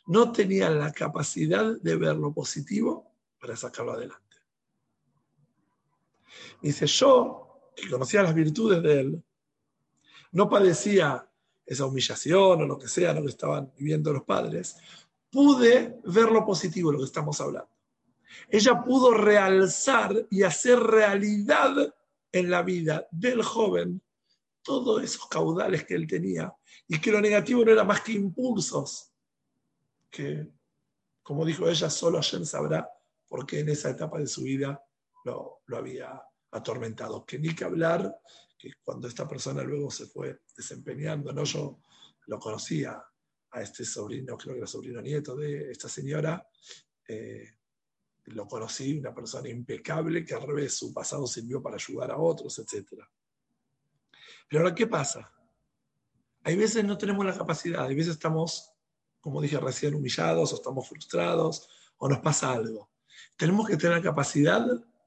No 0.07 0.31
tenían 0.31 0.79
la 0.79 0.93
capacidad 0.93 1.77
de 1.77 1.97
ver 1.97 2.15
lo 2.15 2.33
positivo 2.33 3.13
para 3.41 3.57
sacarlo 3.57 3.95
adelante. 3.95 4.37
dice, 6.63 6.87
yo, 6.87 7.73
que 7.75 7.91
conocía 7.91 8.23
las 8.23 8.35
virtudes 8.35 8.81
de 8.81 9.01
él, 9.01 9.25
no 10.31 10.49
padecía 10.49 11.29
esa 11.67 11.87
humillación 11.87 12.63
o 12.63 12.67
lo 12.67 12.79
que 12.79 12.87
sea, 12.87 13.13
lo 13.13 13.23
que 13.23 13.31
estaban 13.31 13.73
viviendo 13.77 14.13
los 14.13 14.23
padres, 14.23 14.77
pude 15.33 15.99
ver 16.05 16.31
lo 16.31 16.47
positivo 16.47 16.93
lo 16.93 17.01
que 17.01 17.07
estamos 17.07 17.41
hablando 17.41 17.74
ella 18.49 18.83
pudo 18.83 19.13
realzar 19.13 20.27
y 20.31 20.43
hacer 20.43 20.79
realidad 20.79 21.95
en 22.33 22.51
la 22.51 22.63
vida 22.63 23.07
del 23.11 23.43
joven 23.43 24.03
todos 24.63 25.03
esos 25.03 25.29
caudales 25.29 25.85
que 25.85 25.95
él 25.95 26.07
tenía 26.07 26.55
y 26.89 27.01
que 27.01 27.13
lo 27.13 27.21
negativo 27.21 27.65
no 27.65 27.73
era 27.73 27.85
más 27.85 28.01
que 28.01 28.13
impulsos 28.13 29.13
que, 30.11 30.49
como 31.23 31.45
dijo 31.45 31.69
ella, 31.69 31.91
solo 31.91 32.19
Hashem 32.19 32.45
sabrá 32.45 32.89
porque 33.27 33.61
en 33.61 33.69
esa 33.69 33.91
etapa 33.91 34.19
de 34.19 34.27
su 34.27 34.43
vida 34.43 34.81
lo, 35.25 35.63
lo 35.67 35.77
había 35.77 36.23
atormentado. 36.53 37.25
Que 37.27 37.39
ni 37.39 37.55
que 37.55 37.65
hablar, 37.65 38.17
que 38.57 38.71
cuando 38.83 39.09
esta 39.09 39.27
persona 39.27 39.63
luego 39.63 39.91
se 39.91 40.07
fue 40.07 40.41
desempeñando, 40.57 41.33
¿no? 41.33 41.43
yo 41.45 41.81
lo 42.27 42.39
conocía 42.39 43.03
a 43.51 43.63
este 43.63 43.85
sobrino, 43.85 44.37
creo 44.37 44.55
que 44.55 44.59
era 44.59 44.67
sobrino 44.67 45.01
nieto 45.01 45.37
de 45.37 45.71
esta 45.71 45.89
señora, 45.89 46.47
eh, 47.09 47.57
lo 48.27 48.47
conocí, 48.47 48.99
una 48.99 49.15
persona 49.15 49.49
impecable 49.49 50.25
que 50.25 50.35
al 50.35 50.43
revés 50.43 50.75
su 50.75 50.93
pasado 50.93 51.27
sirvió 51.27 51.63
para 51.63 51.77
ayudar 51.77 52.11
a 52.11 52.19
otros, 52.19 52.59
etc. 52.59 53.03
Pero 54.49 54.63
ahora, 54.63 54.75
¿qué 54.75 54.87
pasa? 54.87 55.31
Hay 56.43 56.57
veces 56.57 56.85
no 56.85 56.99
tenemos 56.99 57.25
la 57.25 57.37
capacidad, 57.37 57.85
hay 57.85 57.95
veces 57.95 58.15
estamos, 58.15 58.73
como 59.21 59.41
dije 59.41 59.59
recién, 59.59 59.95
humillados 59.95 60.53
o 60.53 60.57
estamos 60.57 60.89
frustrados 60.89 61.69
o 61.99 62.09
nos 62.09 62.19
pasa 62.19 62.53
algo. 62.53 62.91
Tenemos 63.37 63.67
que 63.67 63.77
tener 63.77 63.97
la 63.99 64.03
capacidad 64.03 64.67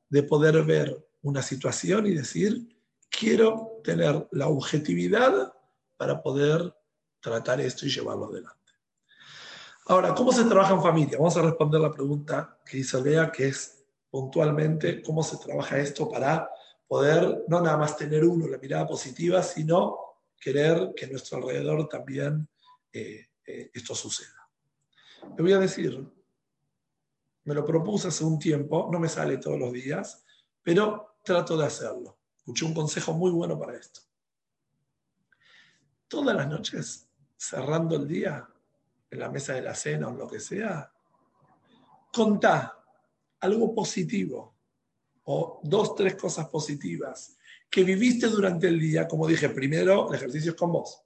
de 0.09 0.23
poder 0.23 0.63
ver 0.63 1.07
una 1.21 1.41
situación 1.41 2.07
y 2.07 2.13
decir, 2.13 2.77
quiero 3.09 3.81
tener 3.83 4.27
la 4.31 4.47
objetividad 4.47 5.53
para 5.97 6.21
poder 6.21 6.75
tratar 7.19 7.61
esto 7.61 7.85
y 7.85 7.89
llevarlo 7.89 8.25
adelante. 8.25 8.56
Ahora, 9.89 10.13
¿cómo 10.13 10.33
se 10.33 10.43
trabaja 10.43 10.73
en 10.73 10.81
familia? 10.81 11.17
Vamos 11.17 11.37
a 11.37 11.41
responder 11.41 11.79
la 11.79 11.93
pregunta 11.93 12.59
que 12.65 12.79
hizo 12.79 13.01
Lea, 13.01 13.31
que 13.31 13.47
es 13.47 13.85
puntualmente 14.09 15.01
cómo 15.01 15.23
se 15.23 15.37
trabaja 15.37 15.77
esto 15.77 16.09
para 16.09 16.49
poder 16.85 17.45
no 17.47 17.61
nada 17.61 17.77
más 17.77 17.95
tener 17.95 18.25
uno 18.25 18.47
la 18.47 18.57
mirada 18.57 18.85
positiva, 18.85 19.41
sino 19.41 19.97
querer 20.41 20.93
que 20.93 21.05
a 21.05 21.09
nuestro 21.09 21.37
alrededor 21.37 21.87
también 21.87 22.49
eh, 22.91 23.27
eh, 23.45 23.71
esto 23.73 23.95
suceda. 23.95 24.49
Le 25.37 25.41
voy 25.41 25.53
a 25.53 25.59
decir, 25.59 26.05
me 27.45 27.53
lo 27.53 27.63
propuse 27.63 28.09
hace 28.09 28.25
un 28.25 28.37
tiempo, 28.37 28.89
no 28.91 28.99
me 28.99 29.07
sale 29.07 29.37
todos 29.37 29.57
los 29.57 29.71
días, 29.71 30.25
pero 30.61 31.15
trato 31.23 31.55
de 31.55 31.65
hacerlo. 31.65 32.17
Escuché 32.35 32.65
un 32.65 32.73
consejo 32.73 33.13
muy 33.13 33.31
bueno 33.31 33.57
para 33.57 33.77
esto. 33.77 34.01
Todas 36.09 36.35
las 36.35 36.49
noches, 36.49 37.09
cerrando 37.37 37.95
el 37.95 38.05
día, 38.05 38.49
en 39.09 39.19
la 39.19 39.29
mesa 39.29 39.53
de 39.53 39.61
la 39.61 39.75
cena 39.75 40.07
o 40.07 40.13
lo 40.13 40.27
que 40.27 40.39
sea, 40.39 40.91
contá 42.11 42.77
algo 43.39 43.73
positivo 43.73 44.55
o 45.23 45.59
dos, 45.63 45.95
tres 45.95 46.15
cosas 46.15 46.47
positivas 46.49 47.37
que 47.69 47.83
viviste 47.83 48.27
durante 48.27 48.67
el 48.67 48.79
día, 48.79 49.07
como 49.07 49.27
dije, 49.27 49.49
primero 49.49 50.09
el 50.09 50.15
ejercicio 50.15 50.51
es 50.51 50.57
con 50.57 50.71
vos. 50.71 51.03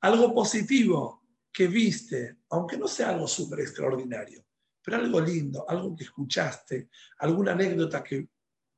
Algo 0.00 0.34
positivo 0.34 1.22
que 1.52 1.66
viste, 1.66 2.38
aunque 2.50 2.78
no 2.78 2.88
sea 2.88 3.10
algo 3.10 3.28
súper 3.28 3.60
extraordinario, 3.60 4.44
pero 4.82 4.96
algo 4.96 5.20
lindo, 5.20 5.68
algo 5.68 5.94
que 5.94 6.04
escuchaste, 6.04 6.88
alguna 7.18 7.52
anécdota 7.52 8.02
que 8.02 8.28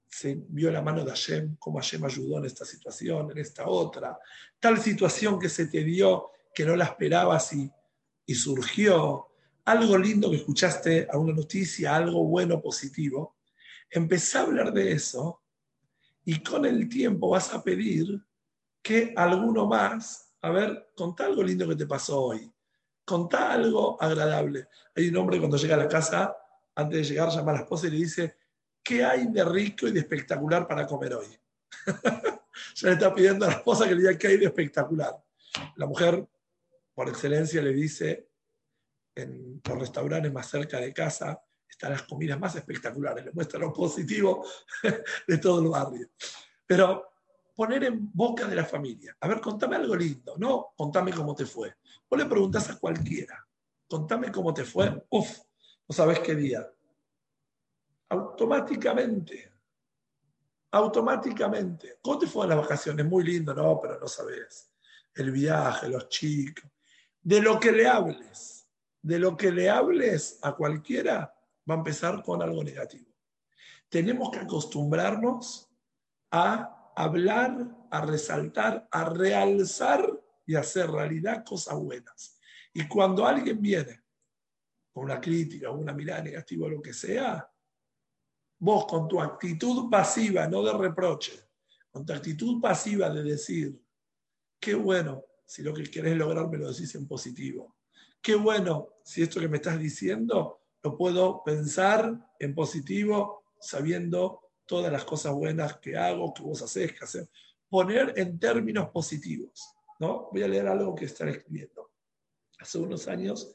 se 0.09 0.43
vio 0.49 0.73
la 0.73 0.83
mano 0.83 1.05
de 1.05 1.11
Hashem, 1.11 1.57
cómo 1.57 1.79
Hashem 1.79 2.05
ayudó 2.05 2.39
en 2.39 2.47
esta 2.47 2.65
situación, 2.65 3.31
en 3.31 3.39
esta 3.39 3.69
otra, 3.69 4.19
tal 4.59 4.81
situación 4.81 5.39
que 5.39 5.49
se 5.49 5.67
te 5.67 5.85
dio 5.85 6.31
que 6.53 6.65
no 6.65 6.75
la 6.75 6.87
esperabas 6.87 7.53
y, 7.53 7.71
y 8.31 8.35
surgió, 8.37 9.27
algo 9.65 9.99
lindo 9.99 10.31
que 10.31 10.37
escuchaste, 10.37 11.09
alguna 11.11 11.33
noticia, 11.33 11.97
algo 11.97 12.23
bueno, 12.23 12.63
positivo, 12.63 13.39
empezá 13.91 14.39
a 14.39 14.43
hablar 14.45 14.73
de 14.73 14.93
eso 14.93 15.43
y 16.25 16.41
con 16.41 16.65
el 16.65 16.89
tiempo 16.89 17.31
vas 17.31 17.53
a 17.53 17.61
pedir 17.61 18.25
que 18.81 19.13
alguno 19.17 19.67
más, 19.67 20.33
a 20.43 20.51
ver, 20.51 20.93
contá 20.95 21.27
algo 21.27 21.43
lindo 21.43 21.67
que 21.67 21.75
te 21.75 21.87
pasó 21.87 22.23
hoy, 22.23 22.49
contá 23.05 23.51
algo 23.51 24.01
agradable. 24.01 24.69
Hay 24.95 25.09
un 25.09 25.17
hombre 25.17 25.41
cuando 25.41 25.57
llega 25.57 25.75
a 25.75 25.79
la 25.79 25.89
casa, 25.89 26.37
antes 26.77 26.99
de 27.01 27.05
llegar, 27.13 27.31
llama 27.31 27.51
a 27.51 27.55
la 27.55 27.61
esposa 27.63 27.89
y 27.89 27.91
le 27.91 27.97
dice, 27.97 28.37
¿qué 28.81 29.05
hay 29.05 29.27
de 29.27 29.45
rico 29.45 29.89
y 29.89 29.91
de 29.91 29.99
espectacular 29.99 30.69
para 30.69 30.87
comer 30.87 31.15
hoy? 31.15 31.37
ya 32.77 32.87
le 32.91 32.93
está 32.93 33.13
pidiendo 33.13 33.45
a 33.45 33.49
la 33.49 33.55
esposa 33.55 33.89
que 33.89 33.97
le 33.97 34.03
diga 34.03 34.17
qué 34.17 34.29
hay 34.29 34.37
de 34.37 34.47
espectacular. 34.47 35.21
La 35.75 35.87
mujer, 35.87 36.25
por 37.01 37.09
excelencia, 37.09 37.63
le 37.63 37.73
dice, 37.73 38.29
en 39.15 39.63
los 39.67 39.79
restaurantes 39.79 40.31
más 40.31 40.51
cerca 40.51 40.79
de 40.79 40.93
casa 40.93 41.43
están 41.67 41.93
las 41.93 42.03
comidas 42.03 42.39
más 42.39 42.57
espectaculares, 42.57 43.25
le 43.25 43.33
muestra 43.33 43.59
lo 43.59 43.73
positivo 43.73 44.45
de 45.27 45.39
todo 45.39 45.63
el 45.63 45.69
barrio. 45.71 46.11
Pero 46.67 47.11
poner 47.57 47.85
en 47.85 48.11
boca 48.13 48.47
de 48.47 48.55
la 48.55 48.67
familia, 48.67 49.17
a 49.19 49.29
ver, 49.29 49.41
contame 49.41 49.77
algo 49.77 49.97
lindo, 49.97 50.35
no 50.37 50.75
contame 50.77 51.11
cómo 51.11 51.35
te 51.35 51.47
fue. 51.47 51.75
Vos 52.07 52.21
le 52.21 52.27
preguntás 52.27 52.69
a 52.69 52.79
cualquiera, 52.79 53.49
contame 53.89 54.31
cómo 54.31 54.53
te 54.53 54.67
fue, 54.67 55.03
uf, 55.09 55.39
no 55.89 55.95
sabes 55.95 56.19
qué 56.19 56.35
día. 56.35 56.71
Automáticamente, 58.11 59.51
automáticamente. 60.73 61.99
¿Cómo 62.03 62.19
te 62.19 62.27
fue 62.27 62.45
en 62.45 62.51
las 62.51 62.59
vacaciones? 62.59 63.07
Muy 63.07 63.25
lindo, 63.25 63.55
no, 63.55 63.81
pero 63.81 63.99
no 63.99 64.07
sabes. 64.07 64.71
El 65.15 65.31
viaje, 65.31 65.89
los 65.89 66.11
chicos. 66.11 66.71
De 67.23 67.41
lo 67.41 67.61
que 67.61 67.73
le 67.73 67.87
hables 67.87 68.61
de 69.03 69.19
lo 69.19 69.37
que 69.37 69.51
le 69.51 69.71
hables 69.71 70.39
a 70.43 70.55
cualquiera 70.55 71.35
va 71.69 71.75
a 71.75 71.79
empezar 71.79 72.23
con 72.23 72.43
algo 72.43 72.63
negativo. 72.63 73.11
Tenemos 73.89 74.31
que 74.31 74.41
acostumbrarnos 74.41 75.69
a 76.31 76.93
hablar, 76.97 77.67
a 77.91 78.01
resaltar, 78.03 78.89
a 78.91 79.05
realzar 79.05 80.07
y 80.47 80.55
hacer 80.55 80.91
realidad 80.91 81.45
cosas 81.45 81.77
buenas. 81.77 82.39
Y 82.73 82.87
cuando 82.87 83.27
alguien 83.27 83.61
viene 83.61 84.03
con 84.93 85.05
una 85.05 85.21
crítica, 85.21 85.71
una 85.71 85.93
mirada 85.93 86.23
negativa 86.23 86.67
o 86.67 86.71
lo 86.71 86.83
que 86.83 86.93
sea, 86.93 87.51
vos 88.59 88.87
con 88.87 89.09
tu 89.09 89.21
actitud 89.21 89.89
pasiva, 89.91 90.47
no 90.47 90.63
de 90.63 90.73
reproche, 90.73 91.33
con 91.91 92.05
tu 92.05 92.13
actitud 92.13 92.61
pasiva 92.61 93.09
de 93.11 93.23
decir, 93.23 93.83
qué 94.61 94.75
bueno, 94.75 95.25
si 95.51 95.63
lo 95.63 95.75
que 95.75 95.83
querés 95.83 96.17
lograr 96.17 96.49
me 96.49 96.59
lo 96.59 96.71
decís 96.71 96.95
en 96.95 97.09
positivo 97.09 97.75
qué 98.23 98.37
bueno 98.37 98.91
si 99.03 99.23
esto 99.23 99.41
que 99.41 99.49
me 99.49 99.57
estás 99.57 99.79
diciendo 99.81 100.61
lo 100.83 100.97
puedo 100.97 101.43
pensar 101.45 102.19
en 102.39 102.55
positivo, 102.55 103.45
sabiendo 103.61 104.53
todas 104.65 104.91
las 104.91 105.05
cosas 105.05 105.35
buenas 105.35 105.77
que 105.79 105.97
hago, 105.97 106.33
que 106.33 106.43
vos 106.43 106.63
hacés, 106.63 106.93
que 106.93 107.05
hacer. 107.05 107.29
Poner 107.69 108.15
en 108.17 108.39
términos 108.39 108.89
positivos. 108.89 109.75
¿no? 109.99 110.29
Voy 110.33 110.43
a 110.43 110.49
leer 110.49 110.69
algo 110.69 110.95
que 110.95 111.05
están 111.05 111.29
escribiendo. 111.29 111.91
Hace 112.59 112.79
unos 112.79 113.09
años 113.09 113.55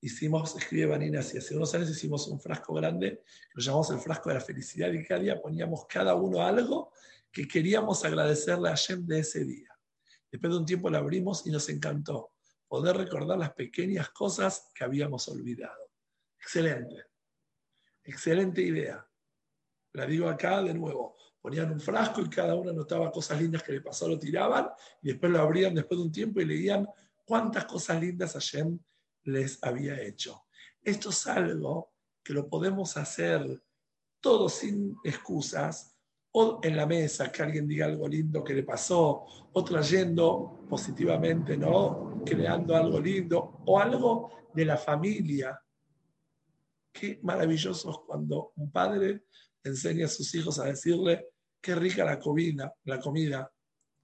hicimos, 0.00 0.56
escribe 0.56 0.86
Vanina 0.86 1.20
así, 1.20 1.38
hace 1.38 1.56
unos 1.56 1.74
años 1.74 1.90
hicimos 1.90 2.28
un 2.28 2.38
frasco 2.40 2.74
grande, 2.74 3.22
lo 3.54 3.62
llamamos 3.62 3.90
el 3.90 3.98
frasco 3.98 4.28
de 4.28 4.34
la 4.34 4.40
felicidad, 4.40 4.92
y 4.92 5.04
cada 5.04 5.20
día 5.20 5.40
poníamos 5.40 5.86
cada 5.86 6.14
uno 6.14 6.42
algo 6.42 6.92
que 7.32 7.48
queríamos 7.48 8.04
agradecerle 8.04 8.68
a 8.68 8.74
Shem 8.74 9.06
de 9.06 9.20
ese 9.20 9.44
día. 9.44 9.67
Después 10.30 10.52
de 10.52 10.58
un 10.58 10.66
tiempo 10.66 10.90
lo 10.90 10.98
abrimos 10.98 11.46
y 11.46 11.50
nos 11.50 11.68
encantó 11.68 12.32
poder 12.66 12.96
recordar 12.96 13.38
las 13.38 13.52
pequeñas 13.54 14.10
cosas 14.10 14.70
que 14.74 14.84
habíamos 14.84 15.26
olvidado. 15.28 15.90
Excelente, 16.38 17.06
excelente 18.04 18.60
idea. 18.62 19.04
La 19.94 20.06
digo 20.06 20.28
acá 20.28 20.62
de 20.62 20.74
nuevo. 20.74 21.16
Ponían 21.40 21.72
un 21.72 21.80
frasco 21.80 22.20
y 22.20 22.28
cada 22.28 22.54
uno 22.54 22.70
anotaba 22.70 23.10
cosas 23.10 23.40
lindas 23.40 23.62
que 23.62 23.72
le 23.72 23.80
pasó, 23.80 24.08
lo 24.08 24.18
tiraban 24.18 24.68
y 25.00 25.08
después 25.08 25.32
lo 25.32 25.40
abrían 25.40 25.74
después 25.74 25.98
de 25.98 26.04
un 26.04 26.12
tiempo 26.12 26.40
y 26.40 26.44
leían 26.44 26.86
cuántas 27.24 27.64
cosas 27.64 28.00
lindas 28.00 28.34
Hashem 28.34 28.78
les 29.22 29.62
había 29.62 30.00
hecho. 30.02 30.44
Esto 30.82 31.10
es 31.10 31.26
algo 31.26 31.92
que 32.22 32.34
lo 32.34 32.48
podemos 32.48 32.96
hacer 32.96 33.62
todos 34.20 34.54
sin 34.54 34.96
excusas, 35.04 35.97
o 36.32 36.60
en 36.62 36.76
la 36.76 36.86
mesa 36.86 37.32
que 37.32 37.42
alguien 37.42 37.66
diga 37.66 37.86
algo 37.86 38.06
lindo 38.06 38.44
que 38.44 38.54
le 38.54 38.62
pasó, 38.62 39.24
o 39.52 39.64
trayendo 39.64 40.66
positivamente, 40.68 41.56
¿no? 41.56 42.22
Creando 42.24 42.76
algo 42.76 43.00
lindo, 43.00 43.62
o 43.66 43.78
algo 43.78 44.30
de 44.52 44.64
la 44.64 44.76
familia. 44.76 45.60
Qué 46.92 47.18
maravilloso 47.22 47.90
es 47.90 47.96
cuando 48.06 48.52
un 48.56 48.70
padre 48.70 49.24
enseña 49.64 50.06
a 50.06 50.08
sus 50.08 50.34
hijos 50.34 50.58
a 50.58 50.64
decirle 50.64 51.28
qué 51.60 51.74
rica 51.74 52.04
la 52.04 52.18
comida, 52.18 52.74
la 52.84 53.00
comida, 53.00 53.50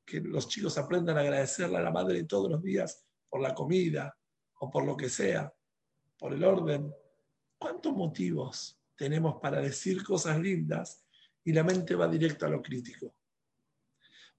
que 0.05 0.21
los 0.21 0.49
chicos 0.49 0.77
aprendan 0.79 1.17
a 1.17 1.21
agradecerle 1.21 1.79
a 1.79 1.83
la 1.83 1.91
madre 1.91 2.25
todos 2.25 2.51
los 2.51 2.63
días 2.63 3.05
por 3.29 3.41
la 3.41 3.55
comida 3.55 4.17
o 4.61 4.71
por 4.71 4.85
lo 4.85 4.97
que 4.97 5.09
sea, 5.09 5.53
por 6.19 6.33
el 6.33 6.45
orden. 6.45 6.93
¿Cuántos 7.59 7.93
motivos 7.95 8.79
tenemos 8.97 9.37
para 9.41 9.61
decir 9.61 10.05
cosas 10.05 10.39
lindas 10.39 11.04
y 11.45 11.53
la 11.53 11.63
mente 11.63 11.95
va 11.95 12.09
directo 12.09 12.47
a 12.47 12.49
lo 12.49 12.63
crítico. 12.63 13.15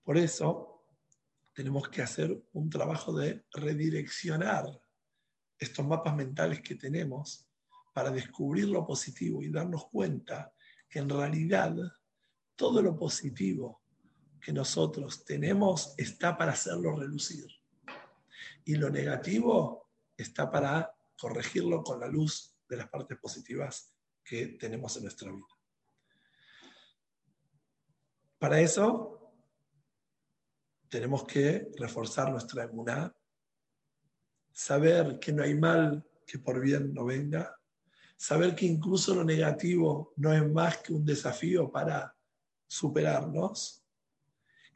Por 0.04 0.18
eso 0.18 0.86
tenemos 1.54 1.88
que 1.90 2.02
hacer 2.02 2.44
un 2.54 2.70
trabajo 2.70 3.14
de 3.14 3.46
redireccionar 3.54 4.66
estos 5.58 5.86
mapas 5.86 6.16
mentales 6.16 6.62
que 6.62 6.76
tenemos 6.76 7.48
para 7.94 8.12
descubrir 8.12 8.68
lo 8.68 8.86
positivo 8.86 9.42
y 9.42 9.50
darnos 9.50 9.88
cuenta 9.88 10.54
que 10.90 11.00
en 11.00 11.10
realidad 11.10 11.76
todo 12.56 12.82
lo 12.82 12.98
positivo 12.98 13.82
que 14.42 14.52
nosotros 14.52 15.24
tenemos 15.24 15.94
está 15.98 16.38
para 16.38 16.52
hacerlo 16.52 16.96
relucir. 16.96 17.48
Y 18.66 18.76
lo 18.76 18.90
negativo 18.90 19.90
está 20.18 20.52
para 20.52 20.94
corregirlo 21.18 21.84
con 21.84 22.00
la 22.00 22.08
luz 22.08 22.56
de 22.68 22.78
las 22.78 22.90
partes 22.90 23.18
positivas 23.18 23.94
que 24.24 24.48
tenemos 24.60 24.96
en 24.98 25.04
nuestra 25.04 25.32
vida. 25.32 25.55
Para 28.46 28.62
eso 28.62 29.34
tenemos 30.88 31.24
que 31.24 31.72
reforzar 31.80 32.30
nuestra 32.30 32.66
emuná, 32.66 33.12
saber 34.54 35.18
que 35.18 35.34
no 35.34 35.42
hay 35.42 35.56
mal 35.56 36.08
que 36.28 36.38
por 36.38 36.62
bien 36.62 36.94
no 36.94 37.06
venga, 37.06 37.60
saber 38.16 38.54
que 38.54 38.68
incluso 38.68 39.16
lo 39.16 39.24
negativo 39.24 40.14
no 40.18 40.32
es 40.32 40.48
más 40.48 40.78
que 40.78 40.94
un 40.94 41.04
desafío 41.04 41.72
para 41.72 42.16
superarnos. 42.68 43.84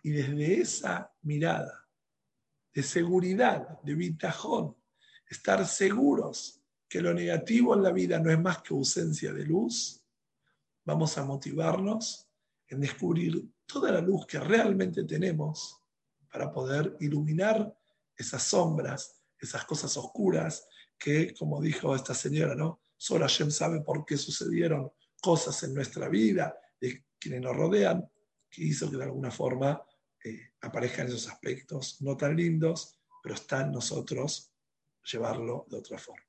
Y 0.02 0.10
desde 0.14 0.62
esa 0.62 1.14
mirada 1.22 1.88
de 2.74 2.82
seguridad, 2.82 3.80
de 3.84 3.94
vitajón, 3.94 4.76
estar 5.30 5.64
seguros 5.68 6.60
que 6.88 7.02
lo 7.02 7.14
negativo 7.14 7.76
en 7.76 7.84
la 7.84 7.92
vida 7.92 8.18
no 8.18 8.32
es 8.32 8.40
más 8.40 8.64
que 8.64 8.74
ausencia 8.74 9.32
de 9.32 9.46
luz, 9.46 10.04
vamos 10.84 11.16
a 11.20 11.24
motivarnos 11.24 12.29
en 12.70 12.80
descubrir 12.80 13.52
toda 13.66 13.92
la 13.92 14.02
luz 14.02 14.26
que 14.26 14.40
realmente 14.40 15.04
tenemos 15.04 15.82
para 16.32 16.52
poder 16.52 16.96
iluminar 17.00 17.76
esas 18.16 18.44
sombras, 18.44 19.24
esas 19.40 19.66
cosas 19.66 19.96
oscuras 19.98 20.68
que, 20.98 21.34
como 21.34 21.62
dijo 21.62 21.96
esta 21.96 22.14
señora, 22.14 22.56
¿no? 22.56 22.82
Solo 22.98 23.26
Hashem 23.26 23.50
sabe 23.50 23.82
por 23.82 24.06
qué 24.06 24.18
sucedieron 24.18 24.92
cosas 25.22 25.64
en 25.64 25.74
nuestra 25.74 26.10
vida, 26.10 26.56
de 26.80 27.06
quienes 27.18 27.42
nos 27.42 27.56
rodean, 27.56 28.10
que 28.50 28.64
hizo 28.64 28.90
que 28.90 28.98
de 28.98 29.04
alguna 29.04 29.32
forma 29.32 29.82
eh, 30.24 30.52
aparezcan 30.62 31.08
esos 31.08 31.28
aspectos 31.30 32.02
no 32.02 32.18
tan 32.18 32.36
lindos, 32.36 33.00
pero 33.24 33.36
está 33.36 33.62
en 33.62 33.72
nosotros 33.72 34.52
llevarlo 35.04 35.66
de 35.70 35.78
otra 35.78 35.98
forma. 35.98 36.29